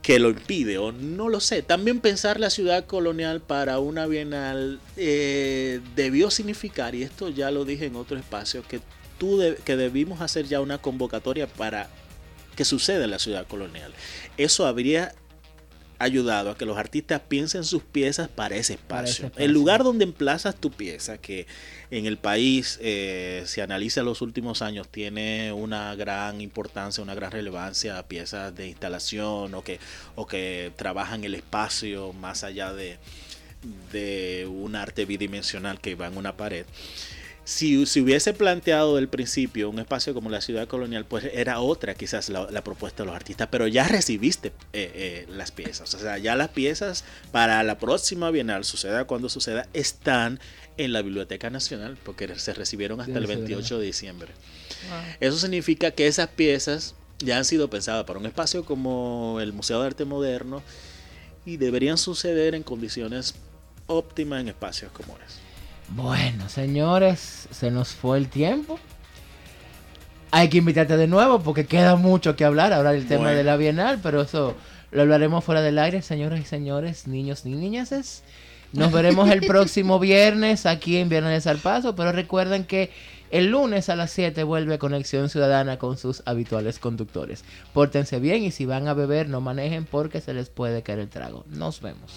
que 0.00 0.18
lo 0.18 0.30
impide, 0.30 0.78
o 0.78 0.90
no 0.90 1.28
lo 1.28 1.40
sé. 1.40 1.60
También 1.60 2.00
pensar 2.00 2.40
la 2.40 2.48
ciudad 2.48 2.86
colonial 2.86 3.42
para 3.42 3.80
una 3.80 4.06
bienal 4.06 4.80
eh, 4.96 5.82
debió 5.94 6.30
significar, 6.30 6.94
y 6.94 7.02
esto 7.02 7.28
ya 7.28 7.50
lo 7.50 7.66
dije 7.66 7.84
en 7.84 7.96
otro 7.96 8.16
espacio, 8.16 8.62
que, 8.66 8.80
tú 9.18 9.42
que 9.66 9.76
debimos 9.76 10.22
hacer 10.22 10.46
ya 10.46 10.62
una 10.62 10.78
convocatoria 10.78 11.46
para 11.46 11.90
que 12.56 12.64
suceda 12.64 13.04
en 13.04 13.10
la 13.10 13.18
ciudad 13.18 13.46
colonial. 13.46 13.92
Eso 14.38 14.64
habría 14.64 15.14
ayudado 15.98 16.50
a 16.50 16.56
que 16.56 16.64
los 16.64 16.78
artistas 16.78 17.20
piensen 17.26 17.64
sus 17.64 17.82
piezas 17.82 18.28
para 18.28 18.56
ese 18.56 18.78
Para 18.78 19.08
ese 19.08 19.26
espacio. 19.26 19.44
El 19.44 19.52
lugar 19.52 19.82
donde 19.82 20.04
emplazas 20.04 20.54
tu 20.54 20.70
pieza, 20.70 21.18
que 21.18 21.46
en 21.90 22.06
el 22.06 22.18
país, 22.18 22.78
eh, 22.82 23.42
si 23.46 23.60
analiza 23.60 24.02
los 24.02 24.22
últimos 24.22 24.62
años, 24.62 24.88
tiene 24.88 25.52
una 25.52 25.94
gran 25.96 26.40
importancia, 26.40 27.02
una 27.02 27.14
gran 27.14 27.32
relevancia 27.32 27.98
a 27.98 28.06
piezas 28.06 28.54
de 28.54 28.68
instalación 28.68 29.54
o 29.54 29.62
que, 29.62 29.80
o 30.14 30.26
que 30.26 30.72
trabajan 30.76 31.24
el 31.24 31.34
espacio 31.34 32.12
más 32.12 32.44
allá 32.44 32.72
de, 32.72 32.98
de 33.92 34.46
un 34.48 34.76
arte 34.76 35.04
bidimensional 35.04 35.80
que 35.80 35.94
va 35.94 36.06
en 36.06 36.16
una 36.16 36.36
pared. 36.36 36.64
Si 37.48 37.86
se 37.86 38.02
hubiese 38.02 38.34
planteado 38.34 38.96
del 38.96 39.08
principio 39.08 39.70
un 39.70 39.78
espacio 39.78 40.12
como 40.12 40.28
la 40.28 40.42
ciudad 40.42 40.68
colonial, 40.68 41.06
pues 41.06 41.24
era 41.32 41.60
otra 41.60 41.94
quizás 41.94 42.28
la, 42.28 42.46
la 42.50 42.62
propuesta 42.62 43.02
de 43.02 43.06
los 43.06 43.16
artistas, 43.16 43.48
pero 43.50 43.66
ya 43.66 43.88
recibiste 43.88 44.48
eh, 44.74 44.92
eh, 44.94 45.26
las 45.30 45.50
piezas. 45.50 45.94
O 45.94 45.98
sea, 45.98 46.18
ya 46.18 46.36
las 46.36 46.50
piezas 46.50 47.04
para 47.32 47.62
la 47.62 47.78
próxima 47.78 48.30
Bienal, 48.30 48.66
suceda 48.66 49.06
cuando 49.06 49.30
suceda, 49.30 49.66
están 49.72 50.40
en 50.76 50.92
la 50.92 51.00
Biblioteca 51.00 51.48
Nacional, 51.48 51.96
porque 52.04 52.38
se 52.38 52.52
recibieron 52.52 53.00
hasta 53.00 53.14
Sí, 53.14 53.18
el 53.18 53.26
sí, 53.26 53.34
28 53.36 53.78
de 53.78 53.86
diciembre. 53.86 54.28
Eso 55.18 55.38
significa 55.38 55.92
que 55.92 56.06
esas 56.06 56.28
piezas 56.28 56.96
ya 57.18 57.38
han 57.38 57.46
sido 57.46 57.70
pensadas 57.70 58.04
para 58.04 58.18
un 58.18 58.26
espacio 58.26 58.66
como 58.66 59.38
el 59.40 59.54
Museo 59.54 59.80
de 59.80 59.86
Arte 59.86 60.04
Moderno 60.04 60.62
y 61.46 61.56
deberían 61.56 61.96
suceder 61.96 62.54
en 62.54 62.62
condiciones 62.62 63.36
óptimas 63.86 64.42
en 64.42 64.48
espacios 64.48 64.92
como 64.92 65.16
ese. 65.16 65.47
Bueno, 65.90 66.48
señores, 66.48 67.48
se 67.50 67.70
nos 67.70 67.88
fue 67.90 68.18
el 68.18 68.28
tiempo. 68.28 68.78
Hay 70.30 70.48
que 70.48 70.58
invitarte 70.58 70.96
de 70.96 71.06
nuevo 71.06 71.40
porque 71.40 71.66
queda 71.66 71.96
mucho 71.96 72.36
que 72.36 72.44
hablar 72.44 72.72
ahora 72.72 72.92
del 72.92 73.06
tema 73.06 73.24
Bueno. 73.24 73.36
de 73.38 73.44
la 73.44 73.56
Bienal, 73.56 73.98
pero 74.02 74.20
eso 74.20 74.54
lo 74.90 75.02
hablaremos 75.02 75.42
fuera 75.44 75.62
del 75.62 75.78
aire, 75.78 76.02
señoras 76.02 76.40
y 76.40 76.44
señores, 76.44 77.06
niños 77.06 77.46
y 77.46 77.50
niñas. 77.50 78.22
Nos 78.74 78.92
veremos 78.92 79.30
el 79.30 79.40
próximo 79.46 79.98
viernes 79.98 80.66
aquí 80.66 80.98
en 80.98 81.08
Viernes 81.08 81.46
al 81.46 81.56
Paso, 81.58 81.94
pero 81.96 82.12
recuerden 82.12 82.64
que 82.64 82.90
el 83.30 83.46
lunes 83.50 83.88
a 83.88 83.96
las 83.96 84.10
7 84.10 84.42
vuelve 84.44 84.78
Conexión 84.78 85.30
Ciudadana 85.30 85.78
con 85.78 85.96
sus 85.96 86.22
habituales 86.26 86.78
conductores. 86.78 87.44
Pórtense 87.72 88.20
bien 88.20 88.42
y 88.42 88.50
si 88.50 88.66
van 88.66 88.88
a 88.88 88.94
beber 88.94 89.30
no 89.30 89.40
manejen 89.40 89.86
porque 89.86 90.20
se 90.20 90.34
les 90.34 90.50
puede 90.50 90.82
caer 90.82 90.98
el 90.98 91.08
trago. 91.08 91.46
Nos 91.48 91.80
vemos. 91.80 92.12